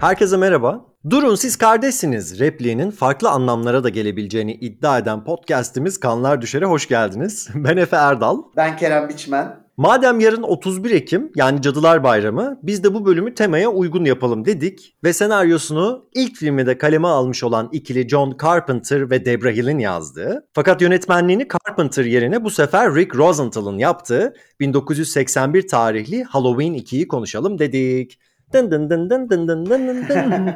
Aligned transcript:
Herkese 0.00 0.36
merhaba. 0.36 0.86
Durun 1.10 1.34
siz 1.34 1.56
kardeşsiniz 1.56 2.40
repliğinin 2.40 2.90
farklı 2.90 3.30
anlamlara 3.30 3.84
da 3.84 3.88
gelebileceğini 3.88 4.52
iddia 4.52 4.98
eden 4.98 5.24
podcast'imiz 5.24 6.00
Kanlar 6.00 6.42
Düşer'e 6.42 6.64
hoş 6.64 6.88
geldiniz. 6.88 7.48
Ben 7.54 7.76
Efe 7.76 7.96
Erdal. 7.96 8.38
Ben 8.56 8.76
Kerem 8.76 9.08
Biçmen. 9.08 9.56
Madem 9.76 10.20
yarın 10.20 10.42
31 10.42 10.90
Ekim 10.90 11.32
yani 11.36 11.62
Cadılar 11.62 12.04
Bayramı 12.04 12.58
biz 12.62 12.84
de 12.84 12.94
bu 12.94 13.06
bölümü 13.06 13.34
temaya 13.34 13.70
uygun 13.70 14.04
yapalım 14.04 14.44
dedik 14.44 14.96
ve 15.04 15.12
senaryosunu 15.12 16.08
ilk 16.14 16.36
filmde 16.36 16.78
kaleme 16.78 17.08
almış 17.08 17.44
olan 17.44 17.68
ikili 17.72 18.08
John 18.08 18.36
Carpenter 18.42 19.10
ve 19.10 19.24
Debra 19.24 19.50
Hill'in 19.50 19.78
yazdığı 19.78 20.48
fakat 20.52 20.82
yönetmenliğini 20.82 21.46
Carpenter 21.48 22.04
yerine 22.04 22.44
bu 22.44 22.50
sefer 22.50 22.94
Rick 22.94 23.16
Rosenthal'ın 23.16 23.78
yaptığı 23.78 24.34
1981 24.60 25.68
tarihli 25.68 26.24
Halloween 26.24 26.74
2'yi 26.74 27.08
konuşalım 27.08 27.58
dedik. 27.58 28.18
Dın 28.52 28.70
dın 28.70 28.90
dın 28.90 29.10
dın 29.10 29.28
dın 29.28 29.48
dın 29.48 29.66
dın 29.66 30.08
dın. 30.08 30.08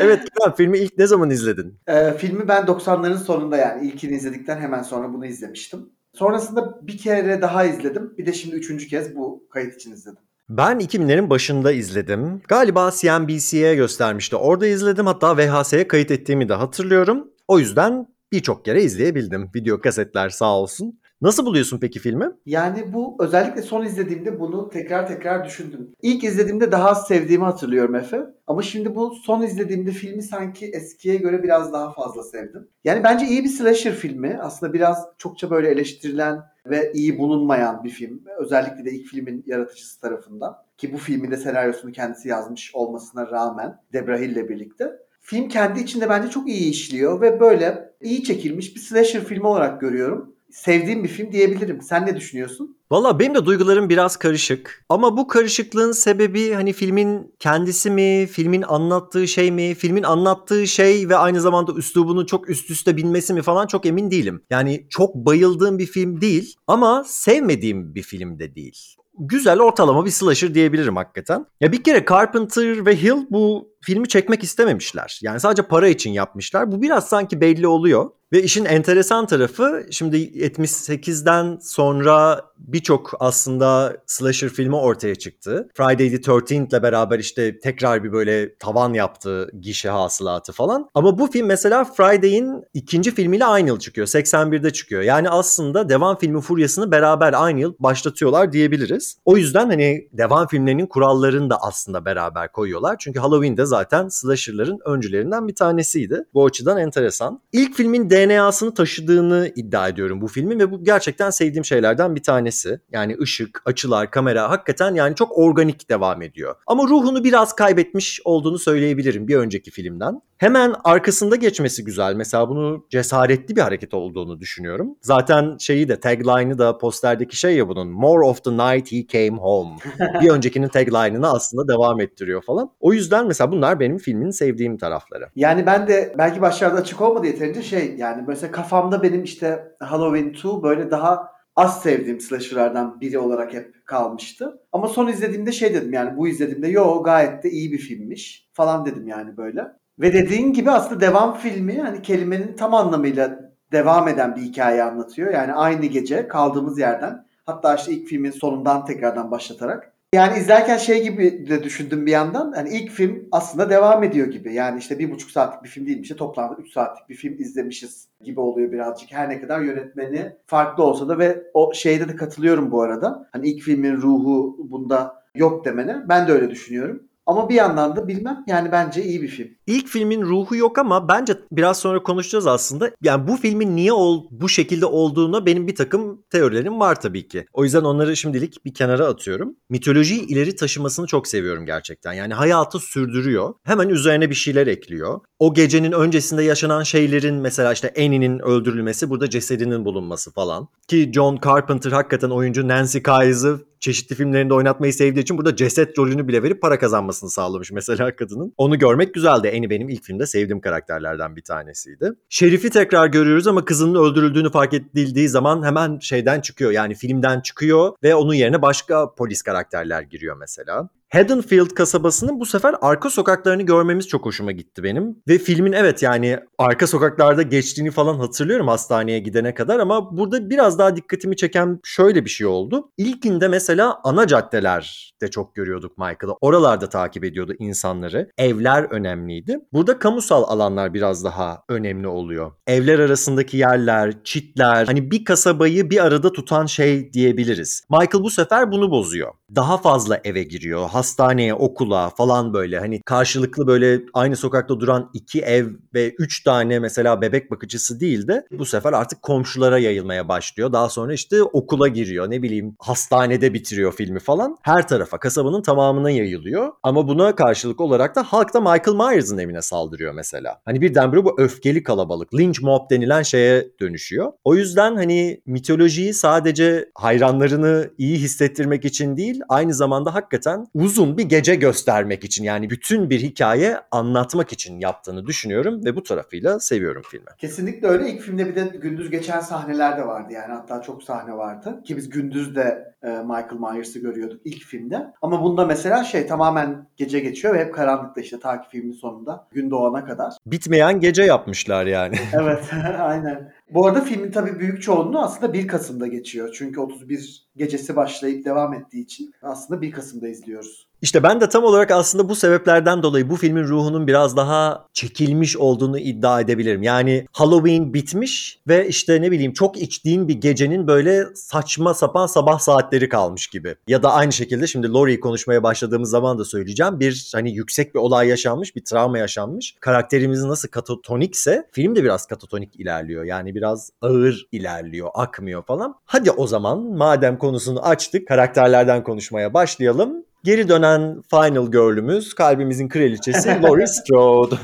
evet 0.00 0.20
Kenan 0.30 0.54
filmi 0.54 0.78
ilk 0.78 0.98
ne 0.98 1.06
zaman 1.06 1.30
izledin? 1.30 1.78
Ee, 1.86 2.12
filmi 2.12 2.48
ben 2.48 2.62
90'ların 2.62 3.16
sonunda 3.16 3.56
yani 3.56 3.86
ilkini 3.86 4.12
izledikten 4.12 4.60
hemen 4.60 4.82
sonra 4.82 5.12
bunu 5.12 5.26
izlemiştim. 5.26 5.90
Sonrasında 6.14 6.78
bir 6.82 6.98
kere 6.98 7.42
daha 7.42 7.64
izledim. 7.64 8.14
Bir 8.18 8.26
de 8.26 8.32
şimdi 8.32 8.56
üçüncü 8.56 8.88
kez 8.88 9.16
bu 9.16 9.46
kayıt 9.50 9.74
için 9.74 9.92
izledim. 9.92 10.22
Ben 10.48 10.80
2000'lerin 10.80 11.30
başında 11.30 11.72
izledim. 11.72 12.42
Galiba 12.48 12.90
CNBC'ye 13.00 13.74
göstermişti. 13.74 14.36
Orada 14.36 14.66
izledim 14.66 15.06
hatta 15.06 15.36
VHS'ye 15.36 15.88
kayıt 15.88 16.10
ettiğimi 16.10 16.48
de 16.48 16.54
hatırlıyorum. 16.54 17.30
O 17.48 17.58
yüzden 17.58 18.06
birçok 18.32 18.64
kere 18.64 18.82
izleyebildim. 18.82 19.50
Video 19.54 19.80
kasetler 19.80 20.28
sağ 20.28 20.58
olsun. 20.58 21.00
Nasıl 21.22 21.46
buluyorsun 21.46 21.78
peki 21.80 21.98
filmi? 21.98 22.30
Yani 22.46 22.92
bu 22.92 23.16
özellikle 23.20 23.62
son 23.62 23.84
izlediğimde 23.84 24.40
bunu 24.40 24.68
tekrar 24.68 25.06
tekrar 25.08 25.44
düşündüm. 25.44 25.90
İlk 26.02 26.24
izlediğimde 26.24 26.72
daha 26.72 26.94
sevdiğimi 26.94 27.44
hatırlıyorum 27.44 27.94
Efe. 27.94 28.26
Ama 28.46 28.62
şimdi 28.62 28.94
bu 28.94 29.14
son 29.14 29.42
izlediğimde 29.42 29.90
filmi 29.90 30.22
sanki 30.22 30.66
eskiye 30.66 31.16
göre 31.16 31.42
biraz 31.42 31.72
daha 31.72 31.92
fazla 31.92 32.22
sevdim. 32.22 32.68
Yani 32.84 33.04
bence 33.04 33.26
iyi 33.26 33.44
bir 33.44 33.48
slasher 33.48 33.94
filmi. 33.94 34.38
Aslında 34.42 34.72
biraz 34.72 35.06
çokça 35.18 35.50
böyle 35.50 35.68
eleştirilen 35.68 36.40
ve 36.66 36.92
iyi 36.94 37.18
bulunmayan 37.18 37.84
bir 37.84 37.90
film. 37.90 38.22
Özellikle 38.38 38.84
de 38.84 38.90
ilk 38.90 39.06
filmin 39.06 39.44
yaratıcısı 39.46 40.00
tarafından. 40.00 40.56
Ki 40.78 40.92
bu 40.92 40.98
filmin 40.98 41.30
de 41.30 41.36
senaryosunu 41.36 41.92
kendisi 41.92 42.28
yazmış 42.28 42.74
olmasına 42.74 43.30
rağmen 43.30 43.78
Debra 43.92 44.18
Hill 44.18 44.30
ile 44.30 44.48
birlikte. 44.48 44.92
Film 45.20 45.48
kendi 45.48 45.80
içinde 45.80 46.08
bence 46.08 46.30
çok 46.30 46.48
iyi 46.48 46.70
işliyor 46.70 47.20
ve 47.20 47.40
böyle 47.40 47.92
iyi 48.00 48.24
çekilmiş 48.24 48.74
bir 48.76 48.80
slasher 48.80 49.24
filmi 49.24 49.46
olarak 49.46 49.80
görüyorum 49.80 50.31
sevdiğim 50.52 51.04
bir 51.04 51.08
film 51.08 51.32
diyebilirim. 51.32 51.82
Sen 51.82 52.06
ne 52.06 52.16
düşünüyorsun? 52.16 52.76
Valla 52.90 53.18
benim 53.18 53.34
de 53.34 53.46
duygularım 53.46 53.88
biraz 53.88 54.16
karışık. 54.16 54.84
Ama 54.88 55.16
bu 55.16 55.26
karışıklığın 55.26 55.92
sebebi 55.92 56.52
hani 56.52 56.72
filmin 56.72 57.34
kendisi 57.38 57.90
mi, 57.90 58.26
filmin 58.26 58.62
anlattığı 58.62 59.28
şey 59.28 59.50
mi, 59.50 59.74
filmin 59.74 60.02
anlattığı 60.02 60.66
şey 60.66 61.08
ve 61.08 61.16
aynı 61.16 61.40
zamanda 61.40 61.72
üslubunu 61.72 62.26
çok 62.26 62.50
üst 62.50 62.70
üste 62.70 62.96
binmesi 62.96 63.34
mi 63.34 63.42
falan 63.42 63.66
çok 63.66 63.86
emin 63.86 64.10
değilim. 64.10 64.42
Yani 64.50 64.86
çok 64.90 65.14
bayıldığım 65.14 65.78
bir 65.78 65.86
film 65.86 66.20
değil 66.20 66.54
ama 66.66 67.04
sevmediğim 67.06 67.94
bir 67.94 68.02
film 68.02 68.38
de 68.38 68.54
değil 68.54 68.96
güzel 69.18 69.60
ortalama 69.60 70.04
bir 70.04 70.10
slasher 70.10 70.54
diyebilirim 70.54 70.96
hakikaten. 70.96 71.46
Ya 71.60 71.72
bir 71.72 71.82
kere 71.82 72.04
Carpenter 72.10 72.86
ve 72.86 73.02
Hill 73.02 73.26
bu 73.30 73.71
filmi 73.82 74.08
çekmek 74.08 74.42
istememişler. 74.42 75.18
Yani 75.22 75.40
sadece 75.40 75.62
para 75.62 75.88
için 75.88 76.10
yapmışlar. 76.10 76.72
Bu 76.72 76.82
biraz 76.82 77.08
sanki 77.08 77.40
belli 77.40 77.66
oluyor. 77.66 78.10
Ve 78.32 78.42
işin 78.42 78.64
enteresan 78.64 79.26
tarafı 79.26 79.86
şimdi 79.90 80.16
78'den 80.16 81.58
sonra 81.62 82.40
birçok 82.58 83.10
aslında 83.20 83.96
slasher 84.06 84.48
filmi 84.48 84.76
ortaya 84.76 85.14
çıktı. 85.14 85.68
Friday 85.74 86.10
the 86.10 86.16
13th 86.16 86.68
ile 86.68 86.82
beraber 86.82 87.18
işte 87.18 87.58
tekrar 87.58 88.04
bir 88.04 88.12
böyle 88.12 88.56
tavan 88.56 88.92
yaptı 88.92 89.50
gişe 89.60 89.88
hasılatı 89.88 90.52
falan. 90.52 90.88
Ama 90.94 91.18
bu 91.18 91.26
film 91.26 91.46
mesela 91.46 91.84
Friday'in 91.84 92.64
ikinci 92.74 93.14
filmiyle 93.14 93.44
aynı 93.44 93.68
yıl 93.68 93.78
çıkıyor. 93.78 94.06
81'de 94.06 94.72
çıkıyor. 94.72 95.02
Yani 95.02 95.30
aslında 95.30 95.88
devam 95.88 96.18
filmi 96.18 96.40
furyasını 96.40 96.90
beraber 96.90 97.32
aynı 97.36 97.60
yıl 97.60 97.74
başlatıyorlar 97.78 98.52
diyebiliriz. 98.52 99.16
O 99.24 99.36
yüzden 99.36 99.66
hani 99.66 100.08
devam 100.12 100.46
filmlerinin 100.46 100.86
kurallarını 100.86 101.50
da 101.50 101.56
aslında 101.62 102.04
beraber 102.04 102.52
koyuyorlar. 102.52 102.96
Çünkü 102.98 103.20
Halloween'de 103.20 103.66
zaten 103.72 104.08
slasher'ların 104.08 104.78
öncülerinden 104.84 105.48
bir 105.48 105.54
tanesiydi. 105.54 106.24
Bu 106.34 106.44
açıdan 106.44 106.78
enteresan. 106.78 107.40
İlk 107.52 107.74
filmin 107.74 108.10
DNA'sını 108.10 108.74
taşıdığını 108.74 109.52
iddia 109.56 109.88
ediyorum 109.88 110.20
bu 110.20 110.28
filmin 110.28 110.60
ve 110.60 110.70
bu 110.70 110.84
gerçekten 110.84 111.30
sevdiğim 111.30 111.64
şeylerden 111.64 112.14
bir 112.14 112.22
tanesi. 112.22 112.80
Yani 112.92 113.16
ışık, 113.20 113.62
açılar, 113.64 114.10
kamera 114.10 114.50
hakikaten 114.50 114.94
yani 114.94 115.14
çok 115.14 115.38
organik 115.38 115.90
devam 115.90 116.22
ediyor. 116.22 116.54
Ama 116.66 116.84
ruhunu 116.84 117.24
biraz 117.24 117.56
kaybetmiş 117.56 118.20
olduğunu 118.24 118.58
söyleyebilirim 118.58 119.28
bir 119.28 119.36
önceki 119.36 119.70
filmden. 119.70 120.20
Hemen 120.42 120.74
arkasında 120.84 121.36
geçmesi 121.36 121.84
güzel. 121.84 122.14
Mesela 122.14 122.48
bunu 122.48 122.86
cesaretli 122.90 123.56
bir 123.56 123.60
hareket 123.60 123.94
olduğunu 123.94 124.40
düşünüyorum. 124.40 124.96
Zaten 125.00 125.56
şeyi 125.58 125.88
de 125.88 126.00
tagline'ı 126.00 126.58
da 126.58 126.78
posterdeki 126.78 127.36
şey 127.36 127.56
ya 127.56 127.68
bunun. 127.68 127.88
More 127.88 128.26
of 128.26 128.44
the 128.44 128.50
night 128.50 128.92
he 128.92 129.06
came 129.06 129.40
home. 129.40 129.76
bir 130.20 130.30
öncekinin 130.30 130.68
tagline'ını 130.68 131.32
aslında 131.32 131.68
devam 131.68 132.00
ettiriyor 132.00 132.42
falan. 132.42 132.70
O 132.80 132.92
yüzden 132.92 133.26
mesela 133.26 133.50
bunlar 133.62 133.80
benim 133.80 133.98
filmin 133.98 134.30
sevdiğim 134.30 134.78
tarafları. 134.78 135.28
Yani 135.36 135.66
ben 135.66 135.88
de 135.88 136.14
belki 136.18 136.40
başlarda 136.40 136.76
açık 136.76 137.00
olmadı 137.00 137.26
yeterince 137.26 137.62
şey 137.62 137.94
yani 137.98 138.24
mesela 138.26 138.52
kafamda 138.52 139.02
benim 139.02 139.24
işte 139.24 139.74
Halloween 139.80 140.28
2 140.28 140.48
böyle 140.62 140.90
daha 140.90 141.32
az 141.56 141.82
sevdiğim 141.82 142.20
slasher'lardan 142.20 143.00
biri 143.00 143.18
olarak 143.18 143.54
hep 143.54 143.86
kalmıştı. 143.86 144.60
Ama 144.72 144.88
son 144.88 145.08
izlediğimde 145.08 145.52
şey 145.52 145.74
dedim 145.74 145.92
yani 145.92 146.16
bu 146.16 146.28
izlediğimde 146.28 146.68
yo 146.68 147.02
gayet 147.02 147.42
de 147.42 147.50
iyi 147.50 147.72
bir 147.72 147.78
filmmiş 147.78 148.48
falan 148.52 148.86
dedim 148.86 149.06
yani 149.06 149.36
böyle. 149.36 149.66
Ve 149.98 150.12
dediğin 150.12 150.52
gibi 150.52 150.70
aslında 150.70 151.00
devam 151.00 151.36
filmi 151.36 151.80
hani 151.80 152.02
kelimenin 152.02 152.56
tam 152.56 152.74
anlamıyla 152.74 153.52
devam 153.72 154.08
eden 154.08 154.36
bir 154.36 154.40
hikaye 154.40 154.82
anlatıyor. 154.82 155.32
Yani 155.32 155.52
aynı 155.52 155.86
gece 155.86 156.28
kaldığımız 156.28 156.78
yerden 156.78 157.26
hatta 157.46 157.74
işte 157.74 157.92
ilk 157.92 158.08
filmin 158.08 158.30
sonundan 158.30 158.84
tekrardan 158.84 159.30
başlatarak. 159.30 159.91
Yani 160.14 160.38
izlerken 160.38 160.76
şey 160.76 161.02
gibi 161.02 161.46
de 161.48 161.62
düşündüm 161.62 162.06
bir 162.06 162.10
yandan. 162.10 162.52
Hani 162.52 162.68
ilk 162.68 162.90
film 162.90 163.28
aslında 163.32 163.70
devam 163.70 164.02
ediyor 164.02 164.26
gibi. 164.26 164.54
Yani 164.54 164.78
işte 164.78 164.98
bir 164.98 165.10
buçuk 165.10 165.30
saatlik 165.30 165.64
bir 165.64 165.68
film 165.68 165.86
değilmiş. 165.86 166.02
İşte 166.02 166.16
toplamda 166.16 166.56
üç 166.62 166.72
saatlik 166.72 167.08
bir 167.08 167.14
film 167.14 167.38
izlemişiz 167.38 168.08
gibi 168.24 168.40
oluyor 168.40 168.72
birazcık. 168.72 169.12
Her 169.12 169.28
ne 169.28 169.40
kadar 169.40 169.60
yönetmeni 169.60 170.32
farklı 170.46 170.84
olsa 170.84 171.08
da 171.08 171.18
ve 171.18 171.42
o 171.54 171.74
şeyde 171.74 172.08
de 172.08 172.16
katılıyorum 172.16 172.70
bu 172.70 172.82
arada. 172.82 173.28
Hani 173.32 173.48
ilk 173.48 173.62
filmin 173.62 173.96
ruhu 173.96 174.56
bunda 174.70 175.24
yok 175.34 175.64
demene. 175.64 175.96
Ben 176.08 176.28
de 176.28 176.32
öyle 176.32 176.50
düşünüyorum. 176.50 177.02
Ama 177.26 177.48
bir 177.48 177.54
yandan 177.54 177.96
da 177.96 178.08
bilmem 178.08 178.44
yani 178.46 178.72
bence 178.72 179.04
iyi 179.04 179.22
bir 179.22 179.28
film. 179.28 179.48
İlk 179.66 179.88
filmin 179.88 180.22
ruhu 180.22 180.56
yok 180.56 180.78
ama 180.78 181.08
bence 181.08 181.38
biraz 181.52 181.78
sonra 181.78 182.02
konuşacağız 182.02 182.46
aslında. 182.46 182.90
Yani 183.02 183.28
bu 183.28 183.36
filmin 183.36 183.76
niye 183.76 183.92
ol, 183.92 184.24
bu 184.30 184.48
şekilde 184.48 184.86
olduğuna 184.86 185.46
benim 185.46 185.66
bir 185.66 185.74
takım 185.74 186.22
teorilerim 186.30 186.80
var 186.80 187.00
tabii 187.00 187.28
ki. 187.28 187.46
O 187.52 187.64
yüzden 187.64 187.82
onları 187.82 188.16
şimdilik 188.16 188.64
bir 188.64 188.74
kenara 188.74 189.06
atıyorum. 189.06 189.56
Mitolojiyi 189.70 190.26
ileri 190.26 190.56
taşımasını 190.56 191.06
çok 191.06 191.28
seviyorum 191.28 191.66
gerçekten. 191.66 192.12
Yani 192.12 192.34
hayatı 192.34 192.78
sürdürüyor. 192.78 193.54
Hemen 193.64 193.88
üzerine 193.88 194.30
bir 194.30 194.34
şeyler 194.34 194.66
ekliyor. 194.66 195.20
O 195.38 195.54
gecenin 195.54 195.92
öncesinde 195.92 196.42
yaşanan 196.42 196.82
şeylerin 196.82 197.34
mesela 197.34 197.72
işte 197.72 197.94
Annie'nin 197.98 198.38
öldürülmesi 198.38 199.10
burada 199.10 199.30
cesedinin 199.30 199.84
bulunması 199.84 200.32
falan. 200.32 200.68
Ki 200.88 201.10
John 201.14 201.38
Carpenter 201.44 201.92
hakikaten 201.92 202.30
oyuncu 202.30 202.68
Nancy 202.68 202.98
Kyes'ı 202.98 203.72
çeşitli 203.82 204.16
filmlerinde 204.16 204.54
oynatmayı 204.54 204.92
sevdiği 204.92 205.22
için 205.22 205.38
burada 205.38 205.56
ceset 205.56 205.98
rolünü 205.98 206.28
bile 206.28 206.42
verip 206.42 206.62
para 206.62 206.78
kazanmasını 206.78 207.30
sağlamış 207.30 207.72
mesela 207.72 208.16
kadının. 208.16 208.52
Onu 208.56 208.78
görmek 208.78 209.14
güzeldi. 209.14 209.48
Eni 209.62 209.70
benim 209.70 209.88
ilk 209.88 210.02
filmde 210.02 210.26
sevdiğim 210.26 210.60
karakterlerden 210.60 211.36
bir 211.36 211.42
tanesiydi. 211.42 212.12
Şerif'i 212.28 212.70
tekrar 212.70 213.06
görüyoruz 213.06 213.46
ama 213.46 213.64
kızının 213.64 214.04
öldürüldüğünü 214.04 214.50
fark 214.50 214.74
edildiği 214.74 215.28
zaman 215.28 215.62
hemen 215.62 215.98
şeyden 215.98 216.40
çıkıyor. 216.40 216.70
Yani 216.70 216.94
filmden 216.94 217.40
çıkıyor 217.40 217.92
ve 218.02 218.14
onun 218.14 218.34
yerine 218.34 218.62
başka 218.62 219.14
polis 219.14 219.42
karakterler 219.42 220.02
giriyor 220.02 220.36
mesela. 220.36 220.88
Haddonfield 221.12 221.68
kasabasının 221.70 222.40
bu 222.40 222.46
sefer 222.46 222.74
arka 222.80 223.10
sokaklarını 223.10 223.62
görmemiz 223.62 224.08
çok 224.08 224.26
hoşuma 224.26 224.52
gitti 224.52 224.82
benim. 224.82 225.16
Ve 225.28 225.38
filmin 225.38 225.72
evet 225.72 226.02
yani 226.02 226.38
arka 226.58 226.86
sokaklarda 226.86 227.42
geçtiğini 227.42 227.90
falan 227.90 228.14
hatırlıyorum 228.14 228.68
hastaneye 228.68 229.18
gidene 229.18 229.54
kadar 229.54 229.78
ama 229.78 230.16
burada 230.16 230.50
biraz 230.50 230.78
daha 230.78 230.96
dikkatimi 230.96 231.36
çeken 231.36 231.80
şöyle 231.84 232.24
bir 232.24 232.30
şey 232.30 232.46
oldu. 232.46 232.90
İlkinde 232.96 233.48
mesela 233.48 234.00
ana 234.04 234.26
caddelerde 234.26 235.30
çok 235.30 235.54
görüyorduk 235.54 235.98
Michael'ı. 235.98 236.36
Oralarda 236.40 236.88
takip 236.88 237.24
ediyordu 237.24 237.54
insanları. 237.58 238.30
Evler 238.38 238.82
önemliydi. 238.82 239.58
Burada 239.72 239.98
kamusal 239.98 240.42
alanlar 240.42 240.94
biraz 240.94 241.24
daha 241.24 241.62
önemli 241.68 242.08
oluyor. 242.08 242.52
Evler 242.66 242.98
arasındaki 242.98 243.56
yerler, 243.56 244.24
çitler, 244.24 244.86
hani 244.86 245.10
bir 245.10 245.24
kasabayı 245.24 245.90
bir 245.90 246.04
arada 246.04 246.32
tutan 246.32 246.66
şey 246.66 247.12
diyebiliriz. 247.12 247.82
Michael 247.90 248.24
bu 248.24 248.30
sefer 248.30 248.72
bunu 248.72 248.90
bozuyor. 248.90 249.32
Daha 249.54 249.78
fazla 249.78 250.20
eve 250.24 250.42
giriyor. 250.42 250.88
Hastaneye, 250.88 251.54
okula 251.54 252.10
falan 252.10 252.54
böyle 252.54 252.78
hani 252.78 253.02
karşılıklı 253.02 253.66
böyle 253.66 254.00
aynı 254.14 254.36
sokakta 254.36 254.80
duran 254.80 255.10
iki 255.14 255.40
ev 255.40 255.66
ve 255.94 256.14
üç 256.18 256.44
tane 256.44 256.78
mesela 256.78 257.20
bebek 257.20 257.50
bakıcısı 257.50 258.00
değil 258.00 258.28
de 258.28 258.46
bu 258.58 258.66
sefer 258.66 258.92
artık 258.92 259.22
komşulara 259.22 259.78
yayılmaya 259.78 260.28
başlıyor. 260.28 260.72
Daha 260.72 260.88
sonra 260.88 261.12
işte 261.12 261.42
okula 261.42 261.88
giriyor 261.88 262.30
ne 262.30 262.42
bileyim 262.42 262.76
hastanede 262.78 263.54
bitiriyor 263.54 263.92
filmi 263.92 264.20
falan. 264.20 264.56
Her 264.62 264.88
tarafa 264.88 265.18
kasabanın 265.18 265.62
tamamına 265.62 266.10
yayılıyor. 266.10 266.72
Ama 266.82 267.08
buna 267.08 267.34
karşılık 267.34 267.80
olarak 267.80 268.16
da 268.16 268.22
halk 268.22 268.54
da 268.54 268.60
Michael 268.60 268.96
Myers'ın 268.96 269.38
evine 269.38 269.62
saldırıyor 269.62 270.14
mesela. 270.14 270.60
Hani 270.64 270.80
birdenbire 270.80 271.24
bu 271.24 271.40
öfkeli 271.40 271.82
kalabalık 271.82 272.34
lynch 272.34 272.62
mob 272.62 272.90
denilen 272.90 273.22
şeye 273.22 273.68
dönüşüyor. 273.80 274.32
O 274.44 274.54
yüzden 274.54 274.96
hani 274.96 275.40
mitolojiyi 275.46 276.14
sadece 276.14 276.88
hayranlarını 276.94 277.90
iyi 277.98 278.18
hissettirmek 278.18 278.84
için 278.84 279.16
değil 279.16 279.41
aynı 279.48 279.74
zamanda 279.74 280.14
hakikaten 280.14 280.66
uzun 280.74 281.18
bir 281.18 281.24
gece 281.24 281.54
göstermek 281.54 282.24
için 282.24 282.44
yani 282.44 282.70
bütün 282.70 283.10
bir 283.10 283.20
hikaye 283.20 283.76
anlatmak 283.90 284.52
için 284.52 284.80
yaptığını 284.80 285.26
düşünüyorum 285.26 285.84
ve 285.84 285.96
bu 285.96 286.02
tarafıyla 286.02 286.60
seviyorum 286.60 287.02
filmi. 287.10 287.26
Kesinlikle 287.38 287.88
öyle. 287.88 288.10
İlk 288.10 288.20
filmde 288.20 288.46
bir 288.46 288.54
de 288.54 288.78
gündüz 288.78 289.10
geçen 289.10 289.40
sahneler 289.40 289.98
de 289.98 290.06
vardı 290.06 290.32
yani. 290.32 290.52
Hatta 290.52 290.82
çok 290.82 291.02
sahne 291.02 291.32
vardı. 291.32 291.82
Ki 291.84 291.96
biz 291.96 292.10
gündüz 292.10 292.56
de 292.56 292.94
e, 293.02 293.08
Michael 293.08 293.72
Myers'ı 293.72 293.98
görüyorduk 293.98 294.40
ilk 294.44 294.62
filmde. 294.62 295.12
Ama 295.22 295.42
bunda 295.42 295.66
mesela 295.66 296.04
şey 296.04 296.26
tamamen 296.26 296.86
gece 296.96 297.20
geçiyor 297.20 297.54
ve 297.54 297.58
hep 297.58 297.74
karanlıkta 297.74 298.20
işte 298.20 298.40
ta 298.40 298.60
ki 298.60 298.68
filmin 298.70 298.92
sonunda 298.92 299.46
gün 299.52 299.70
doğana 299.70 300.04
kadar. 300.04 300.32
Bitmeyen 300.46 301.00
gece 301.00 301.22
yapmışlar 301.22 301.86
yani. 301.86 302.16
Evet 302.32 302.64
aynen. 302.98 303.52
Bu 303.74 303.86
arada 303.86 304.00
filmin 304.00 304.30
tabii 304.30 304.60
büyük 304.60 304.82
çoğunluğu 304.82 305.18
aslında 305.18 305.52
1 305.52 305.68
Kasım'da 305.68 306.06
geçiyor. 306.06 306.54
Çünkü 306.58 306.80
31 306.80 307.46
gecesi 307.56 307.96
başlayıp 307.96 308.44
devam 308.44 308.74
ettiği 308.74 309.02
için 309.02 309.34
aslında 309.42 309.80
1 309.80 309.90
Kasım'da 309.92 310.28
izliyoruz. 310.28 310.91
İşte 311.02 311.22
ben 311.22 311.40
de 311.40 311.48
tam 311.48 311.64
olarak 311.64 311.90
aslında 311.90 312.28
bu 312.28 312.34
sebeplerden 312.34 313.02
dolayı 313.02 313.30
bu 313.30 313.36
filmin 313.36 313.64
ruhunun 313.64 314.06
biraz 314.06 314.36
daha 314.36 314.86
çekilmiş 314.92 315.56
olduğunu 315.56 315.98
iddia 315.98 316.40
edebilirim. 316.40 316.82
Yani 316.82 317.26
Halloween 317.32 317.94
bitmiş 317.94 318.58
ve 318.68 318.88
işte 318.88 319.22
ne 319.22 319.30
bileyim 319.30 319.52
çok 319.52 319.76
içtiğin 319.76 320.28
bir 320.28 320.34
gecenin 320.34 320.86
böyle 320.86 321.26
saçma 321.34 321.94
sapan 321.94 322.26
sabah 322.26 322.58
saatleri 322.58 323.08
kalmış 323.08 323.46
gibi. 323.46 323.74
Ya 323.88 324.02
da 324.02 324.12
aynı 324.12 324.32
şekilde 324.32 324.66
şimdi 324.66 324.92
Laurie'yi 324.92 325.20
konuşmaya 325.20 325.62
başladığımız 325.62 326.10
zaman 326.10 326.38
da 326.38 326.44
söyleyeceğim. 326.44 327.00
Bir 327.00 327.30
hani 327.34 327.54
yüksek 327.54 327.94
bir 327.94 328.00
olay 328.00 328.28
yaşanmış, 328.28 328.76
bir 328.76 328.84
travma 328.84 329.18
yaşanmış. 329.18 329.74
Karakterimiz 329.80 330.44
nasıl 330.44 330.68
katatonikse 330.68 331.68
film 331.72 331.96
de 331.96 332.04
biraz 332.04 332.26
katatonik 332.26 332.80
ilerliyor. 332.80 333.24
Yani 333.24 333.54
biraz 333.54 333.90
ağır 334.02 334.46
ilerliyor, 334.52 335.10
akmıyor 335.14 335.62
falan. 335.62 335.94
Hadi 336.04 336.30
o 336.30 336.46
zaman 336.46 336.82
madem 336.82 337.38
konusunu 337.38 337.86
açtık, 337.86 338.28
karakterlerden 338.28 339.04
konuşmaya 339.04 339.54
başlayalım. 339.54 340.24
Geri 340.44 340.68
dönen 340.68 341.22
Final 341.30 341.70
Girl'ümüz, 341.72 342.34
kalbimizin 342.34 342.88
kraliçesi 342.88 343.48
Laurie 343.62 343.86
Strode. 343.86 344.54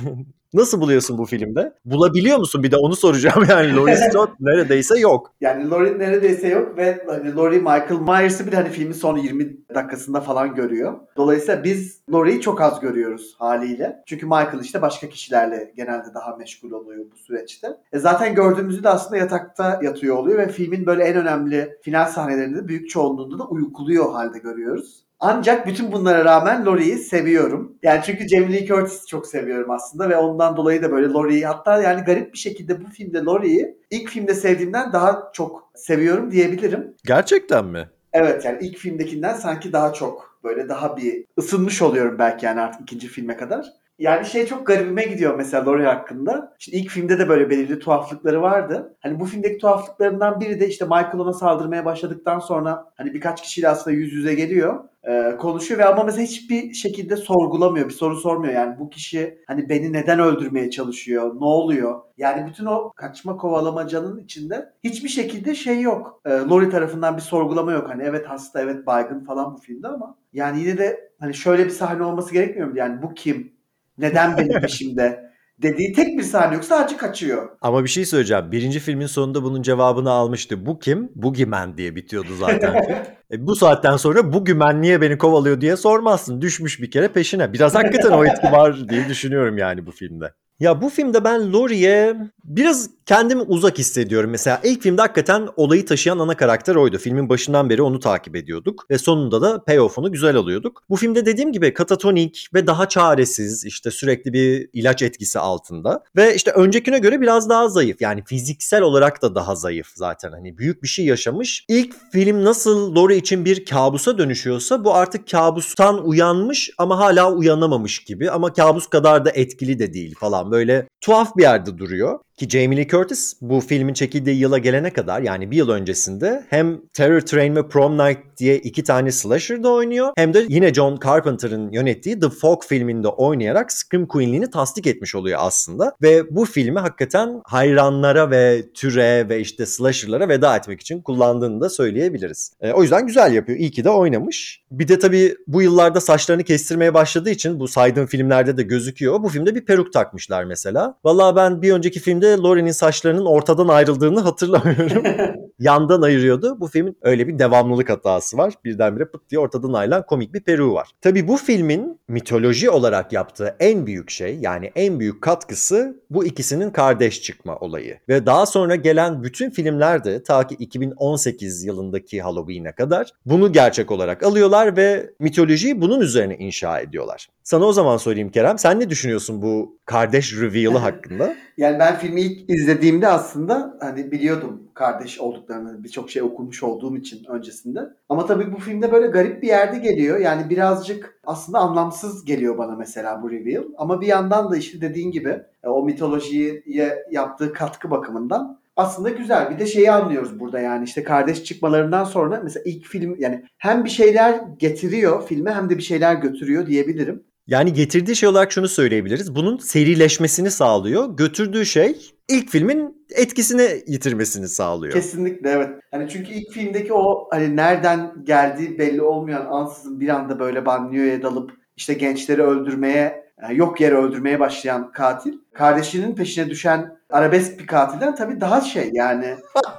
Nasıl 0.54 0.80
buluyorsun 0.80 1.18
bu 1.18 1.24
filmde? 1.24 1.72
Bulabiliyor 1.84 2.38
musun? 2.38 2.62
Bir 2.62 2.70
de 2.70 2.76
onu 2.76 2.96
soracağım 2.96 3.46
yani. 3.50 3.76
Laurie 3.76 3.96
Strode 3.96 4.30
neredeyse 4.40 4.98
yok. 4.98 5.32
Yani 5.40 5.70
Laurie 5.70 5.98
neredeyse 5.98 6.48
yok 6.48 6.76
ve 6.76 7.04
hani 7.06 7.36
Laurie 7.36 7.58
Michael 7.58 8.00
Myers'ı 8.00 8.46
bir 8.46 8.52
de 8.52 8.56
hani 8.56 8.68
filmin 8.68 8.92
son 8.92 9.16
20 9.16 9.56
dakikasında 9.74 10.20
falan 10.20 10.54
görüyor. 10.54 10.92
Dolayısıyla 11.16 11.64
biz 11.64 12.00
Laurie'yi 12.12 12.40
çok 12.40 12.60
az 12.60 12.80
görüyoruz 12.80 13.36
haliyle. 13.38 14.02
Çünkü 14.06 14.26
Michael 14.26 14.60
işte 14.62 14.82
başka 14.82 15.08
kişilerle 15.08 15.72
genelde 15.76 16.14
daha 16.14 16.36
meşgul 16.36 16.70
oluyor 16.70 17.04
bu 17.12 17.16
süreçte. 17.16 17.68
E 17.92 17.98
zaten 17.98 18.34
gördüğümüzde 18.34 18.82
de 18.82 18.88
aslında 18.88 19.16
yatakta 19.16 19.80
yatıyor 19.82 20.16
oluyor 20.16 20.38
ve 20.38 20.48
filmin 20.48 20.86
böyle 20.86 21.04
en 21.04 21.16
önemli 21.16 21.78
final 21.82 22.06
sahnelerinde 22.06 22.58
de 22.58 22.68
büyük 22.68 22.90
çoğunluğunda 22.90 23.38
da 23.38 23.48
uykuluyor 23.48 24.12
halde 24.12 24.38
görüyoruz. 24.38 25.07
Ancak 25.20 25.66
bütün 25.66 25.92
bunlara 25.92 26.24
rağmen 26.24 26.66
Laurie'yi 26.66 26.98
seviyorum. 26.98 27.78
Yani 27.82 28.00
çünkü 28.04 28.28
Jamie 28.28 28.52
Lee 28.52 28.66
Curtis'i 28.66 29.06
çok 29.06 29.26
seviyorum 29.26 29.70
aslında 29.70 30.10
ve 30.10 30.16
ondan 30.16 30.56
dolayı 30.56 30.82
da 30.82 30.92
böyle 30.92 31.08
Laurie'yi 31.08 31.46
hatta 31.46 31.82
yani 31.82 32.04
garip 32.04 32.32
bir 32.32 32.38
şekilde 32.38 32.84
bu 32.84 32.90
filmde 32.90 33.18
Laurie'yi 33.18 33.78
ilk 33.90 34.08
filmde 34.08 34.34
sevdiğimden 34.34 34.92
daha 34.92 35.30
çok 35.32 35.70
seviyorum 35.74 36.30
diyebilirim. 36.30 36.94
Gerçekten 37.04 37.64
mi? 37.64 37.88
Evet 38.12 38.44
yani 38.44 38.58
ilk 38.60 38.76
filmdekinden 38.76 39.34
sanki 39.34 39.72
daha 39.72 39.92
çok 39.92 40.38
böyle 40.44 40.68
daha 40.68 40.96
bir 40.96 41.24
ısınmış 41.38 41.82
oluyorum 41.82 42.18
belki 42.18 42.46
yani 42.46 42.60
artık 42.60 42.80
ikinci 42.80 43.08
filme 43.08 43.36
kadar. 43.36 43.66
Yani 43.98 44.26
şey 44.26 44.46
çok 44.46 44.66
garibime 44.66 45.02
gidiyor 45.04 45.34
mesela 45.34 45.66
Laurie 45.66 45.86
hakkında. 45.86 46.56
Şimdi 46.58 46.76
ilk 46.76 46.90
filmde 46.90 47.18
de 47.18 47.28
böyle 47.28 47.50
belirli 47.50 47.78
tuhaflıkları 47.78 48.42
vardı. 48.42 48.96
Hani 49.00 49.20
bu 49.20 49.24
filmdeki 49.24 49.58
tuhaflıklarından 49.58 50.40
biri 50.40 50.60
de 50.60 50.68
işte 50.68 50.84
Michael 50.84 51.18
ona 51.18 51.32
saldırmaya 51.32 51.84
başladıktan 51.84 52.38
sonra 52.38 52.92
hani 52.96 53.14
birkaç 53.14 53.42
kişiyle 53.42 53.68
aslında 53.68 53.96
yüz 53.96 54.12
yüze 54.12 54.34
geliyor. 54.34 54.84
e, 55.08 55.36
konuşuyor 55.36 55.80
ve 55.80 55.84
ama 55.84 56.04
mesela 56.04 56.22
hiçbir 56.24 56.72
şekilde 56.74 57.16
sorgulamıyor. 57.16 57.88
Bir 57.88 57.94
soru 57.94 58.16
sormuyor. 58.16 58.54
Yani 58.54 58.78
bu 58.78 58.90
kişi 58.90 59.38
hani 59.46 59.68
beni 59.68 59.92
neden 59.92 60.18
öldürmeye 60.20 60.70
çalışıyor? 60.70 61.34
Ne 61.40 61.44
oluyor? 61.44 62.00
Yani 62.16 62.46
bütün 62.46 62.66
o 62.66 62.92
kaçma 62.96 63.36
kovalamacanın 63.36 64.18
içinde 64.18 64.72
hiçbir 64.84 65.08
şekilde 65.08 65.54
şey 65.54 65.80
yok. 65.80 66.20
E, 66.26 66.30
Laurie 66.30 66.70
tarafından 66.70 67.16
bir 67.16 67.22
sorgulama 67.22 67.72
yok. 67.72 67.88
Hani 67.88 68.02
evet 68.02 68.26
hasta, 68.28 68.60
evet 68.60 68.86
baygın 68.86 69.20
falan 69.24 69.54
bu 69.54 69.58
filmde 69.58 69.88
ama 69.88 70.18
yani 70.32 70.60
yine 70.60 70.78
de 70.78 71.10
hani 71.20 71.34
şöyle 71.34 71.64
bir 71.64 71.70
sahne 71.70 72.02
olması 72.02 72.32
gerekmiyor 72.32 72.68
mu? 72.68 72.76
Yani 72.76 73.02
bu 73.02 73.14
kim? 73.14 73.57
Neden 73.98 74.38
benim 74.38 74.60
peşimde? 74.60 75.28
Dediği 75.62 75.92
tek 75.92 76.18
bir 76.18 76.22
sahne 76.22 76.54
yok. 76.54 76.64
Sadece 76.64 76.96
kaçıyor. 76.96 77.48
Ama 77.60 77.84
bir 77.84 77.88
şey 77.88 78.06
söyleyeceğim. 78.06 78.52
Birinci 78.52 78.80
filmin 78.80 79.06
sonunda 79.06 79.42
bunun 79.42 79.62
cevabını 79.62 80.10
almıştı. 80.10 80.66
Bu 80.66 80.78
kim? 80.78 81.12
Boogeyman 81.14 81.76
diye 81.76 81.96
bitiyordu 81.96 82.36
zaten. 82.38 82.74
E, 83.32 83.46
bu 83.46 83.56
saatten 83.56 83.96
sonra 83.96 84.32
Boogeyman 84.32 84.82
niye 84.82 85.00
beni 85.00 85.18
kovalıyor 85.18 85.60
diye 85.60 85.76
sormazsın. 85.76 86.40
Düşmüş 86.40 86.82
bir 86.82 86.90
kere 86.90 87.08
peşine. 87.08 87.52
Biraz 87.52 87.74
hakikaten 87.74 88.10
o 88.10 88.24
etki 88.24 88.52
var 88.52 88.88
diye 88.88 89.08
düşünüyorum 89.08 89.58
yani 89.58 89.86
bu 89.86 89.90
filmde. 89.90 90.32
Ya 90.60 90.82
bu 90.82 90.88
filmde 90.88 91.24
ben 91.24 91.52
Laurie'ye 91.52 92.16
biraz 92.44 92.90
kendimi 93.06 93.42
uzak 93.42 93.78
hissediyorum. 93.78 94.30
Mesela 94.30 94.60
ilk 94.64 94.82
filmde 94.82 95.02
hakikaten 95.02 95.48
olayı 95.56 95.86
taşıyan 95.86 96.18
ana 96.18 96.36
karakter 96.36 96.74
oydu. 96.74 96.98
Filmin 96.98 97.28
başından 97.28 97.70
beri 97.70 97.82
onu 97.82 97.98
takip 98.00 98.36
ediyorduk. 98.36 98.86
Ve 98.90 98.98
sonunda 98.98 99.42
da 99.42 99.64
payoff'unu 99.64 100.12
güzel 100.12 100.36
alıyorduk. 100.36 100.82
Bu 100.90 100.96
filmde 100.96 101.26
dediğim 101.26 101.52
gibi 101.52 101.74
katatonik 101.74 102.48
ve 102.54 102.66
daha 102.66 102.88
çaresiz 102.88 103.64
işte 103.64 103.90
sürekli 103.90 104.32
bir 104.32 104.70
ilaç 104.72 105.02
etkisi 105.02 105.38
altında. 105.38 106.04
Ve 106.16 106.34
işte 106.34 106.50
öncekine 106.50 106.98
göre 106.98 107.20
biraz 107.20 107.48
daha 107.48 107.68
zayıf. 107.68 108.00
Yani 108.00 108.24
fiziksel 108.24 108.82
olarak 108.82 109.22
da 109.22 109.34
daha 109.34 109.54
zayıf 109.54 109.88
zaten. 109.94 110.32
Hani 110.32 110.58
büyük 110.58 110.82
bir 110.82 110.88
şey 110.88 111.04
yaşamış. 111.04 111.64
İlk 111.68 111.94
film 112.12 112.44
nasıl 112.44 112.96
Laurie 112.96 113.16
için 113.16 113.44
bir 113.44 113.64
kabusa 113.64 114.18
dönüşüyorsa 114.18 114.84
bu 114.84 114.94
artık 114.94 115.30
kabustan 115.30 116.08
uyanmış 116.08 116.70
ama 116.78 116.98
hala 116.98 117.32
uyanamamış 117.32 117.98
gibi. 117.98 118.30
Ama 118.30 118.52
kabus 118.52 118.86
kadar 118.86 119.24
da 119.24 119.30
etkili 119.30 119.78
de 119.78 119.94
değil 119.94 120.14
falan. 120.18 120.47
Böyle 120.50 120.88
tuhaf 121.00 121.36
bir 121.36 121.42
yerde 121.42 121.78
duruyor. 121.78 122.20
Ki 122.38 122.48
Jamie 122.48 122.76
Lee 122.76 122.88
Curtis 122.88 123.34
bu 123.40 123.60
filmin 123.60 123.94
çekildiği 123.94 124.38
yıla 124.38 124.58
gelene 124.58 124.92
kadar 124.92 125.22
yani 125.22 125.50
bir 125.50 125.56
yıl 125.56 125.68
öncesinde 125.68 126.44
hem 126.50 126.80
Terror 126.92 127.20
Train 127.20 127.56
ve 127.56 127.68
Prom 127.68 127.98
Night 127.98 128.18
diye 128.36 128.58
iki 128.58 128.84
tane 128.84 129.12
slasher'da 129.12 129.72
oynuyor 129.72 130.12
hem 130.16 130.34
de 130.34 130.46
yine 130.48 130.74
John 130.74 130.98
Carpenter'ın 131.04 131.70
yönettiği 131.72 132.20
The 132.20 132.28
Fog 132.28 132.64
filminde 132.64 133.08
oynayarak 133.08 133.72
Scream 133.72 134.06
Queen'liğini 134.06 134.50
tasdik 134.50 134.86
etmiş 134.86 135.14
oluyor 135.14 135.38
aslında. 135.42 135.92
Ve 136.02 136.36
bu 136.36 136.44
filmi 136.44 136.78
hakikaten 136.78 137.40
hayranlara 137.44 138.30
ve 138.30 138.72
türe 138.74 139.28
ve 139.28 139.40
işte 139.40 139.66
slasher'lara 139.66 140.28
veda 140.28 140.56
etmek 140.56 140.80
için 140.80 141.02
kullandığını 141.02 141.60
da 141.60 141.70
söyleyebiliriz. 141.70 142.52
E, 142.60 142.72
o 142.72 142.82
yüzden 142.82 143.06
güzel 143.06 143.32
yapıyor. 143.32 143.58
İyi 143.58 143.70
ki 143.70 143.84
de 143.84 143.90
oynamış. 143.90 144.62
Bir 144.70 144.88
de 144.88 144.98
tabii 144.98 145.34
bu 145.46 145.62
yıllarda 145.62 146.00
saçlarını 146.00 146.44
kestirmeye 146.44 146.94
başladığı 146.94 147.30
için 147.30 147.60
bu 147.60 147.68
saydığım 147.68 148.06
filmlerde 148.06 148.56
de 148.56 148.62
gözüküyor. 148.62 149.22
Bu 149.22 149.28
filmde 149.28 149.54
bir 149.54 149.64
peruk 149.64 149.92
takmışlar 149.92 150.44
mesela. 150.44 150.94
Vallahi 151.04 151.36
ben 151.36 151.62
bir 151.62 151.72
önceki 151.72 152.00
filmde 152.00 152.27
Laurie'nin 152.36 152.72
saçlarının 152.72 153.24
ortadan 153.24 153.68
ayrıldığını 153.68 154.20
hatırlamıyorum. 154.20 155.04
Yandan 155.58 156.02
ayırıyordu. 156.02 156.60
Bu 156.60 156.66
filmin 156.66 156.96
öyle 157.02 157.28
bir 157.28 157.38
devamlılık 157.38 157.90
hatası 157.90 158.36
var. 158.36 158.54
Birdenbire 158.64 159.04
pıt 159.04 159.30
diye 159.30 159.38
ortadan 159.38 159.72
ayrılan 159.72 160.06
komik 160.06 160.34
bir 160.34 160.40
peruğu 160.40 160.74
var. 160.74 160.88
Tabii 161.00 161.28
bu 161.28 161.36
filmin 161.36 162.00
mitoloji 162.08 162.70
olarak 162.70 163.12
yaptığı 163.12 163.56
en 163.60 163.86
büyük 163.86 164.10
şey 164.10 164.38
yani 164.40 164.72
en 164.76 165.00
büyük 165.00 165.22
katkısı 165.22 166.02
bu 166.10 166.24
ikisinin 166.24 166.70
kardeş 166.70 167.22
çıkma 167.22 167.56
olayı. 167.56 167.98
Ve 168.08 168.26
daha 168.26 168.46
sonra 168.46 168.74
gelen 168.76 169.22
bütün 169.22 169.50
filmlerde 169.50 170.22
ta 170.22 170.46
ki 170.46 170.54
2018 170.54 171.64
yılındaki 171.64 172.22
Halloween'e 172.22 172.72
kadar 172.72 173.10
bunu 173.26 173.52
gerçek 173.52 173.90
olarak 173.90 174.22
alıyorlar 174.22 174.76
ve 174.76 175.10
mitolojiyi 175.20 175.80
bunun 175.80 176.00
üzerine 176.00 176.36
inşa 176.36 176.80
ediyorlar. 176.80 177.28
Sana 177.48 177.64
o 177.64 177.72
zaman 177.72 177.96
sorayım 177.96 178.28
Kerem. 178.28 178.58
Sen 178.58 178.80
ne 178.80 178.90
düşünüyorsun 178.90 179.42
bu 179.42 179.78
kardeş 179.84 180.40
reveal'ı 180.40 180.78
hakkında? 180.88 181.34
Yani 181.56 181.78
ben 181.78 181.96
filmi 181.96 182.20
ilk 182.20 182.50
izlediğimde 182.50 183.08
aslında 183.08 183.76
hani 183.80 184.12
biliyordum 184.12 184.62
kardeş 184.74 185.20
olduklarını 185.20 185.84
birçok 185.84 186.10
şey 186.10 186.22
okumuş 186.22 186.62
olduğum 186.62 186.96
için 186.96 187.24
öncesinde. 187.28 187.80
Ama 188.08 188.26
tabii 188.26 188.52
bu 188.52 188.58
filmde 188.58 188.92
böyle 188.92 189.06
garip 189.06 189.42
bir 189.42 189.48
yerde 189.48 189.78
geliyor. 189.78 190.18
Yani 190.18 190.50
birazcık 190.50 191.20
aslında 191.26 191.58
anlamsız 191.58 192.24
geliyor 192.24 192.58
bana 192.58 192.76
mesela 192.76 193.22
bu 193.22 193.30
reveal. 193.30 193.64
Ama 193.78 194.00
bir 194.00 194.06
yandan 194.06 194.50
da 194.50 194.56
işte 194.56 194.80
dediğin 194.80 195.10
gibi 195.10 195.42
e, 195.64 195.68
o 195.68 195.84
mitolojiye 195.84 196.62
yaptığı 197.10 197.52
katkı 197.52 197.90
bakımından 197.90 198.58
aslında 198.76 199.10
güzel. 199.10 199.50
Bir 199.50 199.58
de 199.58 199.66
şeyi 199.66 199.92
anlıyoruz 199.92 200.40
burada 200.40 200.60
yani 200.60 200.84
işte 200.84 201.02
kardeş 201.02 201.44
çıkmalarından 201.44 202.04
sonra 202.04 202.40
mesela 202.44 202.62
ilk 202.66 202.86
film 202.86 203.16
yani 203.18 203.44
hem 203.58 203.84
bir 203.84 203.90
şeyler 203.90 204.40
getiriyor 204.58 205.26
filme 205.26 205.52
hem 205.52 205.70
de 205.70 205.76
bir 205.76 205.82
şeyler 205.82 206.14
götürüyor 206.14 206.66
diyebilirim. 206.66 207.24
Yani 207.48 207.72
getirdiği 207.72 208.16
şey 208.16 208.28
olarak 208.28 208.52
şunu 208.52 208.68
söyleyebiliriz. 208.68 209.34
Bunun 209.34 209.58
serileşmesini 209.58 210.50
sağlıyor. 210.50 211.16
Götürdüğü 211.16 211.66
şey 211.66 212.12
ilk 212.28 212.50
filmin 212.50 213.06
etkisini 213.10 213.82
yitirmesini 213.86 214.48
sağlıyor. 214.48 214.92
Kesinlikle 214.92 215.50
evet. 215.50 215.70
Hani 215.90 216.08
çünkü 216.08 216.32
ilk 216.32 216.52
filmdeki 216.52 216.92
o 216.92 217.28
hani 217.30 217.56
nereden 217.56 218.12
geldiği 218.24 218.78
belli 218.78 219.02
olmayan 219.02 219.46
ansızın 219.46 220.00
bir 220.00 220.08
anda 220.08 220.40
böyle 220.40 220.66
banyoya 220.66 221.22
dalıp 221.22 221.52
işte 221.76 221.94
gençleri 221.94 222.42
öldürmeye 222.42 223.28
yani 223.42 223.56
yok 223.56 223.80
yere 223.80 223.94
öldürmeye 223.94 224.40
başlayan 224.40 224.92
katil 224.92 225.32
kardeşinin 225.52 226.14
peşine 226.14 226.50
düşen 226.50 226.98
arabesk 227.10 227.58
bir 227.58 227.66
katilden 227.66 228.14
tabii 228.14 228.40
daha 228.40 228.60
şey 228.60 228.90
yani 228.92 229.26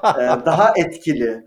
e, 0.03 0.21
daha 0.45 0.73
etkili. 0.75 1.43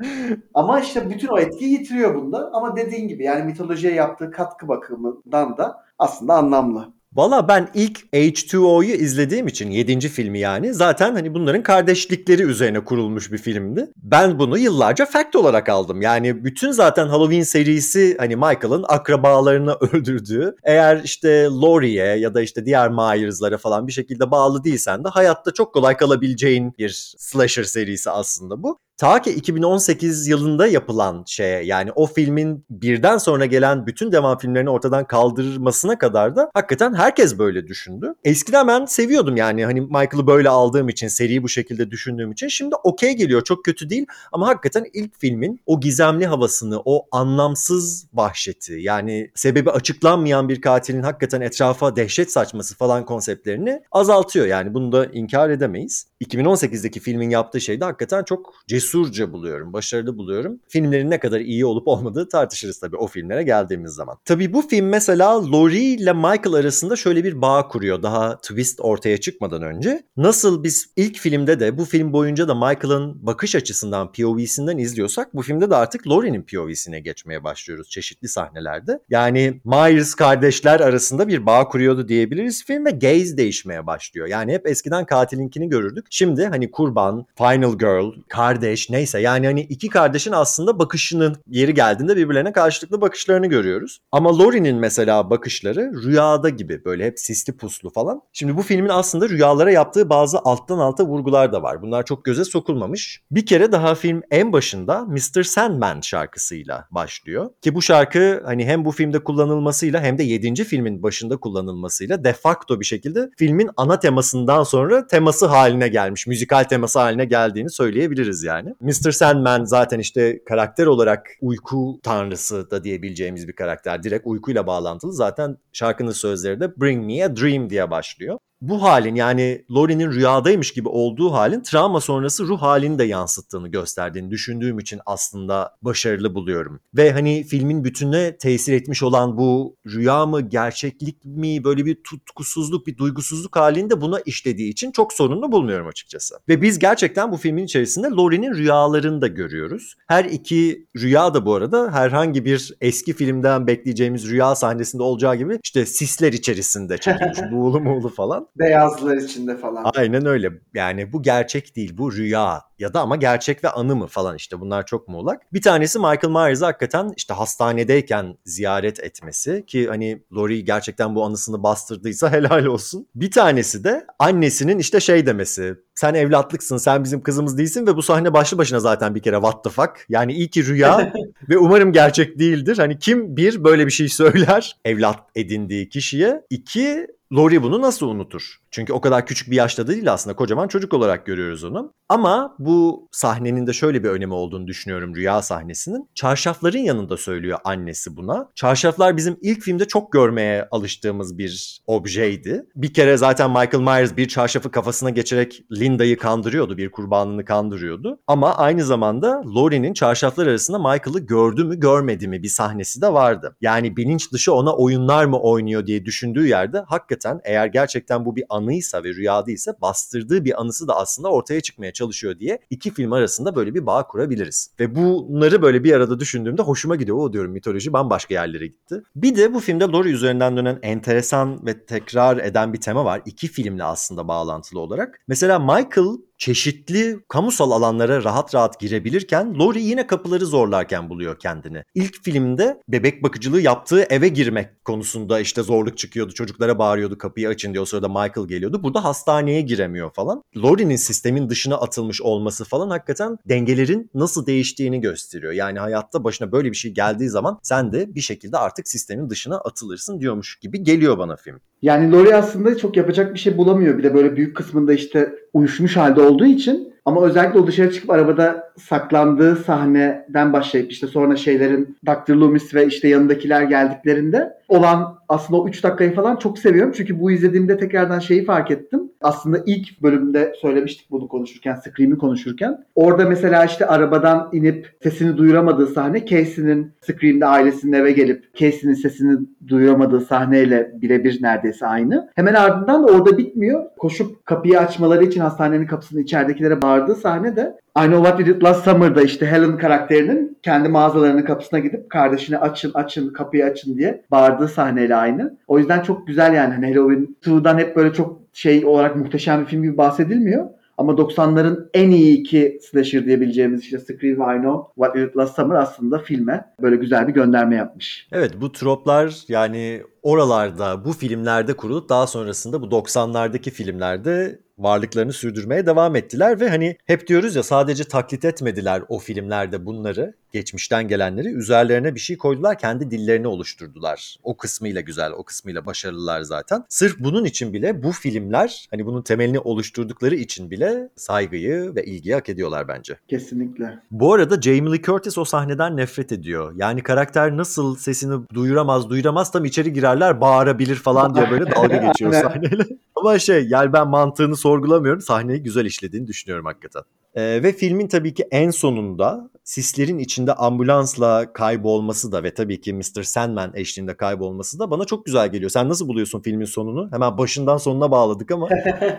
Ama 0.54 0.80
işte 0.80 1.10
bütün 1.10 1.28
o 1.28 1.38
etkiyi 1.38 1.72
yitiriyor 1.72 2.14
bunda. 2.14 2.50
Ama 2.52 2.76
dediğin 2.76 3.08
gibi 3.08 3.24
yani 3.24 3.44
mitolojiye 3.44 3.94
yaptığı 3.94 4.30
katkı 4.30 4.68
bakımından 4.68 5.56
da 5.56 5.82
aslında 6.02 6.34
anlamlı. 6.34 6.92
Valla 7.14 7.48
ben 7.48 7.68
ilk 7.74 8.00
H2O'yu 8.12 8.94
izlediğim 8.94 9.46
için 9.46 9.70
7. 9.70 10.08
filmi 10.08 10.38
yani 10.38 10.74
zaten 10.74 11.14
hani 11.14 11.34
bunların 11.34 11.62
kardeşlikleri 11.62 12.42
üzerine 12.42 12.84
kurulmuş 12.84 13.32
bir 13.32 13.38
filmdi. 13.38 13.90
Ben 13.96 14.38
bunu 14.38 14.58
yıllarca 14.58 15.06
fact 15.06 15.36
olarak 15.36 15.68
aldım. 15.68 16.02
Yani 16.02 16.44
bütün 16.44 16.70
zaten 16.70 17.08
Halloween 17.08 17.42
serisi 17.42 18.16
hani 18.18 18.36
Michael'ın 18.36 18.84
akrabalarını 18.88 19.72
öldürdüğü 19.92 20.56
eğer 20.64 21.00
işte 21.04 21.44
Laurie'ye 21.44 22.16
ya 22.18 22.34
da 22.34 22.42
işte 22.42 22.66
diğer 22.66 22.90
Myers'lara 22.90 23.58
falan 23.58 23.86
bir 23.86 23.92
şekilde 23.92 24.30
bağlı 24.30 24.64
değilsen 24.64 25.04
de 25.04 25.08
hayatta 25.08 25.50
çok 25.50 25.74
kolay 25.74 25.96
kalabileceğin 25.96 26.74
bir 26.78 27.14
slasher 27.18 27.64
serisi 27.64 28.10
aslında 28.10 28.62
bu. 28.62 28.78
Ta 29.02 29.22
ki 29.22 29.30
2018 29.30 30.28
yılında 30.28 30.66
yapılan 30.66 31.24
şeye 31.26 31.64
yani 31.64 31.92
o 31.92 32.06
filmin 32.06 32.64
birden 32.70 33.18
sonra 33.18 33.46
gelen 33.46 33.86
bütün 33.86 34.12
devam 34.12 34.38
filmlerini 34.38 34.70
ortadan 34.70 35.06
kaldırmasına 35.06 35.98
kadar 35.98 36.36
da 36.36 36.50
hakikaten 36.54 36.94
herkes 36.94 37.38
böyle 37.38 37.66
düşündü. 37.66 38.14
Eskiden 38.24 38.68
ben 38.68 38.84
seviyordum 38.84 39.36
yani 39.36 39.64
hani 39.64 39.80
Michael'ı 39.80 40.26
böyle 40.26 40.48
aldığım 40.48 40.88
için 40.88 41.08
seriyi 41.08 41.42
bu 41.42 41.48
şekilde 41.48 41.90
düşündüğüm 41.90 42.32
için 42.32 42.48
şimdi 42.48 42.74
okey 42.84 43.12
geliyor 43.12 43.44
çok 43.44 43.64
kötü 43.64 43.90
değil 43.90 44.06
ama 44.32 44.48
hakikaten 44.48 44.84
ilk 44.92 45.20
filmin 45.20 45.60
o 45.66 45.80
gizemli 45.80 46.26
havasını 46.26 46.82
o 46.84 47.06
anlamsız 47.12 48.06
vahşeti 48.14 48.72
yani 48.72 49.30
sebebi 49.34 49.70
açıklanmayan 49.70 50.48
bir 50.48 50.60
katilin 50.60 51.02
hakikaten 51.02 51.40
etrafa 51.40 51.96
dehşet 51.96 52.32
saçması 52.32 52.76
falan 52.76 53.04
konseptlerini 53.04 53.82
azaltıyor 53.92 54.46
yani 54.46 54.74
bunu 54.74 54.92
da 54.92 55.06
inkar 55.06 55.50
edemeyiz. 55.50 56.06
2018'deki 56.24 57.00
filmin 57.00 57.30
yaptığı 57.30 57.60
şey 57.60 57.80
de 57.80 57.84
hakikaten 57.84 58.24
çok 58.24 58.54
cesurca 58.92 59.32
buluyorum, 59.32 59.72
başarılı 59.72 60.18
buluyorum. 60.18 60.60
Filmlerin 60.68 61.10
ne 61.10 61.20
kadar 61.20 61.40
iyi 61.40 61.66
olup 61.66 61.88
olmadığı 61.88 62.28
tartışırız 62.28 62.80
tabii 62.80 62.96
o 62.96 63.06
filmlere 63.06 63.42
geldiğimiz 63.42 63.92
zaman. 63.92 64.16
Tabii 64.24 64.52
bu 64.52 64.62
film 64.62 64.88
mesela 64.88 65.52
Laurie 65.52 65.80
ile 65.80 66.12
Michael 66.12 66.52
arasında 66.52 66.96
şöyle 66.96 67.24
bir 67.24 67.42
bağ 67.42 67.68
kuruyor 67.68 68.02
daha 68.02 68.36
twist 68.36 68.80
ortaya 68.80 69.16
çıkmadan 69.16 69.62
önce. 69.62 70.02
Nasıl 70.16 70.64
biz 70.64 70.86
ilk 70.96 71.18
filmde 71.18 71.60
de 71.60 71.78
bu 71.78 71.84
film 71.84 72.12
boyunca 72.12 72.48
da 72.48 72.54
Michael'ın 72.54 73.26
bakış 73.26 73.54
açısından 73.54 74.12
POV'sinden 74.12 74.78
izliyorsak 74.78 75.34
bu 75.34 75.42
filmde 75.42 75.70
de 75.70 75.76
artık 75.76 76.08
Laurie'nin 76.08 76.42
POV'sine 76.42 77.00
geçmeye 77.00 77.44
başlıyoruz 77.44 77.88
çeşitli 77.90 78.28
sahnelerde. 78.28 78.98
Yani 79.10 79.60
Myers 79.64 80.14
kardeşler 80.14 80.80
arasında 80.80 81.28
bir 81.28 81.46
bağ 81.46 81.68
kuruyordu 81.68 82.08
diyebiliriz 82.08 82.64
film 82.64 82.86
ve 82.86 82.90
gaze 82.90 83.36
değişmeye 83.36 83.86
başlıyor. 83.86 84.26
Yani 84.26 84.52
hep 84.52 84.66
eskiden 84.66 85.06
katilinkini 85.06 85.68
görürdük. 85.68 86.06
Şimdi 86.10 86.46
hani 86.46 86.70
kurban, 86.70 87.26
final 87.38 87.78
girl, 87.78 88.12
kardeş 88.28 88.81
neyse 88.90 89.20
yani 89.20 89.46
hani 89.46 89.60
iki 89.60 89.88
kardeşin 89.88 90.32
aslında 90.32 90.78
bakışının 90.78 91.36
yeri 91.46 91.74
geldiğinde 91.74 92.16
birbirlerine 92.16 92.52
karşılıklı 92.52 93.00
bakışlarını 93.00 93.46
görüyoruz. 93.46 93.98
Ama 94.12 94.38
Laurie'nin 94.38 94.76
mesela 94.76 95.30
bakışları 95.30 95.92
rüyada 96.04 96.48
gibi 96.48 96.84
böyle 96.84 97.06
hep 97.06 97.18
sisli 97.18 97.56
puslu 97.56 97.90
falan. 97.90 98.20
Şimdi 98.32 98.56
bu 98.56 98.62
filmin 98.62 98.88
aslında 98.88 99.28
rüyalara 99.28 99.70
yaptığı 99.70 100.10
bazı 100.10 100.38
alttan 100.38 100.78
alta 100.78 101.06
vurgular 101.06 101.52
da 101.52 101.62
var. 101.62 101.82
Bunlar 101.82 102.04
çok 102.04 102.24
göze 102.24 102.44
sokulmamış. 102.44 103.22
Bir 103.30 103.46
kere 103.46 103.72
daha 103.72 103.94
film 103.94 104.22
en 104.30 104.52
başında 104.52 105.04
Mr. 105.04 105.42
Sandman 105.42 106.00
şarkısıyla 106.00 106.88
başlıyor. 106.90 107.50
Ki 107.62 107.74
bu 107.74 107.82
şarkı 107.82 108.42
hani 108.44 108.66
hem 108.66 108.84
bu 108.84 108.90
filmde 108.90 109.24
kullanılmasıyla 109.24 110.00
hem 110.00 110.18
de 110.18 110.22
7. 110.22 110.64
filmin 110.64 111.02
başında 111.02 111.36
kullanılmasıyla 111.36 112.24
de 112.24 112.32
facto 112.32 112.80
bir 112.80 112.84
şekilde 112.84 113.30
filmin 113.38 113.70
ana 113.76 113.98
temasından 113.98 114.62
sonra 114.62 115.06
teması 115.06 115.46
haline 115.46 115.88
gelmiş. 115.88 116.26
Müzikal 116.26 116.64
teması 116.64 116.98
haline 116.98 117.24
geldiğini 117.24 117.70
söyleyebiliriz 117.70 118.42
yani. 118.42 118.61
Mr. 118.80 119.10
Sandman 119.12 119.64
zaten 119.64 119.98
işte 119.98 120.44
karakter 120.44 120.86
olarak 120.86 121.30
uyku 121.40 122.00
tanrısı 122.02 122.70
da 122.70 122.84
diyebileceğimiz 122.84 123.48
bir 123.48 123.52
karakter. 123.52 124.02
Direkt 124.02 124.26
uykuyla 124.26 124.66
bağlantılı. 124.66 125.12
Zaten 125.12 125.56
şarkının 125.72 126.12
sözleri 126.12 126.60
de 126.60 126.80
Bring 126.80 127.06
Me 127.06 127.24
a 127.24 127.36
Dream 127.36 127.70
diye 127.70 127.90
başlıyor 127.90 128.38
bu 128.62 128.82
halin 128.82 129.14
yani 129.14 129.64
Laurie'nin 129.70 130.12
rüyadaymış 130.12 130.72
gibi 130.72 130.88
olduğu 130.88 131.32
halin 131.32 131.60
travma 131.60 132.00
sonrası 132.00 132.44
ruh 132.46 132.62
halini 132.62 132.98
de 132.98 133.04
yansıttığını 133.04 133.68
gösterdiğini 133.68 134.30
düşündüğüm 134.30 134.78
için 134.78 135.00
aslında 135.06 135.76
başarılı 135.82 136.34
buluyorum. 136.34 136.80
Ve 136.94 137.12
hani 137.12 137.44
filmin 137.44 137.84
bütününe 137.84 138.36
tesir 138.36 138.72
etmiş 138.72 139.02
olan 139.02 139.36
bu 139.36 139.76
rüya 139.86 140.26
mı 140.26 140.40
gerçeklik 140.40 141.24
mi 141.24 141.64
böyle 141.64 141.86
bir 141.86 141.94
tutkusuzluk 141.94 142.86
bir 142.86 142.96
duygusuzluk 142.96 143.56
halinde 143.56 144.00
buna 144.00 144.20
işlediği 144.26 144.70
için 144.70 144.92
çok 144.92 145.12
sorunlu 145.12 145.52
bulmuyorum 145.52 145.86
açıkçası. 145.86 146.34
Ve 146.48 146.62
biz 146.62 146.78
gerçekten 146.78 147.32
bu 147.32 147.36
filmin 147.36 147.64
içerisinde 147.64 148.06
Laurie'nin 148.06 148.54
rüyalarını 148.54 149.20
da 149.20 149.26
görüyoruz. 149.26 149.94
Her 150.06 150.24
iki 150.24 150.86
rüya 150.96 151.34
da 151.34 151.46
bu 151.46 151.54
arada 151.54 151.92
herhangi 151.92 152.44
bir 152.44 152.74
eski 152.80 153.12
filmden 153.12 153.66
bekleyeceğimiz 153.66 154.30
rüya 154.30 154.54
sahnesinde 154.54 155.02
olacağı 155.02 155.36
gibi 155.36 155.58
işte 155.64 155.86
sisler 155.86 156.32
içerisinde 156.32 156.98
çekilmiş 156.98 157.38
buğulu 157.52 157.80
muğulu 157.80 158.08
falan. 158.08 158.51
Beyazlar 158.58 159.16
içinde 159.16 159.56
falan. 159.56 159.90
Aynen 159.94 160.26
öyle. 160.26 160.50
Yani 160.74 161.12
bu 161.12 161.22
gerçek 161.22 161.76
değil. 161.76 161.98
Bu 161.98 162.12
rüya 162.12 162.62
ya 162.78 162.94
da 162.94 163.00
ama 163.00 163.16
gerçek 163.16 163.64
ve 163.64 163.68
anı 163.68 163.96
mı 163.96 164.06
falan 164.06 164.36
işte 164.36 164.60
bunlar 164.60 164.86
çok 164.86 165.08
muğlak. 165.08 165.52
Bir 165.52 165.62
tanesi 165.62 165.98
Michael 165.98 166.30
Myers'ı 166.30 166.64
hakikaten 166.64 167.12
işte 167.16 167.34
hastanedeyken 167.34 168.36
ziyaret 168.44 169.00
etmesi 169.00 169.64
ki 169.66 169.88
hani 169.88 170.22
Laurie 170.32 170.60
gerçekten 170.60 171.14
bu 171.14 171.24
anısını 171.24 171.62
bastırdıysa 171.62 172.30
helal 172.32 172.64
olsun. 172.64 173.08
Bir 173.14 173.30
tanesi 173.30 173.84
de 173.84 174.06
annesinin 174.18 174.78
işte 174.78 175.00
şey 175.00 175.26
demesi 175.26 175.74
sen 175.94 176.14
evlatlıksın 176.14 176.76
sen 176.76 177.04
bizim 177.04 177.22
kızımız 177.22 177.58
değilsin 177.58 177.86
ve 177.86 177.96
bu 177.96 178.02
sahne 178.02 178.32
başlı 178.32 178.58
başına 178.58 178.80
zaten 178.80 179.14
bir 179.14 179.22
kere 179.22 179.36
what 179.36 179.64
the 179.64 179.70
fuck. 179.70 180.06
Yani 180.08 180.32
iyi 180.32 180.50
ki 180.50 180.66
rüya 180.66 181.12
ve 181.48 181.58
umarım 181.58 181.92
gerçek 181.92 182.38
değildir. 182.38 182.78
Hani 182.78 182.98
kim 182.98 183.36
bir 183.36 183.64
böyle 183.64 183.86
bir 183.86 183.92
şey 183.92 184.08
söyler 184.08 184.76
evlat 184.84 185.18
edindiği 185.34 185.88
kişiye. 185.88 186.42
iki 186.50 187.06
Laurie 187.32 187.62
bunu 187.62 187.80
nasıl 187.82 188.08
unutur? 188.08 188.56
Çünkü 188.70 188.92
o 188.92 189.00
kadar 189.00 189.26
küçük 189.26 189.50
bir 189.50 189.56
yaşta 189.56 189.86
değil 189.86 190.12
aslında 190.12 190.36
kocaman 190.36 190.68
çocuk 190.68 190.94
olarak 190.94 191.26
görüyoruz 191.26 191.64
onu. 191.64 191.92
Ama 192.08 192.56
bu 192.58 193.08
sahnenin 193.12 193.66
de 193.66 193.72
şöyle 193.72 194.04
bir 194.04 194.08
önemi 194.08 194.34
olduğunu 194.34 194.66
düşünüyorum 194.66 195.16
rüya 195.16 195.42
sahnesinin. 195.42 196.08
Çarşafların 196.14 196.78
yanında 196.78 197.16
söylüyor 197.16 197.58
annesi 197.64 198.16
buna. 198.16 198.48
Çarşaflar 198.54 199.16
bizim 199.16 199.36
ilk 199.40 199.62
filmde 199.62 199.84
çok 199.84 200.12
görmeye 200.12 200.68
alıştığımız 200.70 201.38
bir 201.38 201.80
objeydi. 201.86 202.64
Bir 202.76 202.94
kere 202.94 203.16
zaten 203.16 203.50
Michael 203.50 203.80
Myers 203.80 204.16
bir 204.16 204.28
çarşafı 204.28 204.70
kafasına 204.70 205.10
geçerek 205.10 205.64
Linda'yı 205.78 206.18
kandırıyordu, 206.18 206.76
bir 206.76 206.90
kurbanını 206.90 207.44
kandırıyordu. 207.44 208.18
Ama 208.26 208.54
aynı 208.54 208.84
zamanda 208.84 209.42
Laurie'nin 209.46 209.92
çarşaflar 209.92 210.46
arasında 210.46 210.78
Michael'ı 210.78 211.18
gördü 211.18 211.64
mü 211.64 211.80
görmedi 211.80 212.28
mi 212.28 212.42
bir 212.42 212.48
sahnesi 212.48 213.02
de 213.02 213.12
vardı. 213.12 213.56
Yani 213.60 213.96
bilinç 213.96 214.32
dışı 214.32 214.54
ona 214.54 214.76
oyunlar 214.76 215.24
mı 215.24 215.40
oynuyor 215.40 215.86
diye 215.86 216.04
düşündüğü 216.04 216.46
yerde 216.46 216.84
hakikaten 216.86 217.21
eğer 217.44 217.66
gerçekten 217.66 218.24
bu 218.24 218.36
bir 218.36 218.44
anıysa 218.48 219.04
ve 219.04 219.08
rüyadıysa 219.08 219.74
bastırdığı 219.82 220.44
bir 220.44 220.60
anısı 220.60 220.88
da 220.88 220.96
aslında 220.96 221.28
ortaya 221.28 221.60
çıkmaya 221.60 221.92
çalışıyor 221.92 222.38
diye 222.38 222.58
iki 222.70 222.94
film 222.94 223.12
arasında 223.12 223.56
böyle 223.56 223.74
bir 223.74 223.86
bağ 223.86 224.06
kurabiliriz. 224.06 224.70
Ve 224.80 224.94
bunları 224.94 225.62
böyle 225.62 225.84
bir 225.84 225.92
arada 225.92 226.20
düşündüğümde 226.20 226.62
hoşuma 226.62 226.96
gidiyor. 226.96 227.16
O 227.16 227.32
diyorum 227.32 227.52
mitoloji 227.52 227.92
bambaşka 227.92 228.34
yerlere 228.34 228.66
gitti. 228.66 229.02
Bir 229.16 229.36
de 229.36 229.54
bu 229.54 229.60
filmde 229.60 229.84
Laurie 229.84 230.12
üzerinden 230.12 230.56
dönen 230.56 230.78
enteresan 230.82 231.66
ve 231.66 231.86
tekrar 231.86 232.36
eden 232.36 232.72
bir 232.72 232.80
tema 232.80 233.04
var. 233.04 233.22
İki 233.26 233.48
filmle 233.48 233.84
aslında 233.84 234.28
bağlantılı 234.28 234.80
olarak. 234.80 235.20
Mesela 235.28 235.58
Michael 235.58 236.16
çeşitli 236.42 237.18
kamusal 237.28 237.70
alanlara 237.70 238.24
rahat 238.24 238.54
rahat 238.54 238.80
girebilirken 238.80 239.58
Laurie 239.58 239.82
yine 239.82 240.06
kapıları 240.06 240.46
zorlarken 240.46 241.10
buluyor 241.10 241.38
kendini. 241.38 241.84
İlk 241.94 242.24
filmde 242.24 242.80
bebek 242.88 243.22
bakıcılığı 243.22 243.60
yaptığı 243.60 244.02
eve 244.02 244.28
girmek 244.28 244.84
konusunda 244.84 245.40
işte 245.40 245.62
zorluk 245.62 245.98
çıkıyordu. 245.98 246.32
Çocuklara 246.32 246.78
bağırıyordu 246.78 247.18
kapıyı 247.18 247.48
açın 247.48 247.72
diye 247.72 247.80
o 247.80 247.84
sırada 247.84 248.08
Michael 248.08 248.48
geliyordu. 248.48 248.82
Burada 248.82 249.04
hastaneye 249.04 249.60
giremiyor 249.60 250.10
falan. 250.12 250.42
Laurie'nin 250.56 250.96
sistemin 250.96 251.50
dışına 251.50 251.76
atılmış 251.76 252.22
olması 252.22 252.64
falan 252.64 252.90
hakikaten 252.90 253.38
dengelerin 253.48 254.10
nasıl 254.14 254.46
değiştiğini 254.46 255.00
gösteriyor. 255.00 255.52
Yani 255.52 255.78
hayatta 255.78 256.24
başına 256.24 256.52
böyle 256.52 256.70
bir 256.70 256.76
şey 256.76 256.90
geldiği 256.90 257.28
zaman 257.28 257.58
sen 257.62 257.92
de 257.92 258.14
bir 258.14 258.20
şekilde 258.20 258.58
artık 258.58 258.88
sistemin 258.88 259.30
dışına 259.30 259.58
atılırsın 259.58 260.20
diyormuş 260.20 260.58
gibi 260.58 260.82
geliyor 260.82 261.18
bana 261.18 261.36
film. 261.36 261.60
Yani 261.82 262.12
Laurie 262.12 262.34
aslında 262.34 262.78
çok 262.78 262.96
yapacak 262.96 263.34
bir 263.34 263.38
şey 263.38 263.56
bulamıyor. 263.56 263.98
Bir 263.98 264.02
de 264.02 264.14
böyle 264.14 264.36
büyük 264.36 264.56
kısmında 264.56 264.92
işte 264.92 265.34
uyuşmuş 265.52 265.96
halde 265.96 266.20
olduğu 266.20 266.46
için 266.46 266.91
Ama 267.04 267.24
özellikle 267.24 267.58
o 267.58 267.66
dışarı 267.66 267.92
çıkıp 267.92 268.10
arabada 268.10 268.72
saklandığı 268.78 269.56
sahneden 269.56 270.52
başlayıp 270.52 270.92
işte 270.92 271.06
sonra 271.06 271.36
şeylerin 271.36 271.96
Dr. 272.06 272.34
Loomis 272.34 272.74
ve 272.74 272.86
işte 272.86 273.08
yanındakiler 273.08 273.62
geldiklerinde 273.62 274.52
olan 274.68 275.18
aslında 275.28 275.60
o 275.60 275.68
3 275.68 275.84
dakikayı 275.84 276.14
falan 276.14 276.36
çok 276.36 276.58
seviyorum. 276.58 276.92
Çünkü 276.96 277.20
bu 277.20 277.30
izlediğimde 277.30 277.76
tekrardan 277.78 278.18
şeyi 278.18 278.44
fark 278.44 278.70
ettim. 278.70 279.00
Aslında 279.20 279.58
ilk 279.66 280.02
bölümde 280.02 280.52
söylemiştik 280.60 281.10
bunu 281.10 281.28
konuşurken, 281.28 281.74
Scream'i 281.74 282.18
konuşurken. 282.18 282.84
Orada 282.94 283.28
mesela 283.28 283.64
işte 283.64 283.86
arabadan 283.86 284.48
inip 284.52 284.96
sesini 285.02 285.36
duyuramadığı 285.36 285.86
sahne 285.86 286.26
Casey'nin 286.26 286.92
Scream'de 287.00 287.46
ailesinin 287.46 287.92
eve 287.92 288.12
gelip 288.12 288.54
Casey'nin 288.54 288.94
sesini 288.94 289.38
duyuramadığı 289.68 290.20
sahneyle 290.20 290.92
birebir 290.94 291.42
neredeyse 291.42 291.86
aynı. 291.86 292.30
Hemen 292.34 292.54
ardından 292.54 293.08
da 293.08 293.12
orada 293.12 293.38
bitmiyor. 293.38 293.84
Koşup 293.98 294.46
kapıyı 294.46 294.80
açmaları 294.80 295.24
için 295.24 295.40
hastanenin 295.40 295.86
kapısını 295.86 296.20
içeridekilere 296.20 296.82
bağırdığı 296.92 297.14
sahne 297.14 297.56
de 297.56 297.78
I 297.98 298.02
Know 298.02 298.16
What 298.16 298.38
We 298.38 298.54
Did 298.54 298.62
Last 298.62 298.84
Summer'da 298.84 299.22
işte 299.22 299.46
Helen 299.46 299.78
karakterinin 299.78 300.58
kendi 300.62 300.88
mağazalarının 300.88 301.42
kapısına 301.42 301.78
gidip 301.78 302.10
kardeşine 302.10 302.58
açın 302.58 302.90
açın 302.94 303.32
kapıyı 303.32 303.64
açın 303.64 303.98
diye 303.98 304.22
bağırdığı 304.30 304.68
sahneyle 304.68 305.16
aynı. 305.16 305.56
O 305.66 305.78
yüzden 305.78 306.02
çok 306.02 306.26
güzel 306.26 306.54
yani 306.54 306.74
hani 306.74 306.94
Halloween 306.94 307.36
2'dan 307.42 307.78
hep 307.78 307.96
böyle 307.96 308.12
çok 308.12 308.40
şey 308.52 308.84
olarak 308.84 309.16
muhteşem 309.16 309.60
bir 309.60 309.66
film 309.66 309.82
gibi 309.82 309.96
bahsedilmiyor. 309.96 310.66
Ama 310.98 311.12
90'ların 311.12 311.88
en 311.94 312.10
iyi 312.10 312.40
iki 312.40 312.78
slasher 312.82 313.26
diyebileceğimiz 313.26 313.80
işte 313.80 313.98
Scream 313.98 314.56
I 314.56 314.60
Know 314.60 314.92
What 314.94 315.16
Did 315.16 315.36
Last 315.36 315.56
Summer 315.56 315.76
aslında 315.76 316.18
filme 316.18 316.64
böyle 316.82 316.96
güzel 316.96 317.28
bir 317.28 317.32
gönderme 317.32 317.76
yapmış. 317.76 318.28
Evet 318.32 318.52
bu 318.60 318.72
troplar 318.72 319.44
yani 319.48 320.02
oralarda 320.22 321.04
bu 321.04 321.12
filmlerde 321.12 321.76
kurulup 321.76 322.08
daha 322.08 322.26
sonrasında 322.26 322.82
bu 322.82 322.86
90'lardaki 322.86 323.70
filmlerde 323.70 324.58
varlıklarını 324.78 325.32
sürdürmeye 325.32 325.86
devam 325.86 326.16
ettiler 326.16 326.60
ve 326.60 326.68
hani 326.68 326.96
hep 327.06 327.26
diyoruz 327.26 327.56
ya 327.56 327.62
sadece 327.62 328.04
taklit 328.04 328.44
etmediler 328.44 329.02
o 329.08 329.18
filmlerde 329.18 329.86
bunları 329.86 330.34
geçmişten 330.52 331.08
gelenleri 331.08 331.48
üzerlerine 331.48 332.14
bir 332.14 332.20
şey 332.20 332.36
koydular 332.36 332.78
kendi 332.78 333.10
dillerini 333.10 333.46
oluşturdular. 333.46 334.36
O 334.42 334.56
kısmıyla 334.56 335.00
güzel 335.00 335.32
o 335.32 335.42
kısmıyla 335.42 335.86
başarılılar 335.86 336.42
zaten. 336.42 336.84
Sırf 336.88 337.18
bunun 337.18 337.44
için 337.44 337.72
bile 337.72 338.02
bu 338.02 338.12
filmler 338.12 338.86
hani 338.90 339.06
bunun 339.06 339.22
temelini 339.22 339.58
oluşturdukları 339.58 340.34
için 340.34 340.70
bile 340.70 341.08
saygıyı 341.16 341.94
ve 341.94 342.04
ilgiyi 342.04 342.34
hak 342.34 342.48
ediyorlar 342.48 342.88
bence. 342.88 343.18
Kesinlikle. 343.28 343.98
Bu 344.10 344.32
arada 344.32 344.60
Jamie 344.60 344.92
Lee 344.92 345.02
Curtis 345.02 345.38
o 345.38 345.44
sahneden 345.44 345.96
nefret 345.96 346.32
ediyor. 346.32 346.72
Yani 346.76 347.02
karakter 347.02 347.56
nasıl 347.56 347.96
sesini 347.96 348.48
duyuramaz 348.54 349.10
duyuramaz 349.10 349.52
tam 349.52 349.64
içeri 349.64 349.92
girerler 350.12 350.40
bağırabilir 350.40 350.96
falan 350.96 351.34
diye 351.34 351.50
böyle 351.50 351.70
dalga 351.70 351.96
geçiyor 351.96 352.32
sahneyle. 352.32 352.84
Ama 353.16 353.38
şey 353.38 353.66
yani 353.68 353.92
ben 353.92 354.08
mantığını 354.08 354.56
sorgulamıyorum. 354.56 355.20
Sahneyi 355.20 355.62
güzel 355.62 355.84
işlediğini 355.84 356.26
düşünüyorum 356.26 356.66
hakikaten. 356.66 357.02
Ee, 357.34 357.62
ve 357.62 357.72
filmin 357.72 358.08
tabii 358.08 358.34
ki 358.34 358.48
en 358.50 358.70
sonunda 358.70 359.50
sislerin 359.64 360.18
içinde 360.18 360.54
ambulansla 360.54 361.52
kaybolması 361.52 362.32
da 362.32 362.42
ve 362.42 362.54
tabii 362.54 362.80
ki 362.80 362.94
Mr. 362.94 363.22
Sandman 363.22 363.72
eşliğinde 363.74 364.16
kaybolması 364.16 364.78
da 364.78 364.90
bana 364.90 365.04
çok 365.04 365.26
güzel 365.26 365.52
geliyor. 365.52 365.70
Sen 365.70 365.88
nasıl 365.88 366.08
buluyorsun 366.08 366.42
filmin 366.42 366.64
sonunu? 366.64 367.08
Hemen 367.12 367.38
başından 367.38 367.76
sonuna 367.76 368.10
bağladık 368.10 368.50
ama. 368.50 368.68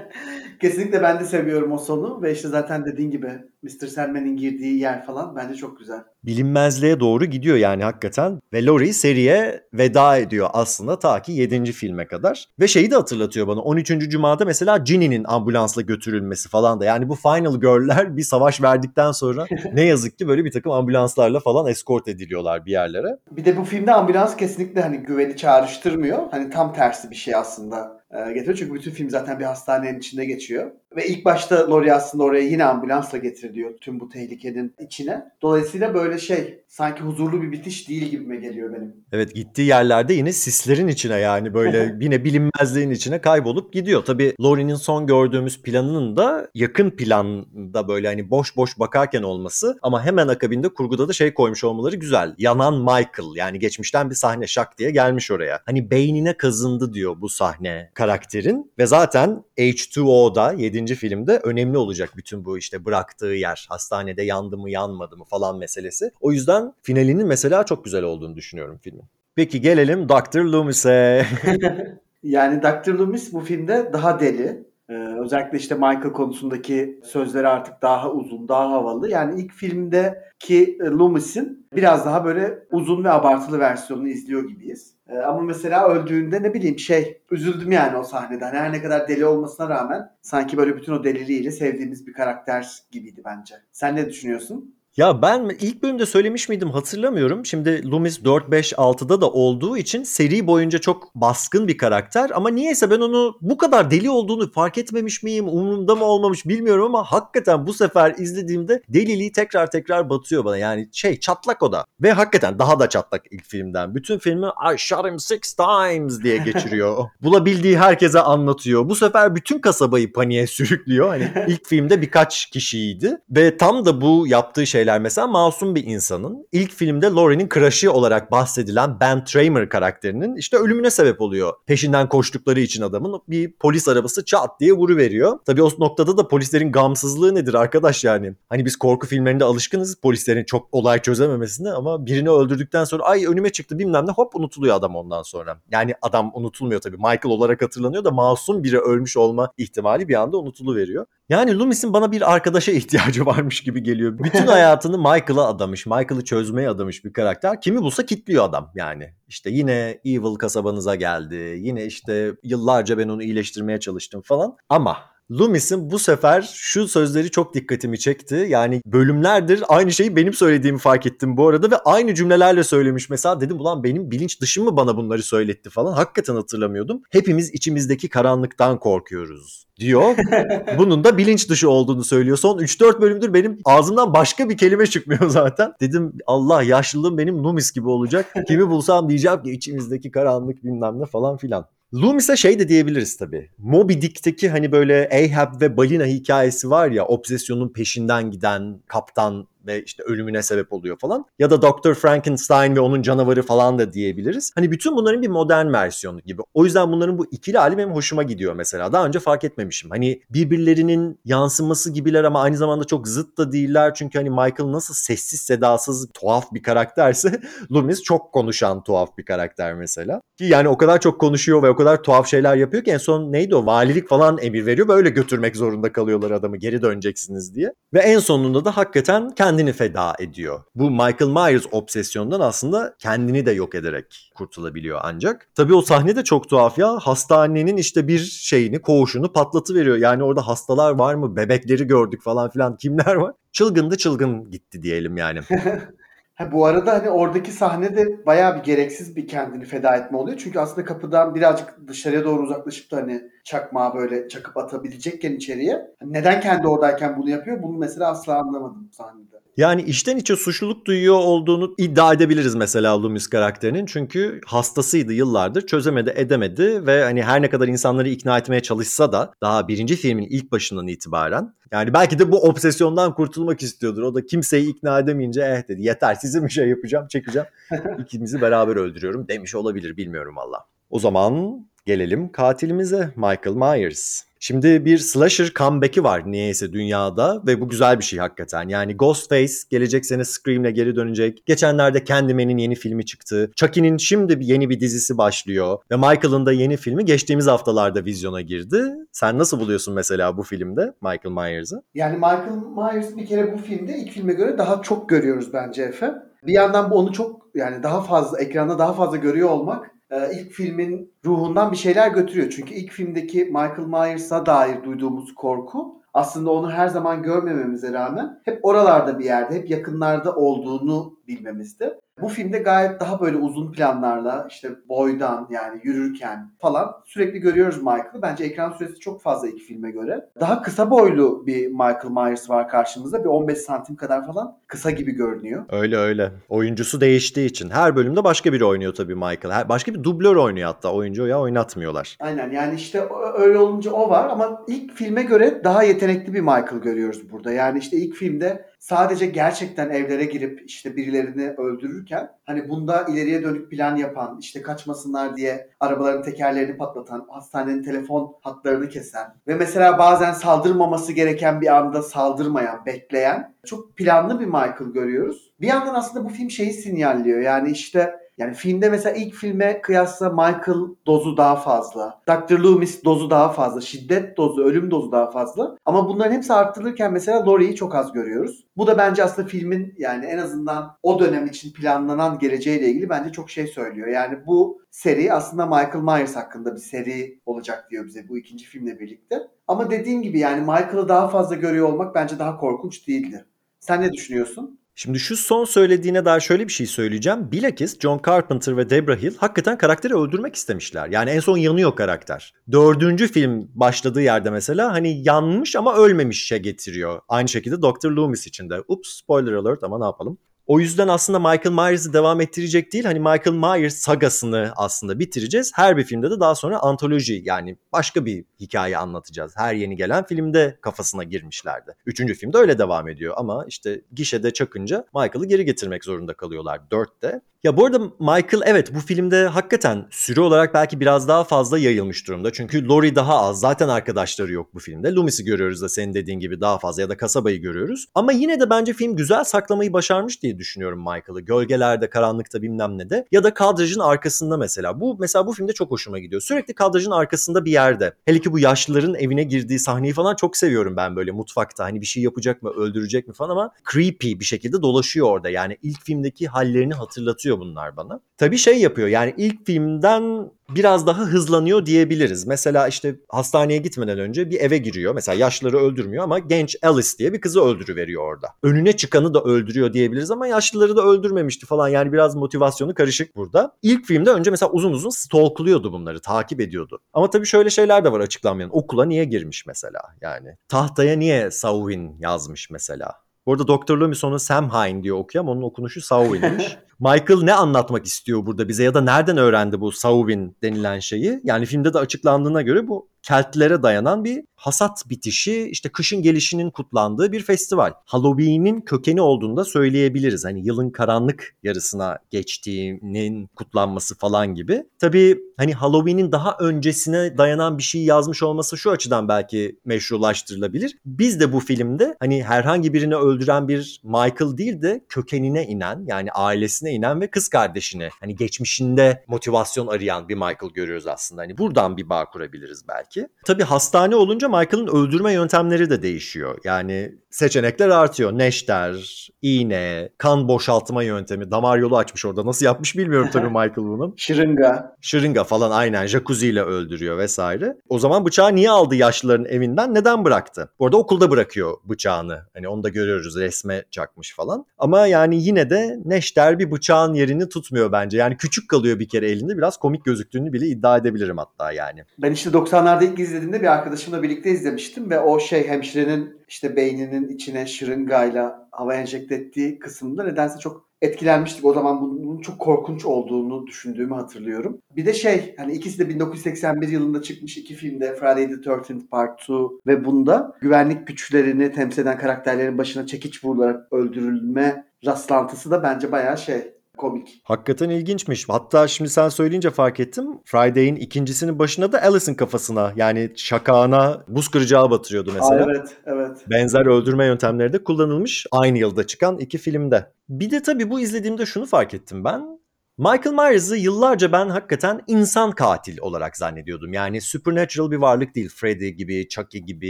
Kesinlikle 0.62 1.02
ben 1.02 1.20
de 1.20 1.26
seviyorum 1.26 1.72
o 1.72 1.78
sonu 1.78 2.22
ve 2.22 2.34
işte 2.34 2.48
zaten 2.48 2.86
dediğin 2.86 3.12
gibi 3.12 3.28
Mr. 3.64 3.88
Sandman'in 3.88 4.38
girdiği 4.38 4.80
yer 4.80 5.06
falan 5.06 5.36
bence 5.36 5.56
çok 5.56 5.80
güzel. 5.80 6.00
bilinmezliğe 6.24 7.00
doğru 7.00 7.26
gidiyor 7.26 7.58
yani 7.58 7.84
hakikaten. 7.84 8.40
Ve 8.54 8.66
Laurie 8.66 8.94
seriye 8.94 9.64
veda 9.74 10.18
ediyor 10.18 10.50
aslında 10.54 11.00
ta 11.00 11.22
ki 11.22 11.32
7. 11.32 11.72
filme 11.72 12.08
kadar. 12.08 12.46
Ve 12.60 12.68
şeyi 12.68 12.92
de 12.92 12.96
hatırlatıyor 12.96 13.48
bana 13.48 13.60
13. 13.60 14.10
Cuma'da 14.10 14.46
mesela 14.46 14.78
Ginny'nin 14.78 15.24
ambulansla 15.24 15.82
götürülmesi 15.82 16.50
falan 16.50 16.80
da. 16.80 16.86
Yani 16.86 17.10
bu 17.10 17.16
Final 17.16 17.60
Girl'ler 17.60 18.18
bir 18.18 18.22
savaş 18.22 18.62
verdikten 18.62 19.12
sonra 19.12 19.46
ne 19.74 19.84
yazık 19.84 20.18
ki 20.18 20.28
böyle 20.28 20.33
bir 20.38 20.52
takım 20.52 20.72
ambulanslarla 20.72 21.40
falan 21.40 21.68
eskort 21.68 22.08
ediliyorlar 22.08 22.66
bir 22.66 22.72
yerlere. 22.72 23.18
Bir 23.32 23.46
de 23.46 23.58
bu 23.58 23.64
filmde 23.64 23.94
ambulans 23.94 24.38
kesinlikle 24.38 24.82
hani 24.82 24.98
güveni 24.98 25.38
çağrıştırmıyor. 25.38 26.20
Hani 26.32 26.50
tam 26.50 26.74
tersi 26.74 27.12
bir 27.12 27.16
şey 27.16 27.36
aslında 27.36 28.04
e, 28.12 28.34
getiriyor. 28.34 28.58
Çünkü 28.58 28.74
bütün 28.74 28.92
film 28.92 29.10
zaten 29.10 29.40
bir 29.40 29.46
hastanenin 29.46 30.00
içinde 30.00 30.26
geçiyor. 30.26 30.72
Ve 30.96 31.08
ilk 31.08 31.26
başta 31.26 31.72
Laurie 31.72 31.92
aslında 31.92 32.24
oraya 32.24 32.44
yine 32.44 32.66
ambulansla 32.66 33.18
getiriliyor 33.18 33.78
tüm 33.82 34.00
bu 34.00 34.10
tehlikenin 34.10 34.76
içine. 34.80 35.24
Dolayısıyla 35.42 35.94
böyle 35.94 36.20
şey 36.20 36.64
sanki 36.68 37.02
huzurlu 37.02 37.42
bir 37.42 37.52
bitiş 37.52 37.90
değil 37.90 38.12
gibime 38.12 38.36
geliyor 38.36 38.74
benim. 38.74 38.94
Evet 39.12 39.36
gittiği 39.36 39.68
yerlerde 39.68 40.14
yine 40.14 40.34
sislerin 40.34 40.88
içine 40.88 41.20
yani 41.20 41.54
böyle 41.54 41.96
yine 42.02 42.24
bilinmezliğin 42.24 42.92
içine 42.92 43.22
kaybolup 43.22 43.74
gidiyor. 43.74 44.06
Tabii 44.06 44.34
Laurie'nin 44.42 44.76
son 44.76 45.08
gördüğümüz 45.08 45.62
planının 45.62 46.18
da 46.18 46.50
yakın 46.54 46.90
planda 46.90 47.88
böyle 47.88 48.08
hani 48.08 48.30
boş 48.30 48.58
boş 48.58 48.80
bakarken 48.80 49.24
olması 49.24 49.80
ama 49.82 50.06
hemen 50.06 50.28
akabinde 50.28 50.70
kurguda 50.70 51.08
da 51.08 51.14
şey 51.14 51.34
koymuş 51.34 51.64
olmaları 51.64 51.96
güzel. 51.96 52.36
Yanan 52.38 52.80
Michael 52.80 53.36
yani 53.36 53.60
geçmişten 53.60 54.10
bir 54.10 54.16
sahne 54.16 54.48
şak 54.48 54.78
diye 54.78 54.92
gelmiş 54.92 55.32
oraya. 55.32 55.60
Hani 55.66 55.92
beynine 55.92 56.38
kazındı 56.38 56.94
diyor 56.94 57.16
bu 57.22 57.30
sahne 57.30 57.92
karakterin 57.94 58.72
ve 58.80 58.86
zaten 58.86 59.44
H2O'da 59.58 60.62
7. 60.62 60.83
filmde 60.86 61.40
önemli 61.44 61.78
olacak 61.78 62.10
bütün 62.18 62.46
bu 62.46 62.58
işte 62.58 62.86
bıraktığı 62.86 63.26
yer. 63.26 63.66
Hastanede 63.70 64.24
yandı 64.24 64.58
mı 64.58 64.70
yanmadı 64.70 65.18
mı 65.18 65.24
falan 65.24 65.58
meselesi. 65.58 66.12
O 66.22 66.32
yüzden 66.32 66.74
finalinin 66.82 67.28
mesela 67.28 67.66
çok 67.66 67.86
güzel 67.86 68.04
olduğunu 68.04 68.36
düşünüyorum 68.36 68.80
filmin. 68.82 69.04
Peki 69.36 69.62
gelelim 69.62 70.10
Dr. 70.10 70.44
Loomis'e. 70.44 71.26
Yani 72.24 72.62
Dr. 72.62 72.94
Loomis 72.94 73.34
bu 73.34 73.40
filmde 73.40 73.90
daha 73.94 74.20
deli. 74.20 74.64
Ee, 74.90 74.94
özellikle 74.94 75.58
işte 75.58 75.76
Michael 75.76 76.14
konusundaki 76.14 77.00
sözleri 77.04 77.48
artık 77.48 77.82
daha 77.82 78.12
uzun, 78.12 78.48
daha 78.48 78.72
havalı. 78.72 79.10
Yani 79.10 79.42
ilk 79.42 79.54
filmdeki 79.54 80.78
Loomis'in 80.82 81.68
biraz 81.76 82.06
daha 82.06 82.26
böyle 82.26 82.60
uzun 82.72 83.04
ve 83.04 83.10
abartılı 83.10 83.60
versiyonunu 83.60 84.08
izliyor 84.08 84.48
gibiyiz. 84.48 84.93
Ee, 85.10 85.18
ama 85.18 85.42
mesela 85.42 85.88
öldüğünde 85.90 86.44
ne 86.44 86.54
bileyim 86.54 86.80
şey 86.80 87.22
üzüldüm 87.32 87.72
yani 87.72 87.98
o 87.98 88.04
sahnede. 88.04 88.46
Hani 88.46 88.58
her 88.58 88.72
ne 88.72 88.82
kadar 88.82 89.08
deli 89.08 89.26
olmasına 89.26 89.70
rağmen 89.70 90.12
sanki 90.22 90.58
böyle 90.58 90.76
bütün 90.78 90.94
o 90.94 91.04
deliliğiyle 91.04 91.52
sevdiğimiz 91.52 92.08
bir 92.08 92.14
karakter 92.14 92.84
gibiydi 92.92 93.22
bence. 93.26 93.56
Sen 93.72 93.96
ne 93.96 94.10
düşünüyorsun? 94.10 94.76
Ya 94.98 95.22
ben 95.22 95.52
ilk 95.60 95.84
bölümde 95.84 96.06
söylemiş 96.06 96.50
miydim 96.50 96.70
hatırlamıyorum. 96.70 97.46
Şimdi 97.46 97.92
Loomis 97.92 98.24
4, 98.24 98.52
5, 98.52 98.74
6'da 98.74 99.22
da 99.22 99.30
olduğu 99.30 99.78
için 99.78 100.04
seri 100.04 100.48
boyunca 100.48 100.80
çok 100.80 101.16
baskın 101.16 101.68
bir 101.68 101.78
karakter. 101.78 102.30
Ama 102.34 102.50
niyeyse 102.50 102.90
ben 102.92 103.00
onu 103.00 103.38
bu 103.42 103.58
kadar 103.58 103.92
deli 103.92 104.10
olduğunu 104.10 104.52
fark 104.52 104.78
etmemiş 104.78 105.24
miyim, 105.24 105.48
umurumda 105.48 105.96
mı 105.96 106.06
olmamış 106.06 106.46
bilmiyorum 106.46 106.86
ama 106.86 107.04
hakikaten 107.04 107.68
bu 107.68 107.74
sefer 107.74 108.16
izlediğimde 108.18 108.82
deliliği 108.90 109.32
tekrar 109.32 109.72
tekrar 109.72 110.10
batıyor 110.10 110.46
bana. 110.46 110.58
Yani 110.58 110.90
şey 110.92 111.20
çatlak 111.20 111.64
o 111.64 111.72
da. 111.72 111.86
Ve 112.02 112.12
hakikaten 112.12 112.60
daha 112.60 112.80
da 112.80 112.90
çatlak 112.90 113.22
ilk 113.32 113.46
filmden. 113.46 113.96
Bütün 113.96 114.18
filmi 114.18 114.48
I 114.48 114.78
shot 114.78 115.06
him 115.06 115.20
six 115.20 115.54
times 115.54 116.24
diye 116.24 116.38
geçiriyor. 116.38 117.06
Bulabildiği 117.24 117.78
herkese 117.78 118.20
anlatıyor. 118.20 118.90
Bu 118.90 118.96
sefer 118.96 119.36
bütün 119.36 119.60
kasabayı 119.60 120.14
paniğe 120.14 120.48
sürüklüyor. 120.58 121.10
Hani 121.10 121.32
ilk 121.48 121.66
filmde 121.68 122.02
birkaç 122.02 122.46
kişiydi. 122.46 123.18
Ve 123.30 123.58
tam 123.58 123.86
da 123.86 124.02
bu 124.02 124.28
yaptığı 124.28 124.68
şeyler 124.84 125.00
mesela 125.00 125.28
masum 125.28 125.76
bir 125.76 125.84
insanın 125.84 126.48
ilk 126.52 126.72
filmde 126.72 127.06
Laurie'nin 127.06 127.50
crush'ı 127.54 127.92
olarak 127.94 128.32
bahsedilen 128.32 129.00
Ben 129.00 129.26
Tramer 129.26 129.70
karakterinin 129.70 130.36
işte 130.36 130.58
ölümüne 130.58 130.90
sebep 130.90 131.22
oluyor. 131.22 131.54
Peşinden 131.66 132.10
koştukları 132.10 132.60
için 132.60 132.82
adamın 132.82 133.22
bir 133.30 133.52
polis 133.52 133.88
arabası 133.88 134.26
çat 134.26 134.60
diye 134.60 134.74
vuruveriyor. 134.74 135.40
Tabii 135.46 135.64
o 135.64 135.70
noktada 135.80 136.18
da 136.18 136.28
polislerin 136.28 136.72
gamsızlığı 136.72 137.36
nedir 137.36 137.54
arkadaş 137.54 138.04
yani? 138.04 138.34
Hani 138.50 138.66
biz 138.66 138.76
korku 138.76 139.08
filmlerinde 139.08 139.44
alışkınız 139.44 139.96
polislerin 139.96 140.44
çok 140.44 140.68
olay 140.72 141.02
çözememesine 141.02 141.72
ama 141.72 142.06
birini 142.06 142.30
öldürdükten 142.30 142.84
sonra 142.84 143.04
ay 143.04 143.26
önüme 143.26 143.50
çıktı 143.50 143.80
bilmem 143.80 144.08
ne 144.08 144.12
hop 144.12 144.36
unutuluyor 144.36 144.76
adam 144.76 144.96
ondan 144.96 145.22
sonra. 145.22 145.60
Yani 145.72 145.94
adam 146.02 146.32
unutulmuyor 146.34 146.82
tabii. 146.82 146.98
Michael 146.98 147.26
olarak 147.26 147.62
hatırlanıyor 147.62 148.04
da 148.04 148.12
masum 148.12 148.64
biri 148.64 148.80
ölmüş 148.80 149.18
olma 149.18 149.52
ihtimali 149.58 150.08
bir 150.08 150.16
anda 150.22 150.38
unutuluveriyor. 150.38 151.06
Yani 151.34 151.60
Loomis'in 151.60 151.94
bana 151.94 152.12
bir 152.12 152.34
arkadaşa 152.34 152.72
ihtiyacı 152.72 153.26
varmış 153.26 153.64
gibi 153.64 153.84
geliyor. 153.84 154.20
Bütün 154.20 154.48
hayatını 154.48 154.98
Michael'a 154.98 155.48
adamış, 155.48 155.86
Michael'ı 155.86 156.24
çözmeye 156.24 156.70
adamış 156.70 157.06
bir 157.06 157.14
karakter. 157.14 157.62
Kimi 157.62 157.82
bulsa 157.82 158.06
kitliyor 158.06 158.46
adam 158.46 158.72
yani. 158.76 159.14
İşte 159.28 159.50
yine 159.50 160.00
Evil 160.06 160.36
kasabanıza 160.36 160.96
geldi. 160.96 161.56
Yine 161.60 161.86
işte 161.86 162.32
yıllarca 162.44 162.98
ben 162.98 163.08
onu 163.08 163.24
iyileştirmeye 163.24 163.80
çalıştım 163.80 164.22
falan. 164.22 164.56
Ama 164.70 164.98
Loomis'in 165.32 165.90
bu 165.90 166.00
sefer 166.00 166.52
şu 166.54 166.88
sözleri 166.88 167.32
çok 167.32 167.54
dikkatimi 167.54 168.00
çekti. 168.00 168.46
Yani 168.50 168.82
bölümlerdir 168.86 169.64
aynı 169.68 169.92
şeyi 169.92 170.16
benim 170.16 170.34
söylediğimi 170.34 170.80
fark 170.80 171.06
ettim 171.06 171.38
bu 171.38 171.48
arada 171.48 171.72
ve 171.72 171.78
aynı 171.78 172.16
cümlelerle 172.16 172.64
söylemiş. 172.64 173.10
Mesela 173.10 173.42
dedim 173.42 173.60
ulan 173.60 173.84
benim 173.84 174.12
bilinç 174.12 174.42
dışım 174.42 174.64
mı 174.64 174.78
bana 174.78 174.98
bunları 174.98 175.24
söyletti 175.24 175.70
falan. 175.70 175.94
Hakikaten 175.94 176.36
hatırlamıyordum. 176.36 177.02
Hepimiz 177.10 177.50
içimizdeki 177.54 178.10
karanlıktan 178.10 178.80
korkuyoruz 178.80 179.68
diyor. 179.80 180.16
Bunun 180.78 181.04
da 181.04 181.18
bilinç 181.18 181.50
dışı 181.50 181.70
olduğunu 181.70 182.04
söylüyor. 182.04 182.38
Son 182.38 182.58
3-4 182.60 183.02
bölümdür 183.02 183.34
benim 183.34 183.60
ağzımdan 183.66 184.14
başka 184.14 184.50
bir 184.50 184.58
kelime 184.58 184.88
çıkmıyor 184.88 185.28
zaten. 185.30 185.74
Dedim 185.82 186.14
Allah 186.26 186.64
yaşlılığım 186.64 187.18
benim 187.18 187.44
Loomis 187.44 187.72
gibi 187.72 187.90
olacak. 187.90 188.34
Kimi 188.48 188.70
bulsam 188.70 189.10
diyeceğim 189.10 189.44
ki 189.44 189.52
içimizdeki 189.52 190.12
karanlık 190.12 190.64
bilmem 190.64 191.00
ne 191.00 191.06
falan 191.06 191.38
filan. 191.38 191.66
Loomis'e 191.94 192.38
şey 192.38 192.60
de 192.60 192.70
diyebiliriz 192.70 193.18
tabii. 193.18 193.50
Moby 193.58 193.94
Dick'teki 193.94 194.50
hani 194.50 194.72
böyle 194.72 195.10
Ahab 195.10 195.62
ve 195.62 195.78
balina 195.78 196.06
hikayesi 196.06 196.70
var 196.70 196.92
ya 196.92 197.06
obsesyonun 197.06 197.74
peşinden 197.74 198.32
giden 198.32 198.80
kaptan 198.88 199.48
ve 199.66 199.84
işte 199.84 200.04
ölümüne 200.04 200.44
sebep 200.44 200.74
oluyor 200.74 201.00
falan. 201.00 201.26
Ya 201.40 201.50
da 201.50 201.62
Dr. 201.62 201.94
Frankenstein 201.94 202.76
ve 202.76 202.80
onun 202.80 203.02
canavarı 203.02 203.42
falan 203.42 203.80
da 203.80 203.94
diyebiliriz. 203.94 204.52
Hani 204.56 204.72
bütün 204.72 204.96
bunların 204.96 205.22
bir 205.22 205.28
modern 205.28 205.74
versiyonu 205.74 206.20
gibi. 206.22 206.42
O 206.54 206.66
yüzden 206.66 206.92
bunların 206.92 207.18
bu 207.18 207.26
ikili 207.32 207.58
hali 207.58 207.78
benim 207.78 207.92
hoşuma 207.92 208.24
gidiyor 208.24 208.54
mesela. 208.54 208.92
Daha 208.92 209.06
önce 209.06 209.20
fark 209.20 209.44
etmemişim. 209.44 209.90
Hani 209.90 210.22
birbirlerinin 210.30 211.20
yansıması 211.26 211.92
gibiler 211.92 212.24
ama 212.24 212.42
aynı 212.42 212.58
zamanda 212.58 212.84
çok 212.84 213.08
zıt 213.08 213.38
da 213.38 213.52
değiller. 213.52 213.94
Çünkü 213.94 214.18
hani 214.18 214.30
Michael 214.30 214.72
nasıl 214.72 214.94
sessiz 214.94 215.42
sedasız 215.42 216.08
tuhaf 216.14 216.54
bir 216.54 216.64
karakterse 216.64 217.42
Loomis 217.72 218.04
çok 218.04 218.34
konuşan 218.34 218.84
tuhaf 218.84 219.18
bir 219.18 219.26
karakter 219.26 219.74
mesela. 219.74 220.22
Ki 220.38 220.46
yani 220.46 220.68
o 220.70 220.78
kadar 220.78 221.00
çok 221.00 221.20
konuşuyor 221.20 221.64
ve 221.64 221.70
o 221.70 221.76
kadar 221.76 222.04
tuhaf 222.04 222.28
şeyler 222.28 222.56
yapıyor 222.56 222.84
ki 222.84 222.92
en 222.92 222.98
son 222.98 223.32
neydi 223.32 223.56
o 223.56 223.66
valilik 223.66 224.10
falan 224.10 224.38
emir 224.42 224.66
veriyor. 224.66 224.88
Böyle 224.88 225.10
götürmek 225.10 225.56
zorunda 225.56 225.92
kalıyorlar 225.92 226.32
adamı 226.32 226.58
geri 226.58 226.82
döneceksiniz 226.82 227.56
diye. 227.56 227.74
Ve 227.94 228.00
en 228.00 228.20
sonunda 228.20 228.66
da 228.66 228.78
hakikaten 228.78 229.30
kendini 229.54 229.74
feda 229.74 230.14
ediyor. 230.20 230.64
Bu 230.76 230.92
Michael 230.92 231.30
Myers 231.30 231.66
obsesyonundan 231.72 232.40
aslında 232.40 232.96
kendini 233.00 233.46
de 233.46 233.52
yok 233.52 233.76
ederek 233.76 234.32
kurtulabiliyor 234.36 235.00
ancak. 235.04 235.48
Tabii 235.56 235.76
o 235.76 235.82
sahne 235.82 236.16
de 236.16 236.24
çok 236.24 236.50
tuhaf 236.50 236.78
ya. 236.78 236.98
Hastanenin 237.02 237.78
işte 237.78 238.08
bir 238.08 238.20
şeyini, 238.20 238.82
koğuşunu 238.82 239.34
patlatıveriyor. 239.34 239.98
Yani 239.98 240.24
orada 240.24 240.48
hastalar 240.48 240.92
var 240.92 241.16
mı? 241.16 241.36
Bebekleri 241.36 241.88
gördük 241.88 242.22
falan 242.24 242.50
filan. 242.50 242.78
Kimler 242.78 243.16
var? 243.16 243.34
Çılgındı 243.52 243.98
çılgın 243.98 244.52
gitti 244.52 244.84
diyelim 244.84 245.18
yani. 245.18 245.40
Ha, 246.36 246.52
bu 246.52 246.66
arada 246.66 246.94
hani 246.94 247.10
oradaki 247.10 247.52
sahnede 247.52 248.26
bayağı 248.26 248.58
bir 248.58 248.64
gereksiz 248.64 249.16
bir 249.16 249.28
kendini 249.28 249.66
feda 249.66 249.96
etme 249.96 250.18
oluyor. 250.18 250.38
Çünkü 250.38 250.60
aslında 250.60 250.86
kapıdan 250.86 251.36
birazcık 251.36 251.88
dışarıya 251.88 252.24
doğru 252.24 252.44
uzaklaşıp 252.44 252.92
da 252.92 252.98
hani 252.98 253.22
çakmağı 253.44 253.94
böyle 253.94 254.30
çakıp 254.30 254.58
atabilecekken 254.58 255.34
içeriye. 255.34 255.96
Neden 256.06 256.42
kendi 256.42 256.68
oradayken 256.68 257.18
bunu 257.18 257.30
yapıyor? 257.30 257.64
Bunu 257.64 257.78
mesela 257.78 258.10
asla 258.10 258.40
anlamadım 258.40 258.90
sahnede. 258.92 259.43
Yani 259.58 259.82
içten 259.82 260.18
içe 260.18 260.36
suçluluk 260.36 260.86
duyuyor 260.86 261.16
olduğunu 261.16 261.76
iddia 261.78 262.14
edebiliriz 262.14 262.56
mesela 262.56 263.04
Loomis 263.04 263.28
karakterinin. 263.28 263.86
Çünkü 263.86 264.42
hastasıydı 264.46 265.14
yıllardır 265.14 265.68
çözemedi 265.68 266.14
edemedi 266.16 266.88
ve 266.88 267.04
hani 267.04 267.24
her 267.24 267.42
ne 267.42 267.50
kadar 267.50 267.68
insanları 267.68 268.10
ikna 268.10 268.38
etmeye 268.38 268.62
çalışsa 268.62 269.12
da 269.12 269.34
daha 269.42 269.68
birinci 269.68 269.96
filmin 269.96 270.28
ilk 270.30 270.52
başından 270.52 270.88
itibaren 270.88 271.54
yani 271.72 271.94
belki 271.94 272.20
de 272.20 272.32
bu 272.32 272.44
obsesyondan 272.44 273.16
kurtulmak 273.16 273.64
istiyordur. 273.64 274.02
O 274.04 274.16
da 274.16 274.26
kimseyi 274.26 274.70
ikna 274.70 275.00
edemeyince 275.00 275.42
eh 275.42 275.68
dedi 275.68 275.82
yeter 275.82 276.16
size 276.16 276.44
bir 276.44 276.50
şey 276.50 276.70
yapacağım 276.70 277.08
çekeceğim 277.08 277.48
ikimizi 278.00 278.42
beraber 278.42 278.76
öldürüyorum 278.76 279.28
demiş 279.28 279.56
olabilir 279.56 279.98
bilmiyorum 279.98 280.36
valla. 280.36 280.66
O 280.90 281.00
zaman 281.00 281.66
gelelim 281.86 282.32
katilimize 282.32 283.14
Michael 283.16 283.56
Myers. 283.56 284.24
Şimdi 284.44 284.86
bir 284.86 284.98
slasher 284.98 285.54
comeback'i 285.56 286.04
var 286.04 286.32
niyeyse 286.32 286.74
dünyada 286.74 287.42
ve 287.48 287.62
bu 287.62 287.70
güzel 287.70 288.00
bir 288.00 288.04
şey 288.04 288.20
hakikaten. 288.20 288.68
Yani 288.68 288.98
Ghostface 288.98 289.54
gelecek 289.70 290.06
sene 290.06 290.26
Scream'le 290.26 290.74
geri 290.74 290.96
dönecek. 290.96 291.44
Geçenlerde 291.46 292.06
Candyman'in 292.06 292.58
yeni 292.58 292.76
filmi 292.76 293.06
çıktı. 293.06 293.52
Chucky'nin 293.56 293.98
şimdi 293.98 294.40
bir 294.40 294.46
yeni 294.46 294.70
bir 294.70 294.80
dizisi 294.80 295.18
başlıyor. 295.18 295.78
Ve 295.92 295.96
Michael'ın 295.96 296.46
da 296.46 296.52
yeni 296.52 296.78
filmi 296.78 297.06
geçtiğimiz 297.06 297.48
haftalarda 297.48 298.06
vizyona 298.06 298.42
girdi. 298.42 298.84
Sen 299.12 299.38
nasıl 299.38 299.60
buluyorsun 299.60 299.94
mesela 299.94 300.38
bu 300.38 300.44
filmde 300.44 300.94
Michael 301.02 301.36
Myers'ı? 301.36 301.84
Yani 301.94 302.16
Michael 302.16 302.94
Myers 302.94 303.18
bir 303.18 303.26
kere 303.26 303.54
bu 303.54 303.58
filmde 303.58 303.98
ilk 303.98 304.12
filme 304.12 304.34
göre 304.34 304.58
daha 304.58 304.82
çok 304.82 305.10
görüyoruz 305.10 305.54
bence 305.54 305.84
Efe. 305.84 306.14
Bir 306.48 306.54
yandan 306.54 306.92
bu 306.92 306.96
onu 306.96 307.12
çok 307.14 307.42
yani 307.56 307.84
daha 307.84 308.02
fazla 308.02 308.40
ekranda 308.40 308.80
daha 308.80 308.94
fazla 308.94 309.18
görüyor 309.18 309.50
olmak 309.50 309.93
ilk 310.34 310.52
filmin 310.52 311.14
ruhundan 311.26 311.72
bir 311.72 311.78
şeyler 311.78 312.12
götürüyor. 312.12 312.50
Çünkü 312.50 312.74
ilk 312.74 312.92
filmdeki 312.92 313.46
Michael 313.46 313.88
Myers'a 313.88 314.46
dair 314.46 314.84
duyduğumuz 314.84 315.36
korku 315.36 316.04
aslında 316.14 316.52
onu 316.52 316.72
her 316.72 316.88
zaman 316.88 317.24
görmememize 317.24 317.94
rağmen 317.94 318.42
hep 318.46 318.66
oralarda 318.66 319.20
bir 319.20 319.26
yerde, 319.26 319.56
hep 319.56 319.70
yakınlarda 319.70 320.36
olduğunu 320.36 321.20
bilmemizdi. 321.28 322.00
Bu 322.22 322.28
filmde 322.28 322.58
gayet 322.58 323.00
daha 323.00 323.20
böyle 323.20 323.38
uzun 323.38 323.72
planlarla 323.72 324.48
işte 324.50 324.70
boydan 324.90 325.48
yani 325.52 325.82
yürürken 325.84 326.52
falan 326.60 326.96
sürekli 327.06 327.40
görüyoruz 327.40 327.78
Michael'ı. 327.78 328.22
Bence 328.22 328.44
ekran 328.44 328.72
süresi 328.72 329.00
çok 329.00 329.22
fazla 329.22 329.48
iki 329.48 329.64
filme 329.64 329.92
göre. 329.92 330.30
Daha 330.40 330.62
kısa 330.62 330.92
boylu 330.92 331.44
bir 331.48 331.68
Michael 331.68 332.10
Myers 332.10 332.50
var 332.50 332.70
karşımızda. 332.70 333.20
Bir 333.24 333.30
15 333.30 333.58
santim 333.58 333.96
kadar 333.96 334.26
falan 334.26 334.58
kısa 334.68 334.92
gibi 334.92 335.12
görünüyor. 335.12 335.66
Öyle 335.72 335.98
öyle. 335.98 336.32
Oyuncusu 336.50 337.02
değiştiği 337.02 337.50
için. 337.50 337.70
Her 337.70 337.96
bölümde 337.96 338.24
başka 338.24 338.54
biri 338.54 338.66
oynuyor 338.66 338.94
tabii 338.94 339.16
Michael. 339.16 339.52
Her, 339.52 339.70
başka 339.70 339.94
bir 339.94 340.04
dublör 340.04 340.36
oynuyor 340.36 340.68
hatta. 340.68 340.94
Oyuncu 340.94 341.28
ya 341.28 341.40
oynatmıyorlar. 341.40 342.18
Aynen 342.20 342.52
yani 342.52 342.76
işte 342.76 343.08
öyle 343.38 343.58
olunca 343.58 343.92
o 343.92 344.10
var 344.10 344.30
ama 344.30 344.62
ilk 344.68 344.94
filme 344.94 345.24
göre 345.24 345.62
daha 345.64 345.84
yetenekli 345.84 346.34
bir 346.34 346.42
Michael 346.42 346.82
görüyoruz 346.84 347.32
burada. 347.32 347.52
Yani 347.52 347.80
işte 347.80 347.98
ilk 347.98 348.16
filmde 348.16 348.66
sadece 348.84 349.26
gerçekten 349.26 349.90
evlere 349.90 350.26
girip 350.26 350.64
işte 350.66 350.96
birilerini 350.96 351.50
öldürürken 351.50 352.30
hani 352.46 352.70
bunda 352.70 353.06
ileriye 353.10 353.44
dönük 353.44 353.72
plan 353.72 353.96
yapan, 353.96 354.38
işte 354.42 354.62
kaçmasınlar 354.62 355.38
diye 355.38 355.70
arabaların 355.80 356.24
tekerlerini 356.24 356.78
patlatan, 356.78 357.26
hastanenin 357.30 357.84
telefon 357.84 358.36
hatlarını 358.42 358.90
kesen 358.90 359.34
ve 359.48 359.56
mesela 359.56 359.98
bazen 359.98 360.34
saldırmaması 360.34 361.14
gereken 361.14 361.62
bir 361.62 361.76
anda 361.76 362.02
saldırmayan, 362.02 362.86
bekleyen 362.86 363.56
çok 363.66 363.96
planlı 363.98 364.40
bir 364.40 364.46
Michael 364.46 364.94
görüyoruz. 364.94 365.54
Bir 365.62 365.68
yandan 365.68 365.96
aslında 365.96 366.26
bu 366.26 366.30
film 366.30 366.50
şeyi 366.50 366.74
sinyalliyor. 366.74 367.40
Yani 367.40 367.72
işte 367.72 368.23
yani 368.38 368.54
filmde 368.54 368.90
mesela 368.90 369.16
ilk 369.16 369.34
filme 369.34 369.82
kıyasla 369.82 370.30
Michael 370.30 370.96
dozu 371.08 371.38
daha 371.38 371.56
fazla. 371.56 372.22
Dr. 372.28 372.60
Loomis 372.60 373.04
dozu 373.04 373.30
daha 373.30 373.50
fazla. 373.50 373.82
Şiddet 373.82 374.38
dozu, 374.38 374.64
ölüm 374.64 374.92
dozu 374.92 375.12
daha 375.12 375.32
fazla. 375.32 375.78
Ama 375.86 376.08
bunların 376.10 376.36
hepsi 376.36 376.54
arttırılırken 376.54 377.14
mesela 377.14 377.46
Laurie'yi 377.46 377.76
çok 377.76 377.96
az 377.96 378.14
görüyoruz. 378.14 378.66
Bu 378.78 378.88
da 378.88 378.98
bence 378.98 379.24
aslında 379.24 379.48
filmin 379.48 379.94
yani 379.98 380.26
en 380.26 380.38
azından 380.38 380.98
o 381.04 381.20
dönem 381.20 381.46
için 381.46 381.74
planlanan 381.74 382.40
geleceğiyle 382.40 382.90
ilgili 382.90 383.10
bence 383.10 383.32
çok 383.32 383.50
şey 383.50 383.68
söylüyor. 383.68 384.08
Yani 384.08 384.46
bu 384.46 384.82
seri 384.92 385.34
aslında 385.34 385.66
Michael 385.66 386.04
Myers 386.04 386.36
hakkında 386.36 386.76
bir 386.76 386.80
seri 386.80 387.40
olacak 387.46 387.88
diyor 387.92 388.06
bize 388.06 388.30
bu 388.30 388.38
ikinci 388.38 388.66
filmle 388.66 389.00
birlikte. 389.00 389.48
Ama 389.68 389.92
dediğim 389.92 390.22
gibi 390.22 390.40
yani 390.40 390.60
Michael'ı 390.60 391.08
daha 391.08 391.28
fazla 391.28 391.56
görüyor 391.56 391.90
olmak 391.90 392.16
bence 392.16 392.40
daha 392.40 392.58
korkunç 392.58 393.08
değildi. 393.08 393.46
Sen 393.80 394.02
ne 394.02 394.14
düşünüyorsun? 394.14 394.80
Şimdi 394.96 395.20
şu 395.20 395.38
son 395.38 395.66
söylediğine 395.66 396.26
dair 396.26 396.42
şöyle 396.42 396.68
bir 396.68 396.74
şey 396.74 396.88
söyleyeceğim. 396.88 397.52
Bilakis 397.52 398.00
John 398.00 398.22
Carpenter 398.26 398.78
ve 398.78 398.90
Debra 398.90 399.16
Hill 399.16 399.38
hakikaten 399.38 399.78
karakteri 399.78 400.16
öldürmek 400.16 400.56
istemişler. 400.56 401.08
Yani 401.08 401.30
en 401.30 401.40
son 401.40 401.58
yanıyor 401.58 401.96
karakter. 401.96 402.54
Dördüncü 402.72 403.28
film 403.28 403.72
başladığı 403.74 404.22
yerde 404.22 404.50
mesela 404.50 404.94
hani 404.94 405.24
yanmış 405.24 405.76
ama 405.76 405.96
ölmemişe 405.96 406.58
getiriyor. 406.58 407.22
Aynı 407.28 407.50
şekilde 407.50 407.82
Dr. 407.82 408.12
Loomis 408.12 408.48
için 408.48 408.70
de. 408.70 408.82
Ups 408.88 409.10
spoiler 409.10 409.54
alert 409.54 409.84
ama 409.84 410.00
ne 410.00 410.06
yapalım. 410.06 410.38
O 410.68 410.80
yüzden 410.80 411.08
aslında 411.08 411.40
Michael 411.40 411.76
Myers'ı 411.76 412.14
devam 412.14 412.42
ettirecek 412.42 412.94
değil. 412.94 413.06
Hani 413.06 413.20
Michael 413.20 413.54
Myers 413.54 413.96
sagasını 413.96 414.74
aslında 414.76 415.20
bitireceğiz. 415.20 415.72
Her 415.76 415.98
bir 415.98 416.04
filmde 416.04 416.32
de 416.32 416.40
daha 416.40 416.56
sonra 416.56 416.80
antoloji 416.80 417.42
yani 417.46 417.78
başka 417.94 418.26
bir 418.26 418.46
hikaye 418.60 418.98
anlatacağız. 418.98 419.54
Her 419.58 419.74
yeni 419.74 419.96
gelen 419.96 420.26
filmde 420.26 420.78
kafasına 420.82 421.24
girmişlerdi. 421.24 421.92
Üçüncü 422.06 422.34
filmde 422.34 422.58
öyle 422.58 422.78
devam 422.78 423.08
ediyor 423.08 423.34
ama 423.38 423.66
işte 423.68 424.02
gişede 424.14 424.54
çakınca 424.54 425.06
Michael'ı 425.16 425.46
geri 425.46 425.66
getirmek 425.66 426.04
zorunda 426.04 426.34
kalıyorlar 426.34 426.92
dörtte. 426.92 427.42
Ya 427.64 427.78
bu 427.78 427.86
arada 427.86 428.00
Michael 428.00 428.62
evet 428.66 428.96
bu 428.96 429.00
filmde 429.00 429.48
hakikaten 429.48 430.08
süre 430.10 430.42
olarak 430.42 430.74
belki 430.74 431.00
biraz 431.00 431.28
daha 431.28 431.44
fazla 431.44 431.80
yayılmış 431.80 432.28
durumda. 432.28 432.52
Çünkü 432.52 432.88
Laurie 432.88 433.16
daha 433.16 433.40
az. 433.42 433.60
Zaten 433.60 433.88
arkadaşları 433.88 434.52
yok 434.52 434.74
bu 434.74 434.80
filmde. 434.80 435.14
Loomis'i 435.14 435.44
görüyoruz 435.44 435.82
da 435.82 435.90
senin 435.90 436.14
dediğin 436.14 436.40
gibi 436.40 436.62
daha 436.62 436.78
fazla 436.78 437.02
ya 437.02 437.10
da 437.10 437.18
kasabayı 437.18 437.62
görüyoruz. 437.62 438.06
Ama 438.16 438.32
yine 438.32 438.60
de 438.60 438.70
bence 438.70 438.94
film 438.94 439.16
güzel 439.16 439.44
saklamayı 439.44 439.94
başarmış 439.94 440.42
diye 440.42 440.58
düşünüyorum 440.58 441.00
Michael'ı. 441.00 441.42
Gölgelerde, 441.42 442.10
karanlıkta 442.10 442.62
bilmem 442.62 442.98
ne 442.98 443.10
de. 443.10 443.26
Ya 443.32 443.44
da 443.44 443.54
kadrajın 443.54 444.00
arkasında 444.00 444.58
mesela. 444.58 445.00
Bu 445.00 445.18
mesela 445.20 445.48
bu 445.48 445.54
filmde 445.54 445.74
çok 445.74 445.92
hoşuma 445.92 446.20
gidiyor. 446.20 446.42
Sürekli 446.42 446.74
kadrajın 446.74 447.12
arkasında 447.12 447.66
bir 447.66 447.72
yerde. 447.72 448.14
Hele 448.26 448.40
ki 448.40 448.52
bu 448.52 448.60
yaşlıların 448.60 449.16
evine 449.16 449.44
girdiği 449.44 449.80
sahneyi 449.80 450.14
falan 450.14 450.36
çok 450.36 450.58
seviyorum 450.58 450.98
ben 450.98 451.16
böyle 451.16 451.32
mutfakta. 451.32 451.84
Hani 451.84 452.02
bir 452.02 452.06
şey 452.06 452.24
yapacak 452.24 452.64
mı, 452.64 452.70
öldürecek 452.70 453.28
mi 453.28 453.34
falan 453.34 453.50
ama 453.50 453.72
creepy 453.92 454.40
bir 454.40 454.46
şekilde 454.46 454.82
dolaşıyor 454.82 455.28
orada. 455.28 455.50
Yani 455.50 455.78
ilk 455.82 456.06
filmdeki 456.06 456.48
hallerini 456.48 456.94
hatırlatıyor 456.94 457.53
bunlar 457.60 457.98
bana. 457.98 458.20
Tabii 458.38 458.58
şey 458.58 458.80
yapıyor 458.82 459.08
yani 459.08 459.34
ilk 459.38 459.66
filmden 459.66 460.52
biraz 460.70 461.08
daha 461.08 461.22
hızlanıyor 461.22 461.86
diyebiliriz. 461.86 462.48
Mesela 462.48 462.88
işte 462.88 463.16
hastaneye 463.30 463.78
gitmeden 463.78 464.20
önce 464.20 464.50
bir 464.50 464.60
eve 464.60 464.78
giriyor. 464.78 465.16
Mesela 465.16 465.36
yaşlıları 465.36 465.78
öldürmüyor 465.78 466.24
ama 466.24 466.40
genç 466.40 466.76
Alice 466.84 467.10
diye 467.20 467.34
bir 467.34 467.42
kızı 467.42 467.62
öldürüveriyor 467.62 468.24
orada. 468.24 468.48
Önüne 468.64 468.96
çıkanı 468.96 469.34
da 469.34 469.44
öldürüyor 469.44 469.94
diyebiliriz 469.94 470.32
ama 470.32 470.48
yaşlıları 470.48 470.96
da 470.96 471.02
öldürmemişti 471.04 471.66
falan. 471.66 471.88
Yani 471.88 472.14
biraz 472.14 472.36
motivasyonu 472.36 472.94
karışık 472.94 473.36
burada. 473.36 473.76
İlk 473.82 474.06
filmde 474.06 474.32
önce 474.32 474.52
mesela 474.52 474.72
uzun 474.72 474.92
uzun 474.92 475.10
stalkluyordu 475.10 475.94
bunları, 475.94 476.22
takip 476.22 476.62
ediyordu. 476.62 477.00
Ama 477.14 477.30
tabii 477.30 477.46
şöyle 477.46 477.70
şeyler 477.70 478.06
de 478.06 478.12
var 478.12 478.20
açıklanmayan. 478.20 478.78
Okula 478.78 479.06
niye 479.06 479.26
girmiş 479.26 479.66
mesela 479.66 480.02
yani? 480.22 480.58
Tahtaya 480.68 481.18
niye 481.18 481.52
Samhain 481.52 482.16
yazmış 482.20 482.70
mesela? 482.70 483.23
Bu 483.46 483.54
arada 483.54 483.68
Dr. 483.68 483.98
Loomis 483.98 484.24
onu 484.24 484.40
Samhain 484.40 485.04
diye 485.04 485.14
okuyor 485.14 485.44
ama 485.44 485.52
onun 485.52 485.62
okunuşu 485.62 486.02
Samhain'miş. 486.02 486.78
Michael 487.00 487.44
ne 487.44 487.54
anlatmak 487.54 488.06
istiyor 488.06 488.46
burada 488.46 488.68
bize 488.68 488.84
ya 488.84 488.94
da 488.94 489.02
nereden 489.02 489.38
öğrendi 489.38 489.82
bu 489.82 489.92
Samhain 489.92 490.58
denilen 490.64 491.00
şeyi? 491.00 491.42
Yani 491.44 491.66
filmde 491.66 491.94
de 491.94 492.00
açıklandığına 492.00 492.62
göre 492.62 492.88
bu 492.88 493.10
Keltlere 493.24 493.84
dayanan 493.84 494.24
bir 494.24 494.44
hasat 494.64 495.10
bitişi, 495.10 495.70
işte 495.70 495.90
kışın 495.90 496.22
gelişinin 496.22 496.70
kutlandığı 496.70 497.32
bir 497.32 497.44
festival. 497.44 497.94
Halloween'in 498.06 498.82
kökeni 498.82 499.22
olduğunu 499.22 499.58
da 499.58 499.66
söyleyebiliriz. 499.66 500.46
Hani 500.46 500.66
yılın 500.66 500.90
karanlık 500.90 501.56
yarısına 501.64 502.20
geçtiğinin 502.30 503.48
kutlanması 503.56 504.18
falan 504.18 504.56
gibi. 504.56 504.84
Tabii 505.00 505.40
hani 505.58 505.74
Halloween'in 505.74 506.32
daha 506.32 506.58
öncesine 506.60 507.38
dayanan 507.38 507.78
bir 507.78 507.84
şey 507.84 508.04
yazmış 508.04 508.44
olması 508.44 508.78
şu 508.78 508.92
açıdan 508.92 509.28
belki 509.28 509.80
meşrulaştırılabilir. 509.86 510.98
Biz 511.06 511.40
de 511.40 511.54
bu 511.54 511.60
filmde 511.60 512.16
hani 512.20 512.44
herhangi 512.44 512.94
birini 512.94 513.16
öldüren 513.16 513.68
bir 513.68 514.02
Michael 514.04 514.58
değil 514.58 514.82
de 514.82 515.06
kökenine 515.10 515.66
inen 515.66 516.06
yani 516.08 516.32
ailesine 516.32 516.92
inen 516.92 517.22
ve 517.22 517.28
kız 517.28 517.48
kardeşine 517.48 518.10
hani 518.20 518.36
geçmişinde 518.36 519.24
motivasyon 519.28 519.88
arayan 519.88 520.30
bir 520.30 520.36
Michael 520.36 520.74
görüyoruz 520.74 521.08
aslında. 521.08 521.42
Hani 521.42 521.58
buradan 521.58 521.98
bir 521.98 522.10
bağ 522.10 522.26
kurabiliriz 522.26 522.88
belki. 522.88 523.13
Tabii 523.46 523.64
hastane 523.64 524.16
olunca 524.16 524.50
Michael'ın 524.50 524.88
öldürme 524.88 525.34
yöntemleri 525.34 525.90
de 525.90 526.02
değişiyor. 526.02 526.58
Yani 526.64 527.16
seçenekler 527.34 527.90
artıyor. 527.90 528.38
Neşter, 528.38 528.94
iğne, 529.42 530.10
kan 530.18 530.48
boşaltma 530.48 531.04
yöntemi, 531.04 531.52
damar 531.52 531.78
yolu 531.78 531.98
açmış 531.98 532.26
orada. 532.26 532.46
Nasıl 532.46 532.66
yapmış 532.66 532.98
bilmiyorum 532.98 533.30
tabii 533.34 533.48
Michael 533.48 533.76
bunun. 533.76 534.14
Şırınga. 534.18 534.96
Şırınga 535.02 535.44
falan 535.44 535.72
aynen 535.72 536.06
jacuzzi 536.06 536.48
ile 536.48 536.62
öldürüyor 536.62 537.18
vesaire. 537.18 537.78
O 537.90 538.00
zaman 538.00 538.26
bıçağı 538.26 538.56
niye 538.56 538.70
aldı 538.70 538.96
yaşlıların 538.96 539.46
evinden? 539.46 539.94
Neden 539.94 540.26
bıraktı? 540.26 540.70
Bu 540.80 540.86
arada 540.86 540.98
okulda 540.98 541.32
bırakıyor 541.32 541.78
bıçağını. 541.86 542.40
Hani 542.54 542.68
onu 542.68 542.84
da 542.84 542.90
görüyoruz 542.90 543.40
resme 543.40 543.84
çakmış 543.92 544.36
falan. 544.36 544.66
Ama 544.78 545.08
yani 545.08 545.44
yine 545.44 545.70
de 545.70 546.00
Neşter 546.06 546.60
bir 546.60 546.72
bıçağın 546.72 547.14
yerini 547.14 547.50
tutmuyor 547.50 547.92
bence. 547.92 548.18
Yani 548.18 548.38
küçük 548.38 548.70
kalıyor 548.70 549.00
bir 549.00 549.10
kere 549.10 549.32
elinde. 549.32 549.58
Biraz 549.58 549.78
komik 549.78 550.06
gözüktüğünü 550.06 550.54
bile 550.54 550.68
iddia 550.68 550.98
edebilirim 550.98 551.38
hatta 551.38 551.72
yani. 551.72 552.04
Ben 552.18 552.32
işte 552.32 552.50
90'larda 552.50 553.03
ilk 553.04 553.20
izlediğimde 553.20 553.62
bir 553.62 553.74
arkadaşımla 553.74 554.24
birlikte 554.24 554.52
izlemiştim 554.52 555.10
ve 555.10 555.20
o 555.20 555.40
şey 555.40 555.68
hemşirenin 555.68 556.38
işte 556.48 556.76
beyninin 556.76 557.30
içine 557.30 557.66
şırıngayla 557.66 558.68
hava 558.72 558.96
enjekte 558.96 559.36
ettiği 559.36 559.80
kısımda 559.80 560.24
nedense 560.24 560.60
çok 560.60 560.90
etkilenmiştik. 561.02 561.66
O 561.66 561.74
zaman 561.74 562.02
bunun 562.02 562.42
çok 562.42 562.60
korkunç 562.60 563.06
olduğunu 563.06 563.68
düşündüğümü 563.68 564.14
hatırlıyorum. 564.14 564.78
Bir 564.96 565.06
de 565.06 565.14
şey 565.14 565.56
hani 565.58 565.74
ikisi 565.74 566.00
de 566.00 566.10
1981 566.10 566.88
yılında 566.88 567.22
çıkmış 567.22 567.58
iki 567.58 567.76
filmde 567.76 568.16
Friday 568.16 568.48
the 568.48 568.54
13th 568.54 569.08
Part 569.08 569.42
2 569.42 569.54
ve 569.88 570.06
bunda 570.06 570.56
güvenlik 570.62 571.08
güçlerini 571.08 571.72
temsil 571.72 572.02
eden 572.02 572.18
karakterlerin 572.18 572.78
başına 572.78 573.06
çekiç 573.06 573.44
vurularak 573.44 573.94
öldürülme 573.94 574.86
rastlantısı 575.06 575.72
da 575.72 575.84
bence 575.84 576.12
bayağı 576.12 576.38
şey 576.38 576.74
komik. 576.98 577.42
Hakikaten 577.44 577.90
ilginçmiş. 577.90 578.50
Hatta 578.50 578.88
şimdi 578.88 579.10
sen 579.10 579.30
söyleyince 579.30 579.70
fark 579.70 580.00
ettim. 580.00 580.28
Friday'in 580.46 580.96
ikincisinin 580.96 581.60
başına 581.60 581.92
da 581.92 582.04
Alice'in 582.04 582.36
kafasına 582.36 582.94
yani 582.96 583.32
şakağına 583.36 584.24
buz 584.28 584.48
kıracağı 584.48 584.92
batırıyordu 584.92 585.32
mesela. 585.34 585.66
Aa, 585.66 585.68
evet, 585.70 585.98
evet. 586.06 586.38
Benzer 586.50 586.86
öldürme 586.86 587.26
yöntemleri 587.26 587.74
de 587.74 587.84
kullanılmış 587.84 588.46
aynı 588.52 588.78
yılda 588.78 589.08
çıkan 589.08 589.40
iki 589.40 589.58
filmde. 589.58 590.12
Bir 590.30 590.52
de 590.52 590.62
tabii 590.62 590.90
bu 590.90 591.00
izlediğimde 591.00 591.46
şunu 591.46 591.66
fark 591.66 591.94
ettim 591.94 592.24
ben. 592.24 592.63
Michael 592.98 593.34
Myers'ı 593.34 593.78
yıllarca 593.78 594.32
ben 594.32 594.50
hakikaten 594.50 595.02
insan 595.08 595.52
katil 595.52 595.98
olarak 596.02 596.38
zannediyordum. 596.38 596.94
Yani 596.94 597.22
supernatural 597.22 597.92
bir 597.92 597.98
varlık 597.98 598.36
değil. 598.36 598.50
Freddy 598.50 598.88
gibi, 598.90 599.28
Chucky 599.30 599.64
gibi, 599.64 599.90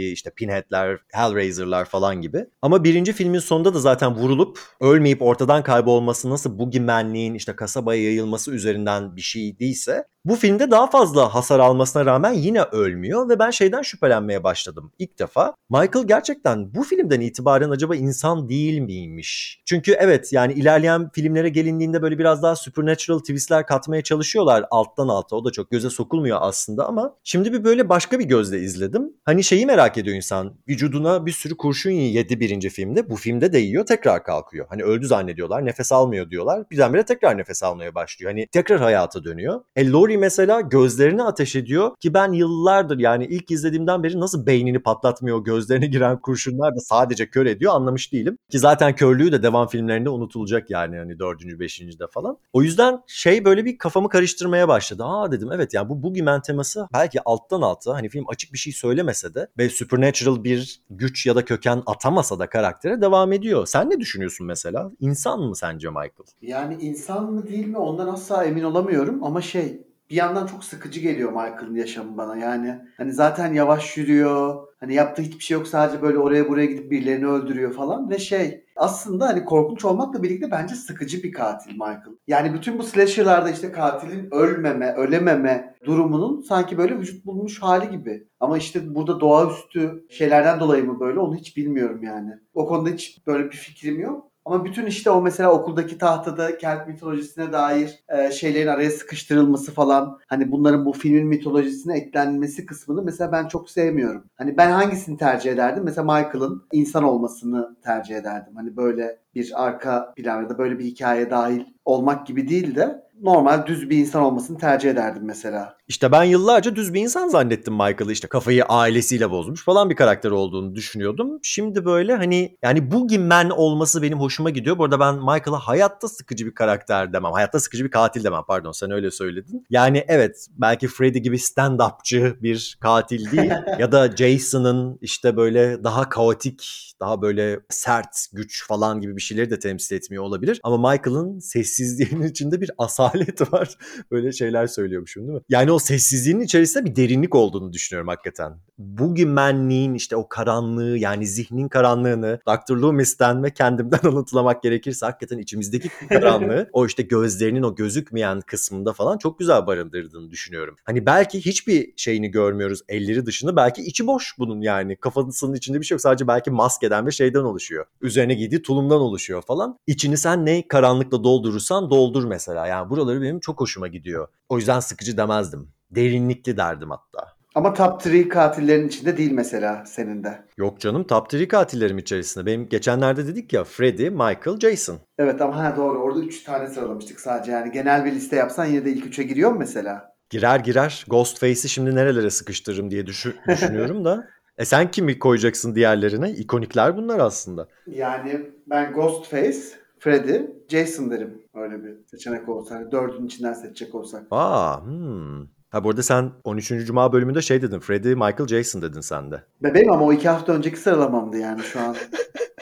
işte 0.00 0.30
Pinhead'ler, 0.30 0.98
Hellraiser'lar 1.12 1.84
falan 1.84 2.20
gibi. 2.20 2.46
Ama 2.62 2.84
birinci 2.84 3.12
filmin 3.12 3.38
sonunda 3.38 3.74
da 3.74 3.78
zaten 3.78 4.14
vurulup 4.14 4.58
ölmeyip 4.80 5.22
ortadan 5.22 5.62
kaybolması 5.62 6.30
nasıl 6.30 6.58
bugeymanliğin 6.58 7.34
işte 7.34 7.56
kasabaya 7.56 8.02
yayılması 8.02 8.50
üzerinden 8.50 9.16
bir 9.16 9.20
şey 9.20 9.58
değilse 9.58 10.04
bu 10.24 10.36
filmde 10.36 10.70
daha 10.70 10.90
fazla 10.90 11.34
hasar 11.34 11.60
almasına 11.60 12.06
rağmen 12.06 12.32
yine 12.32 12.62
ölmüyor 12.62 13.28
ve 13.28 13.38
ben 13.38 13.50
şeyden 13.50 13.82
şüphelenmeye 13.82 14.44
başladım 14.44 14.92
ilk 14.98 15.18
defa. 15.18 15.54
Michael 15.70 16.06
gerçekten 16.06 16.74
bu 16.74 16.82
filmden 16.82 17.20
itibaren 17.20 17.70
acaba 17.70 17.96
insan 17.96 18.48
değil 18.48 18.78
miymiş? 18.80 19.62
Çünkü 19.66 19.92
evet 19.92 20.32
yani 20.32 20.52
ilerleyen 20.52 21.10
filmlere 21.14 21.48
gelindiğinde 21.48 22.02
böyle 22.02 22.18
biraz 22.18 22.42
daha 22.42 22.56
supernatural 22.56 23.18
twistler 23.18 23.66
katmaya 23.66 24.02
çalışıyorlar 24.02 24.64
alttan 24.70 25.08
alta. 25.08 25.36
O 25.36 25.44
da 25.44 25.50
çok 25.50 25.70
göze 25.70 25.90
sokulmuyor 25.90 26.38
aslında 26.40 26.86
ama 26.86 27.16
şimdi 27.24 27.52
bir 27.52 27.64
böyle 27.64 27.88
başka 27.88 28.18
bir 28.18 28.24
gözle 28.24 28.60
izledim. 28.60 29.12
Hani 29.24 29.44
şeyi 29.44 29.66
merak 29.66 29.98
ediyor 29.98 30.16
insan. 30.16 30.54
Vücuduna 30.68 31.26
bir 31.26 31.32
sürü 31.32 31.56
kurşun 31.56 31.90
yedi 31.90 32.40
birinci 32.40 32.70
filmde. 32.70 33.10
Bu 33.10 33.16
filmde 33.16 33.52
de 33.52 33.58
yiyor 33.58 33.86
tekrar 33.86 34.24
kalkıyor. 34.24 34.66
Hani 34.68 34.82
öldü 34.82 35.06
zannediyorlar 35.06 35.66
nefes 35.66 35.92
almıyor 35.92 36.30
diyorlar. 36.30 36.70
Birdenbire 36.70 37.04
tekrar 37.04 37.38
nefes 37.38 37.62
almaya 37.62 37.94
başlıyor. 37.94 38.32
Hani 38.32 38.46
tekrar 38.46 38.80
hayata 38.80 39.24
dönüyor. 39.24 39.60
E 39.76 39.90
Laurie 39.90 40.13
mesela 40.18 40.60
gözlerini 40.60 41.22
ateş 41.22 41.56
ediyor 41.56 41.96
ki 42.00 42.14
ben 42.14 42.32
yıllardır 42.32 42.98
yani 42.98 43.26
ilk 43.26 43.50
izlediğimden 43.50 44.02
beri 44.02 44.20
nasıl 44.20 44.46
beynini 44.46 44.82
patlatmıyor 44.82 45.44
gözlerine 45.44 45.86
giren 45.86 46.20
kurşunlar 46.20 46.76
da 46.76 46.80
sadece 46.80 47.30
kör 47.30 47.46
ediyor 47.46 47.74
anlamış 47.74 48.12
değilim. 48.12 48.38
Ki 48.50 48.58
zaten 48.58 48.94
körlüğü 48.94 49.32
de 49.32 49.42
devam 49.42 49.68
filmlerinde 49.68 50.08
unutulacak 50.08 50.70
yani 50.70 50.96
hani 50.98 51.18
dördüncü 51.18 51.60
beşincide 51.60 52.06
falan. 52.06 52.38
O 52.52 52.62
yüzden 52.62 53.00
şey 53.06 53.44
böyle 53.44 53.64
bir 53.64 53.78
kafamı 53.78 54.08
karıştırmaya 54.08 54.68
başladı. 54.68 55.04
Aa 55.04 55.32
dedim 55.32 55.52
evet 55.52 55.74
yani 55.74 55.88
bu 55.88 56.02
Boogeyman 56.02 56.42
teması 56.42 56.88
belki 56.92 57.20
alttan 57.24 57.62
alta 57.62 57.94
hani 57.94 58.08
film 58.08 58.24
açık 58.28 58.52
bir 58.52 58.58
şey 58.58 58.72
söylemese 58.72 59.34
de 59.34 59.48
ve 59.58 59.68
supernatural 59.68 60.44
bir 60.44 60.80
güç 60.90 61.26
ya 61.26 61.36
da 61.36 61.44
köken 61.44 61.82
atamasa 61.86 62.38
da 62.38 62.48
karaktere 62.48 63.00
devam 63.00 63.32
ediyor. 63.32 63.66
Sen 63.66 63.90
ne 63.90 64.00
düşünüyorsun 64.00 64.46
mesela? 64.46 64.90
İnsan 65.00 65.40
mı 65.40 65.56
sence 65.56 65.88
Michael? 65.88 66.26
Yani 66.42 66.76
insan 66.80 67.32
mı 67.32 67.48
değil 67.48 67.66
mi 67.66 67.78
ondan 67.78 68.08
asla 68.08 68.44
emin 68.44 68.62
olamıyorum 68.62 69.24
ama 69.24 69.40
şey 69.40 69.80
bir 70.10 70.16
yandan 70.16 70.46
çok 70.46 70.64
sıkıcı 70.64 71.00
geliyor 71.00 71.32
Michael'ın 71.32 71.74
yaşamı 71.74 72.16
bana. 72.16 72.36
Yani 72.36 72.80
hani 72.96 73.12
zaten 73.12 73.54
yavaş 73.54 73.96
yürüyor. 73.96 74.66
Hani 74.80 74.94
yaptığı 74.94 75.22
hiçbir 75.22 75.44
şey 75.44 75.54
yok 75.54 75.66
sadece 75.68 76.02
böyle 76.02 76.18
oraya 76.18 76.48
buraya 76.48 76.66
gidip 76.66 76.90
birilerini 76.90 77.26
öldürüyor 77.26 77.72
falan 77.72 78.10
ve 78.10 78.18
şey 78.18 78.64
aslında 78.76 79.28
hani 79.28 79.44
korkunç 79.44 79.84
olmakla 79.84 80.22
birlikte 80.22 80.50
bence 80.50 80.74
sıkıcı 80.74 81.22
bir 81.22 81.32
katil 81.32 81.72
Michael. 81.72 82.16
Yani 82.26 82.54
bütün 82.54 82.78
bu 82.78 82.82
slasher'larda 82.82 83.50
işte 83.50 83.72
katilin 83.72 84.28
ölmeme, 84.34 84.92
ölememe 84.92 85.74
durumunun 85.84 86.40
sanki 86.40 86.78
böyle 86.78 86.98
vücut 86.98 87.26
bulmuş 87.26 87.62
hali 87.62 87.90
gibi. 87.90 88.28
Ama 88.40 88.58
işte 88.58 88.94
burada 88.94 89.20
doğaüstü 89.20 90.06
şeylerden 90.10 90.60
dolayı 90.60 90.84
mı 90.84 91.00
böyle 91.00 91.18
onu 91.18 91.36
hiç 91.36 91.56
bilmiyorum 91.56 92.02
yani. 92.02 92.30
O 92.54 92.66
konuda 92.66 92.90
hiç 92.90 93.26
böyle 93.26 93.44
bir 93.44 93.56
fikrim 93.56 94.00
yok. 94.00 94.33
Ama 94.44 94.64
bütün 94.64 94.86
işte 94.86 95.10
o 95.10 95.22
mesela 95.22 95.52
okuldaki 95.52 95.98
tahtada 95.98 96.58
kelt 96.58 96.88
mitolojisine 96.88 97.52
dair 97.52 98.04
e, 98.08 98.30
şeylerin 98.30 98.66
araya 98.66 98.90
sıkıştırılması 98.90 99.72
falan 99.72 100.18
hani 100.26 100.52
bunların 100.52 100.86
bu 100.86 100.92
filmin 100.92 101.26
mitolojisine 101.26 101.96
eklenmesi 101.98 102.66
kısmını 102.66 103.02
mesela 103.02 103.32
ben 103.32 103.48
çok 103.48 103.70
sevmiyorum. 103.70 104.24
Hani 104.34 104.56
ben 104.56 104.70
hangisini 104.70 105.18
tercih 105.18 105.52
ederdim? 105.52 105.84
Mesela 105.84 106.04
Michael'ın 106.04 106.62
insan 106.72 107.04
olmasını 107.04 107.76
tercih 107.84 108.16
ederdim. 108.16 108.56
Hani 108.56 108.76
böyle 108.76 109.18
bir 109.34 109.64
arka 109.64 110.12
plan 110.16 110.42
ya 110.42 110.48
da 110.48 110.58
böyle 110.58 110.78
bir 110.78 110.84
hikaye 110.84 111.30
dahil 111.30 111.64
olmak 111.84 112.26
gibi 112.26 112.48
değil 112.48 112.74
de 112.74 113.04
normal 113.22 113.66
düz 113.66 113.90
bir 113.90 113.98
insan 113.98 114.22
olmasını 114.22 114.58
tercih 114.58 114.90
ederdim 114.90 115.22
mesela. 115.24 115.76
İşte 115.88 116.12
ben 116.12 116.22
yıllarca 116.22 116.76
düz 116.76 116.94
bir 116.94 117.00
insan 117.00 117.28
zannettim 117.28 117.74
Michael'ı 117.74 118.12
işte 118.12 118.28
kafayı 118.28 118.64
ailesiyle 118.64 119.30
bozmuş 119.30 119.64
falan 119.64 119.90
bir 119.90 119.96
karakter 119.96 120.30
olduğunu 120.30 120.74
düşünüyordum. 120.74 121.38
Şimdi 121.42 121.84
böyle 121.84 122.14
hani 122.14 122.58
yani 122.62 122.90
Boogeyman 122.90 123.50
olması 123.50 124.02
benim 124.02 124.20
hoşuma 124.20 124.50
gidiyor. 124.50 124.78
Bu 124.78 124.84
arada 124.84 125.00
ben 125.00 125.14
Michael'a 125.14 125.58
hayatta 125.58 126.08
sıkıcı 126.08 126.46
bir 126.46 126.54
karakter 126.54 127.12
demem. 127.12 127.32
Hayatta 127.32 127.60
sıkıcı 127.60 127.84
bir 127.84 127.90
katil 127.90 128.24
demem 128.24 128.42
pardon 128.48 128.72
sen 128.72 128.90
öyle 128.90 129.10
söyledin. 129.10 129.66
Yani 129.70 130.04
evet 130.08 130.46
belki 130.50 130.88
Freddy 130.88 131.18
gibi 131.18 131.36
stand-upçı 131.36 132.42
bir 132.42 132.78
katil 132.80 133.30
değil 133.32 133.52
ya 133.78 133.92
da 133.92 134.16
Jason'ın 134.16 134.98
işte 135.00 135.36
böyle 135.36 135.84
daha 135.84 136.08
kaotik 136.08 136.94
daha 137.00 137.22
böyle 137.22 137.60
sert 137.70 138.26
güç 138.32 138.66
falan 138.66 139.00
gibi 139.00 139.16
bir 139.16 139.22
şeyleri 139.22 139.50
de 139.50 139.58
temsil 139.58 139.96
etmiyor 139.96 140.24
olabilir. 140.24 140.60
Ama 140.62 140.90
Michael'ın 140.90 141.38
sessizliğinin 141.38 142.28
içinde 142.28 142.60
bir 142.60 142.70
asalet 142.78 143.52
var. 143.52 143.76
Böyle 144.10 144.32
şeyler 144.32 144.66
söylüyormuşum 144.66 145.22
değil 145.22 145.38
mi? 145.38 145.44
Yani 145.48 145.73
o 145.74 145.78
sessizliğin 145.78 146.40
içerisinde 146.40 146.84
bir 146.84 146.96
derinlik 146.96 147.34
olduğunu 147.34 147.72
düşünüyorum 147.72 148.08
hakikaten. 148.08 148.52
Boogeymanliğin 148.78 149.94
işte 149.94 150.16
o 150.16 150.28
karanlığı 150.28 150.98
yani 150.98 151.26
zihnin 151.26 151.68
karanlığını 151.68 152.40
Dr. 152.48 152.76
Loomis'ten 152.76 153.44
ve 153.44 153.54
kendimden 153.54 153.98
anlatılamak 154.04 154.62
gerekirse 154.62 155.06
hakikaten 155.06 155.38
içimizdeki 155.38 155.90
karanlığı 156.08 156.68
o 156.72 156.86
işte 156.86 157.02
gözlerinin 157.02 157.62
o 157.62 157.74
gözükmeyen 157.74 158.40
kısmında 158.40 158.92
falan 158.92 159.18
çok 159.18 159.38
güzel 159.38 159.66
barındırdığını 159.66 160.30
düşünüyorum. 160.30 160.76
Hani 160.84 161.06
belki 161.06 161.40
hiçbir 161.40 161.92
şeyini 161.96 162.30
görmüyoruz 162.30 162.80
elleri 162.88 163.26
dışında 163.26 163.56
belki 163.56 163.82
içi 163.82 164.06
boş 164.06 164.34
bunun 164.38 164.60
yani 164.60 164.96
kafasının 164.96 165.54
içinde 165.54 165.80
bir 165.80 165.86
şey 165.86 165.94
yok 165.94 166.00
sadece 166.00 166.28
belki 166.28 166.50
maskeden 166.50 167.06
ve 167.06 167.10
şeyden 167.10 167.40
oluşuyor. 167.40 167.86
Üzerine 168.00 168.34
giydiği 168.34 168.62
tulumdan 168.62 169.00
oluşuyor 169.00 169.42
falan. 169.42 169.78
İçini 169.86 170.16
sen 170.16 170.46
ne 170.46 170.68
karanlıkla 170.68 171.24
doldurursan 171.24 171.90
doldur 171.90 172.24
mesela 172.24 172.66
yani 172.66 172.90
buraları 172.90 173.22
benim 173.22 173.40
çok 173.40 173.60
hoşuma 173.60 173.88
gidiyor. 173.88 174.28
O 174.48 174.58
yüzden 174.58 174.80
sıkıcı 174.80 175.16
demezdim. 175.16 175.63
Derinlikli 175.94 176.56
derdim 176.56 176.90
hatta. 176.90 177.34
Ama 177.54 177.74
top 177.74 178.06
3 178.06 178.28
katillerin 178.28 178.88
içinde 178.88 179.16
değil 179.16 179.32
mesela 179.32 179.84
senin 179.86 180.24
de. 180.24 180.44
Yok 180.56 180.80
canım 180.80 181.04
top 181.04 181.34
3 181.34 181.48
katillerim 181.48 181.98
içerisinde. 181.98 182.46
Benim 182.46 182.68
geçenlerde 182.68 183.26
dedik 183.26 183.52
ya 183.52 183.64
Freddy, 183.64 184.08
Michael, 184.10 184.58
Jason. 184.60 184.98
Evet 185.18 185.40
ama 185.40 185.56
ha 185.56 185.76
doğru 185.76 185.98
orada 185.98 186.20
3 186.20 186.42
tane 186.42 186.66
sıralamıştık 186.68 187.20
sadece. 187.20 187.52
Yani 187.52 187.72
genel 187.72 188.04
bir 188.04 188.12
liste 188.12 188.36
yapsan 188.36 188.64
yine 188.66 188.84
de 188.84 188.90
ilk 188.90 189.06
3'e 189.06 189.22
giriyor 189.24 189.50
mu 189.50 189.58
mesela? 189.58 190.14
Girer 190.30 190.60
girer 190.60 191.04
Ghostface'i 191.08 191.68
şimdi 191.68 191.94
nerelere 191.94 192.30
sıkıştırırım 192.30 192.90
diye 192.90 193.02
düşü- 193.06 193.34
düşünüyorum 193.48 194.04
da. 194.04 194.28
E 194.58 194.64
sen 194.64 194.90
kimi 194.90 195.18
koyacaksın 195.18 195.74
diğerlerine? 195.74 196.30
İkonikler 196.30 196.96
bunlar 196.96 197.18
aslında. 197.18 197.68
Yani 197.86 198.50
ben 198.66 198.92
Ghostface, 198.92 199.58
Freddy, 199.98 200.40
Jason 200.68 201.10
derim. 201.10 201.42
Öyle 201.54 201.84
bir 201.84 202.06
seçenek 202.06 202.48
olsa. 202.48 202.74
Hani 202.74 202.90
dördünün 202.92 203.26
içinden 203.26 203.52
seçecek 203.52 203.94
olsak. 203.94 204.22
Aa, 204.30 204.84
hmm. 204.84 205.42
Ha 205.74 205.84
bu 205.84 205.88
arada 205.90 206.02
sen 206.02 206.32
13. 206.44 206.68
Cuma 206.68 207.12
bölümünde 207.12 207.42
şey 207.42 207.62
dedin. 207.62 207.78
Freddy, 207.78 208.14
Michael, 208.14 208.46
Jason 208.46 208.82
dedin 208.82 209.00
sen 209.00 209.30
de. 209.30 209.44
Bebeğim 209.62 209.92
ama 209.92 210.04
o 210.04 210.12
iki 210.12 210.28
hafta 210.28 210.52
önceki 210.52 210.76
sıralamamdı 210.76 211.38
yani 211.38 211.62
şu 211.62 211.80
an. 211.80 211.96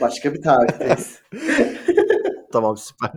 Başka 0.00 0.34
bir 0.34 0.42
tarihteyiz. 0.42 1.18
Tamam 2.52 2.76
süper. 2.76 3.10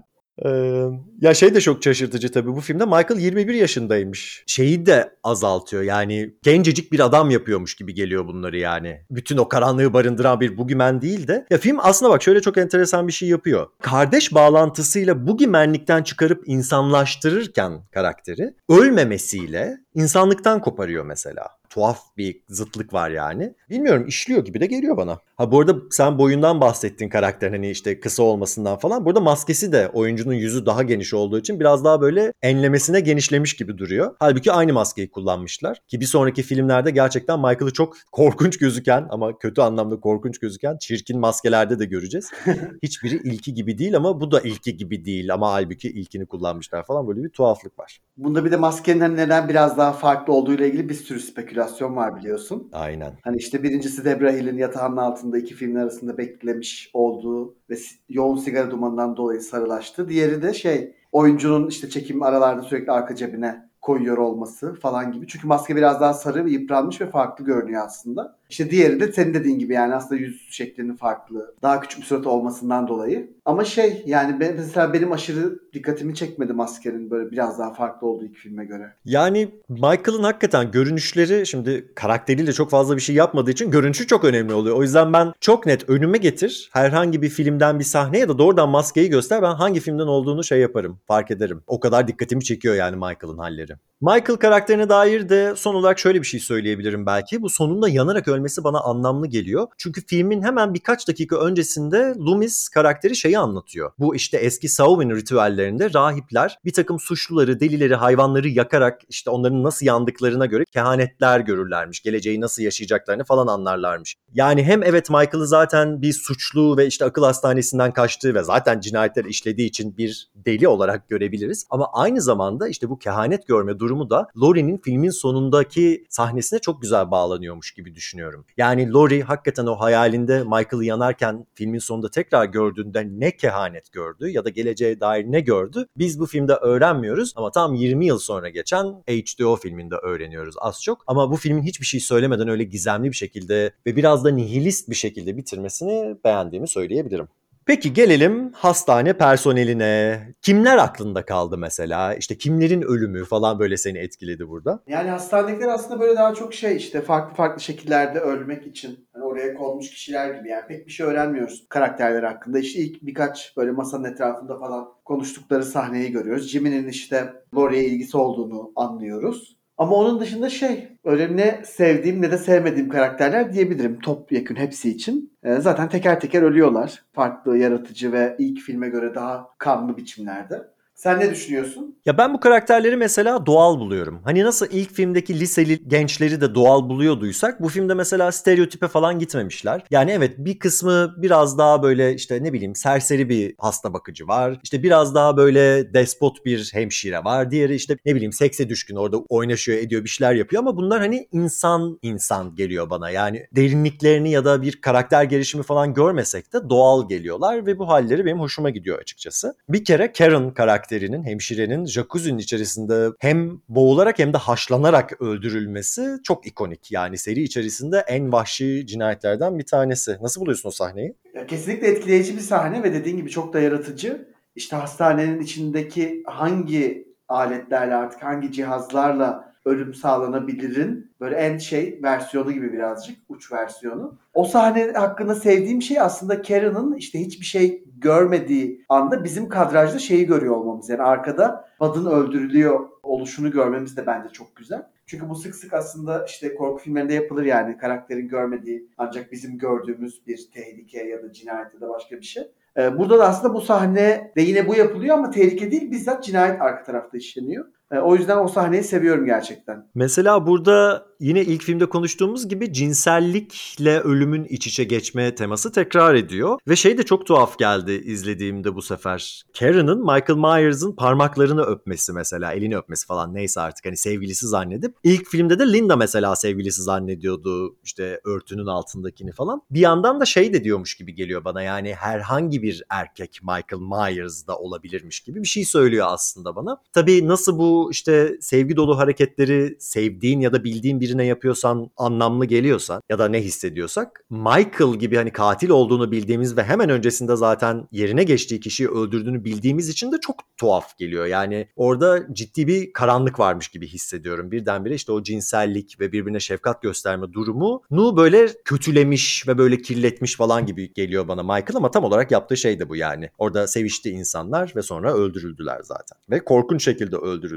Ya 1.22 1.34
şey 1.34 1.56
de 1.56 1.62
çok 1.62 1.84
şaşırtıcı 1.84 2.32
tabii 2.32 2.56
bu 2.56 2.62
filmde 2.62 2.86
Michael 2.86 3.20
21 3.20 3.54
yaşındaymış. 3.54 4.44
Şeyi 4.48 4.86
de 4.86 5.16
azaltıyor 5.24 5.84
yani 5.84 6.34
gencecik 6.44 6.92
bir 6.92 7.00
adam 7.00 7.30
yapıyormuş 7.30 7.76
gibi 7.76 7.94
geliyor 7.94 8.28
bunları 8.28 8.58
yani. 8.58 9.02
Bütün 9.10 9.38
o 9.38 9.50
karanlığı 9.50 9.94
barındıran 9.94 10.40
bir 10.40 10.58
boogeyman 10.58 11.02
değil 11.02 11.28
de. 11.28 11.46
Ya 11.50 11.58
film 11.58 11.78
aslında 11.80 12.12
bak 12.12 12.24
şöyle 12.24 12.42
çok 12.42 12.58
enteresan 12.58 13.08
bir 13.08 13.14
şey 13.14 13.30
yapıyor. 13.30 13.68
Kardeş 13.82 14.34
bağlantısıyla 14.34 15.28
boogeymanlikten 15.28 16.04
çıkarıp 16.04 16.44
insanlaştırırken 16.46 17.82
karakteri 17.94 18.54
ölmemesiyle 18.70 19.78
insanlıktan 19.96 20.62
koparıyor 20.62 21.06
mesela. 21.06 21.48
Tuhaf 21.76 22.18
bir 22.18 22.42
zıtlık 22.50 22.94
var 22.94 23.10
yani. 23.10 23.54
Bilmiyorum 23.70 24.08
işliyor 24.08 24.46
gibi 24.46 24.60
de 24.60 24.66
geliyor 24.66 24.98
bana. 24.98 25.20
Ha 25.38 25.52
bu 25.52 25.60
arada 25.60 25.76
sen 25.92 26.18
boyundan 26.18 26.62
bahsettin 26.62 27.10
karakterin 27.10 27.54
hani 27.54 27.70
işte 27.70 28.00
kısa 28.00 28.24
olmasından 28.24 28.78
falan. 28.78 29.06
Burada 29.06 29.20
maskesi 29.20 29.72
de 29.72 29.90
oyuncunun 29.94 30.34
yüzü 30.34 30.66
daha 30.66 30.84
geniş 30.84 31.14
olduğu 31.14 31.40
için 31.40 31.60
biraz 31.60 31.84
daha 31.84 32.02
böyle 32.02 32.34
enlemesine 32.42 33.00
genişlemiş 33.00 33.56
gibi 33.56 33.78
duruyor. 33.78 34.16
Halbuki 34.20 34.52
aynı 34.52 34.74
maskeyi 34.74 35.10
kullanmışlar. 35.10 35.82
Ki 35.88 36.00
bir 36.00 36.06
sonraki 36.06 36.44
filmlerde 36.44 36.92
gerçekten 36.92 37.40
Michael'ı 37.40 37.74
çok 37.74 37.96
korkunç 38.12 38.58
gözüken 38.58 39.08
ama 39.10 39.38
kötü 39.38 39.62
anlamda 39.62 40.00
korkunç 40.00 40.40
gözüken 40.40 40.78
çirkin 40.78 41.20
maskelerde 41.20 41.80
de 41.80 41.86
göreceğiz. 41.86 42.32
Hiçbiri 42.84 43.16
ilki 43.16 43.54
gibi 43.54 43.78
değil 43.78 43.96
ama 43.96 44.22
bu 44.22 44.32
da 44.32 44.42
ilki 44.42 44.78
gibi 44.78 45.06
değil 45.06 45.34
ama 45.34 45.52
halbuki 45.52 45.90
ilkini 45.90 46.26
kullanmışlar 46.26 46.86
falan 46.86 47.08
böyle 47.08 47.24
bir 47.24 47.30
tuhaflık 47.30 47.80
var. 47.80 48.00
Bunda 48.18 48.46
bir 48.46 48.52
de 48.52 48.58
maskenin 48.58 49.00
hani 49.00 49.18
neden 49.18 49.50
biraz 49.50 49.78
daha 49.78 49.94
farklı 49.94 50.34
olduğuyla 50.34 50.66
ilgili 50.66 50.90
bir 50.90 50.94
sürü 50.94 51.20
spekülasyon 51.20 51.65
var 51.96 52.16
biliyorsun. 52.16 52.70
Aynen. 52.74 53.14
Hani 53.22 53.38
işte 53.38 53.64
birincisi 53.64 54.06
Debra 54.06 54.32
Hill'in 54.32 54.58
yatağının 54.58 54.98
altında 54.98 55.38
iki 55.38 55.54
filmin 55.54 55.76
arasında 55.76 56.18
beklemiş 56.18 56.90
olduğu 56.94 57.56
ve 57.70 57.76
yoğun 58.10 58.38
sigara 58.38 58.72
dumanından 58.72 59.18
dolayı 59.18 59.42
sarılaştı. 59.42 60.10
Diğeri 60.10 60.42
de 60.42 60.54
şey 60.54 60.96
oyuncunun 61.12 61.68
işte 61.68 61.90
çekim 61.90 62.24
aralarda 62.24 62.62
sürekli 62.62 62.92
arka 62.92 63.16
cebine 63.16 63.70
koyuyor 63.82 64.18
olması 64.18 64.74
falan 64.74 65.12
gibi. 65.12 65.28
Çünkü 65.28 65.48
maske 65.48 65.76
biraz 65.76 66.02
daha 66.02 66.14
sarı 66.14 66.46
ve 66.46 66.52
yıpranmış 66.52 67.02
ve 67.02 67.10
farklı 67.10 67.46
görünüyor 67.46 67.86
aslında. 67.86 68.38
İşte 68.56 68.72
diğeri 68.72 69.00
de 69.00 69.12
senin 69.12 69.34
dediğin 69.34 69.60
gibi 69.60 69.74
yani 69.74 69.96
aslında 69.96 70.22
yüz 70.22 70.48
şeklinin 70.50 70.96
farklı. 70.96 71.56
Daha 71.62 71.80
küçük 71.80 72.00
bir 72.00 72.06
surat 72.06 72.28
olmasından 72.28 72.88
dolayı. 72.88 73.30
Ama 73.46 73.66
şey 73.66 74.04
yani 74.06 74.40
ben, 74.40 74.56
mesela 74.56 74.94
benim 74.94 75.12
aşırı 75.12 75.60
dikkatimi 75.74 76.16
çekmedi 76.16 76.54
maskenin 76.54 77.12
böyle 77.12 77.32
biraz 77.32 77.60
daha 77.60 77.74
farklı 77.74 78.08
olduğu 78.08 78.26
iki 78.26 78.40
filme 78.40 78.66
göre. 78.66 78.94
Yani 79.06 79.50
Michael'ın 79.70 80.24
hakikaten 80.24 80.72
görünüşleri 80.72 81.48
şimdi 81.48 81.92
karakteriyle 81.96 82.54
çok 82.54 82.70
fazla 82.70 82.96
bir 82.96 83.02
şey 83.02 83.16
yapmadığı 83.16 83.52
için 83.52 83.72
görünüşü 83.72 84.08
çok 84.08 84.24
önemli 84.24 84.54
oluyor. 84.54 84.78
O 84.78 84.82
yüzden 84.82 85.14
ben 85.14 85.34
çok 85.42 85.66
net 85.66 85.90
önüme 85.90 86.18
getir 86.18 86.70
herhangi 86.74 87.22
bir 87.22 87.30
filmden 87.30 87.80
bir 87.80 87.84
sahne 87.84 88.20
ya 88.20 88.30
da 88.30 88.38
doğrudan 88.38 88.70
maskeyi 88.70 89.10
göster 89.10 89.42
ben 89.42 89.56
hangi 89.56 89.80
filmden 89.80 90.08
olduğunu 90.08 90.44
şey 90.44 90.60
yaparım 90.60 91.00
fark 91.08 91.32
ederim. 91.32 91.64
O 91.68 91.80
kadar 91.80 92.08
dikkatimi 92.08 92.44
çekiyor 92.44 92.76
yani 92.76 92.96
Michael'ın 92.96 93.38
halleri. 93.38 93.74
Michael 94.02 94.38
karakterine 94.40 94.90
dair 94.90 95.30
de 95.30 95.54
son 95.56 95.76
olarak 95.76 96.00
şöyle 96.00 96.22
bir 96.22 96.28
şey 96.28 96.40
söyleyebilirim 96.40 97.06
belki. 97.06 97.42
Bu 97.42 97.50
sonunda 97.50 97.90
yanarak 97.90 98.28
ölmesi 98.46 98.64
bana 98.64 98.80
anlamlı 98.80 99.28
geliyor. 99.28 99.68
Çünkü 99.78 100.06
filmin 100.06 100.42
hemen 100.42 100.74
birkaç 100.74 101.08
dakika 101.08 101.36
öncesinde 101.38 102.14
Loomis 102.18 102.70
karakteri 102.70 103.16
şeyi 103.16 103.40
anlatıyor. 103.40 103.92
Bu 104.00 104.16
işte 104.16 104.38
eski 104.38 104.70
Samhain 104.70 105.10
ritüellerinde 105.10 105.94
rahipler 105.94 106.60
bir 106.66 106.74
takım 106.74 107.00
suçluları, 107.00 107.60
delileri, 107.60 107.96
hayvanları 107.96 108.50
yakarak 108.50 109.02
işte 109.10 109.30
onların 109.30 109.64
nasıl 109.64 109.86
yandıklarına 109.86 110.46
göre 110.46 110.64
kehanetler 110.74 111.40
görürlermiş. 111.40 112.02
Geleceği 112.02 112.42
nasıl 112.42 112.64
yaşayacaklarını 112.64 113.24
falan 113.24 113.48
anlarlarmış. 113.48 114.16
Yani 114.34 114.64
hem 114.64 114.84
evet 114.84 115.10
Michael'ı 115.10 115.48
zaten 115.48 116.02
bir 116.02 116.14
suçlu 116.14 116.78
ve 116.78 116.88
işte 116.88 117.06
akıl 117.06 117.24
hastanesinden 117.24 117.92
kaçtığı 117.92 118.34
ve 118.34 118.44
zaten 118.44 118.80
cinayetler 118.80 119.26
işlediği 119.26 119.68
için 119.68 119.98
bir 119.98 120.30
deli 120.36 120.68
olarak 120.68 121.10
görebiliriz. 121.10 121.66
Ama 121.70 121.90
aynı 121.94 122.22
zamanda 122.22 122.68
işte 122.68 122.90
bu 122.90 123.00
kehanet 123.00 123.48
görme 123.48 123.80
durumu 123.80 124.10
da 124.10 124.28
Laurie'nin 124.42 124.78
filmin 124.78 125.10
sonundaki 125.10 126.06
sahnesine 126.10 126.60
çok 126.60 126.82
güzel 126.82 127.12
bağlanıyormuş 127.12 127.72
gibi 127.72 127.96
düşünüyorum. 127.96 128.25
Yani 128.58 128.94
Laurie 128.94 129.22
hakikaten 129.22 129.66
o 129.66 129.76
hayalinde 129.76 130.44
Michael'ı 130.44 130.86
yanarken 130.86 131.46
filmin 131.54 131.80
sonunda 131.80 132.10
tekrar 132.10 132.46
gördüğünde 132.46 133.08
ne 133.08 133.38
kehanet 133.38 133.92
gördü 133.92 134.30
ya 134.30 134.46
da 134.46 134.50
geleceğe 134.50 135.00
dair 135.00 135.26
ne 135.26 135.40
gördü 135.40 135.88
biz 135.98 136.20
bu 136.20 136.26
filmde 136.26 136.54
öğrenmiyoruz 136.54 137.34
ama 137.36 137.52
tam 137.52 137.74
20 137.74 138.06
yıl 138.06 138.20
sonra 138.20 138.50
geçen 138.50 138.86
HBO 138.86 139.56
filminde 139.56 139.96
öğreniyoruz 139.96 140.56
az 140.58 140.84
çok. 140.84 141.04
Ama 141.08 141.32
bu 141.32 141.36
filmin 141.36 141.64
hiçbir 141.64 141.86
şey 141.86 142.00
söylemeden 142.00 142.48
öyle 142.48 142.64
gizemli 142.64 143.08
bir 143.10 143.16
şekilde 143.16 143.72
ve 143.86 143.96
biraz 143.96 144.26
da 144.26 144.32
nihilist 144.32 144.90
bir 144.90 144.96
şekilde 144.96 145.38
bitirmesini 145.38 146.18
beğendiğimi 146.24 146.68
söyleyebilirim. 146.68 147.28
Peki 147.68 147.94
gelelim 147.94 148.52
hastane 148.54 149.14
personeline. 149.14 150.20
Kimler 150.42 150.78
aklında 150.78 151.26
kaldı 151.26 151.58
mesela? 151.58 152.16
İşte 152.16 152.38
kimlerin 152.38 152.82
ölümü 152.82 153.26
falan 153.26 153.60
böyle 153.60 153.78
seni 153.78 153.98
etkiledi 153.98 154.50
burada? 154.50 154.80
Yani 154.88 155.10
hastanedekiler 155.10 155.68
aslında 155.68 156.00
böyle 156.00 156.16
daha 156.16 156.34
çok 156.34 156.54
şey 156.54 156.78
işte 156.78 157.02
farklı 157.02 157.36
farklı 157.36 157.62
şekillerde 157.62 158.20
ölmek 158.20 158.68
için 158.68 159.08
hani 159.14 159.24
oraya 159.24 159.54
konmuş 159.54 159.90
kişiler 159.90 160.36
gibi 160.36 160.50
yani 160.50 160.68
pek 160.68 160.88
bir 160.88 160.92
şey 160.92 161.06
öğrenmiyoruz 161.06 161.66
karakterler 161.70 162.24
hakkında. 162.24 162.60
İşte 162.60 162.80
ilk 162.80 163.02
birkaç 163.02 163.58
böyle 163.58 163.72
masanın 163.72 164.04
etrafında 164.12 164.60
falan 164.60 164.88
konuştukları 165.06 165.64
sahneyi 165.64 166.12
görüyoruz. 166.12 166.48
Jimmy'nin 166.48 166.88
işte 166.88 167.34
Laurie'ye 167.56 167.86
ilgisi 167.86 168.18
olduğunu 168.18 168.72
anlıyoruz. 168.76 169.58
Ama 169.78 169.96
onun 169.96 170.20
dışında 170.20 170.50
şey 170.50 170.95
öyle 171.06 171.38
ne 171.38 171.62
sevdiğim 171.66 172.22
ne 172.22 172.32
de 172.32 172.38
sevmediğim 172.38 172.90
karakterler 172.90 173.54
diyebilirim 173.54 174.00
topyekun 174.00 174.56
hepsi 174.56 174.90
için. 174.90 175.34
Ee, 175.44 175.56
zaten 175.56 175.90
teker 175.90 176.20
teker 176.20 176.42
ölüyorlar. 176.42 177.04
Farklı, 177.14 177.58
yaratıcı 177.58 178.12
ve 178.12 178.36
ilk 178.40 178.60
filme 178.60 178.90
göre 178.90 179.16
daha 179.16 179.50
kanlı 179.58 179.98
biçimlerde. 179.98 180.75
Sen 180.96 181.20
ne 181.20 181.32
düşünüyorsun? 181.32 181.96
Ya 182.06 182.18
ben 182.18 182.34
bu 182.34 182.40
karakterleri 182.40 182.98
mesela 182.98 183.46
doğal 183.46 183.80
buluyorum. 183.80 184.22
Hani 184.24 184.44
nasıl 184.44 184.68
ilk 184.72 184.94
filmdeki 184.94 185.40
liseli 185.40 185.88
gençleri 185.88 186.42
de 186.42 186.56
doğal 186.56 186.90
buluyorduysak 186.90 187.62
bu 187.62 187.70
filmde 187.70 187.94
mesela 187.94 188.32
stereotipe 188.32 188.88
falan 188.88 189.20
gitmemişler. 189.20 189.84
Yani 189.92 190.12
evet 190.12 190.34
bir 190.38 190.60
kısmı 190.60 191.14
biraz 191.18 191.58
daha 191.58 191.84
böyle 191.84 192.14
işte 192.14 192.44
ne 192.44 192.54
bileyim 192.54 192.76
serseri 192.76 193.30
bir 193.30 193.56
hasta 193.58 193.94
bakıcı 193.94 194.28
var. 194.28 194.60
İşte 194.64 194.84
biraz 194.84 195.16
daha 195.16 195.38
böyle 195.38 195.94
despot 195.94 196.46
bir 196.46 196.70
hemşire 196.74 197.24
var. 197.24 197.52
Diğeri 197.52 197.76
işte 197.76 197.98
ne 198.06 198.16
bileyim 198.16 198.34
sekse 198.34 198.70
düşkün 198.70 198.96
orada 198.96 199.18
oynaşıyor 199.18 199.78
ediyor 199.78 200.04
bir 200.04 200.10
şeyler 200.10 200.34
yapıyor 200.34 200.62
ama 200.62 200.78
bunlar 200.78 201.00
hani 201.00 201.28
insan 201.32 202.00
insan 202.02 202.56
geliyor 202.56 202.90
bana. 202.90 203.10
Yani 203.10 203.48
derinliklerini 203.56 204.32
ya 204.32 204.46
da 204.46 204.62
bir 204.62 204.82
karakter 204.82 205.24
gelişimi 205.24 205.64
falan 205.64 205.94
görmesek 205.94 206.54
de 206.54 206.70
doğal 206.70 207.10
geliyorlar 207.10 207.66
ve 207.66 207.80
bu 207.80 207.88
halleri 207.88 208.26
benim 208.26 208.40
hoşuma 208.40 208.70
gidiyor 208.70 209.00
açıkçası. 209.00 209.56
Bir 209.70 209.86
kere 209.86 210.12
Karen 210.12 210.54
karakterinin 210.86 211.24
hemşirenin 211.24 211.86
jacuzzi'nin 211.86 212.38
içerisinde 212.38 213.10
hem 213.20 213.62
boğularak 213.70 214.20
hem 214.20 214.34
de 214.34 214.38
haşlanarak 214.38 215.22
öldürülmesi 215.22 216.18
çok 216.24 216.48
ikonik. 216.48 216.92
Yani 216.92 217.18
seri 217.18 217.42
içerisinde 217.42 218.04
en 218.08 218.32
vahşi 218.32 218.88
cinayetlerden 218.88 219.60
bir 219.60 219.66
tanesi. 219.66 220.18
Nasıl 220.22 220.42
buluyorsun 220.42 220.70
o 220.70 220.72
sahneyi? 220.72 221.16
Ya 221.34 221.48
kesinlikle 221.48 221.88
etkileyici 221.88 222.36
bir 222.36 222.42
sahne 222.42 222.84
ve 222.84 222.94
dediğin 222.94 223.18
gibi 223.18 223.30
çok 223.30 223.54
da 223.54 223.60
yaratıcı. 223.60 224.28
İşte 224.56 224.76
hastanenin 224.76 225.40
içindeki 225.42 226.24
hangi 226.26 227.08
aletlerle 227.28 227.96
artık 227.96 228.24
hangi 228.24 228.52
cihazlarla 228.52 229.55
ölüm 229.66 229.94
sağlanabilirin 229.94 231.12
böyle 231.22 231.36
en 231.36 231.58
şey 231.58 232.00
versiyonu 232.04 232.52
gibi 232.52 232.74
birazcık 232.74 233.18
uç 233.30 233.52
versiyonu. 233.52 234.18
O 234.34 234.46
sahne 234.46 234.92
hakkında 234.92 235.36
sevdiğim 235.36 235.82
şey 235.82 236.02
aslında 236.02 236.42
Karen'ın 236.42 236.96
işte 236.96 237.20
hiçbir 237.20 237.46
şey 237.46 237.84
görmediği 237.98 238.86
anda 238.90 239.24
bizim 239.24 239.50
kadrajda 239.50 240.00
şeyi 240.00 240.26
görüyor 240.26 240.56
olmamız. 240.56 240.90
Yani 240.90 241.02
arkada 241.02 241.70
Bud'ın 241.80 242.06
öldürülüyor 242.06 242.90
oluşunu 243.04 243.52
görmemiz 243.52 243.98
de 243.98 244.08
bence 244.08 244.30
çok 244.30 244.56
güzel. 244.56 244.88
Çünkü 245.06 245.30
bu 245.30 245.36
sık 245.36 245.56
sık 245.56 245.74
aslında 245.74 246.26
işte 246.26 246.56
korku 246.56 246.84
filmlerinde 246.84 247.14
yapılır 247.14 247.46
yani 247.46 247.78
karakterin 247.78 248.28
görmediği 248.28 248.90
ancak 248.98 249.32
bizim 249.32 249.58
gördüğümüz 249.58 250.28
bir 250.28 250.50
tehlike 250.54 251.04
ya 251.04 251.24
da 251.24 251.34
cinayet 251.34 251.74
ya 251.74 251.82
da 251.82 251.90
başka 251.90 252.18
bir 252.18 252.26
şey. 252.26 252.44
Ee, 252.78 252.98
burada 252.98 253.20
da 253.20 253.28
aslında 253.28 253.54
bu 253.54 253.62
sahne 253.62 254.32
de 254.36 254.42
yine 254.42 254.68
bu 254.68 254.76
yapılıyor 254.76 255.18
ama 255.18 255.32
tehlike 255.32 255.72
değil 255.72 255.92
bizzat 255.92 256.24
cinayet 256.24 256.62
arka 256.62 256.84
tarafta 256.84 257.18
işleniyor. 257.18 257.66
Ee, 257.92 257.98
o 257.98 258.16
yüzden 258.16 258.38
o 258.38 258.48
sahneyi 258.48 258.84
seviyorum 258.84 259.26
gerçekten. 259.26 259.88
Mesela 259.96 260.48
burada 260.48 261.06
yine 261.20 261.42
ilk 261.42 261.64
filmde 261.64 261.86
konuştuğumuz 261.86 262.48
gibi 262.48 262.74
cinsellikle 262.74 264.00
ölümün 264.00 264.44
iç 264.44 264.68
içe 264.68 264.84
geçme 264.84 265.36
teması 265.36 265.72
tekrar 265.72 266.16
ediyor. 266.16 266.60
Ve 266.68 266.76
şey 266.76 266.98
de 266.98 267.04
çok 267.04 267.26
tuhaf 267.26 267.58
geldi 267.58 267.92
izlediğimde 267.92 268.76
bu 268.76 268.82
sefer. 268.82 269.44
Karen'ın 269.60 270.00
Michael 270.00 270.38
Myers'ın 270.38 270.96
parmaklarını 270.96 271.62
öpmesi 271.62 272.14
mesela, 272.14 272.54
elini 272.54 272.78
öpmesi 272.78 273.06
falan 273.08 273.34
neyse 273.34 273.62
artık 273.62 273.86
hani 273.86 273.98
sevgilisi 273.98 274.48
zannedip. 274.48 274.96
ilk 275.04 275.28
filmde 275.28 275.60
de 275.60 275.74
Linda 275.74 275.96
mesela 275.96 276.36
sevgilisi 276.36 276.82
zannediyordu 276.82 277.76
işte 277.84 278.20
örtünün 278.26 278.66
altındakini 278.66 279.32
falan. 279.32 279.62
Bir 279.72 279.80
yandan 279.80 280.20
da 280.20 280.26
şey 280.26 280.54
de 280.54 280.64
diyormuş 280.64 280.96
gibi 280.96 281.16
geliyor 281.16 281.46
bana 281.46 281.62
yani 281.62 281.94
herhangi 281.94 282.62
bir 282.62 282.84
erkek 282.90 283.40
Michael 283.42 283.82
Myers 283.82 284.48
da 284.48 284.58
olabilirmiş 284.58 285.20
gibi 285.20 285.42
bir 285.42 285.48
şey 285.48 285.66
söylüyor 285.66 286.08
aslında 286.10 286.56
bana. 286.56 286.82
Tabii 286.94 287.28
nasıl 287.28 287.60
bu 287.60 287.75
işte 287.92 288.38
sevgi 288.42 288.76
dolu 288.76 288.98
hareketleri 288.98 289.76
sevdiğin 289.80 290.40
ya 290.40 290.54
da 290.54 290.64
bildiğin 290.64 291.02
birine 291.02 291.26
yapıyorsan 291.26 291.90
anlamlı 291.98 292.46
geliyorsa 292.46 293.02
ya 293.10 293.20
da 293.20 293.28
ne 293.28 293.42
hissediyorsak 293.42 294.26
Michael 294.30 294.96
gibi 295.00 295.16
hani 295.16 295.32
katil 295.32 295.70
olduğunu 295.70 296.12
bildiğimiz 296.12 296.58
ve 296.58 296.64
hemen 296.64 296.90
öncesinde 296.90 297.36
zaten 297.36 297.88
yerine 297.92 298.24
geçtiği 298.24 298.60
kişiyi 298.60 298.90
öldürdüğünü 298.90 299.46
bildiğimiz 299.46 299.90
için 299.90 300.12
de 300.12 300.16
çok 300.22 300.36
tuhaf 300.58 300.98
geliyor. 300.98 301.26
Yani 301.26 301.68
orada 301.76 302.34
ciddi 302.34 302.68
bir 302.68 302.94
karanlık 302.94 303.40
varmış 303.40 303.68
gibi 303.68 303.88
hissediyorum. 303.88 304.52
Birdenbire 304.52 304.96
işte 304.96 305.12
o 305.12 305.24
cinsellik 305.24 306.00
ve 306.00 306.12
birbirine 306.12 306.40
şefkat 306.40 306.82
gösterme 306.82 307.34
durumu 307.34 307.82
nu 307.92 308.18
böyle 308.18 308.48
kötülemiş 308.66 309.48
ve 309.48 309.58
böyle 309.58 309.82
kirletmiş 309.82 310.36
falan 310.36 310.66
gibi 310.66 310.94
geliyor 310.94 311.28
bana 311.28 311.44
Michael 311.44 311.76
ama 311.76 311.92
tam 311.92 312.04
olarak 312.04 312.32
yaptığı 312.32 312.58
şey 312.58 312.80
de 312.80 312.90
bu 312.90 312.96
yani. 312.96 313.30
Orada 313.38 313.68
sevişti 313.68 314.10
insanlar 314.10 314.74
ve 314.76 314.82
sonra 314.82 315.14
öldürüldüler 315.14 315.80
zaten. 315.84 316.18
Ve 316.30 316.46
korkunç 316.46 316.84
şekilde 316.84 317.16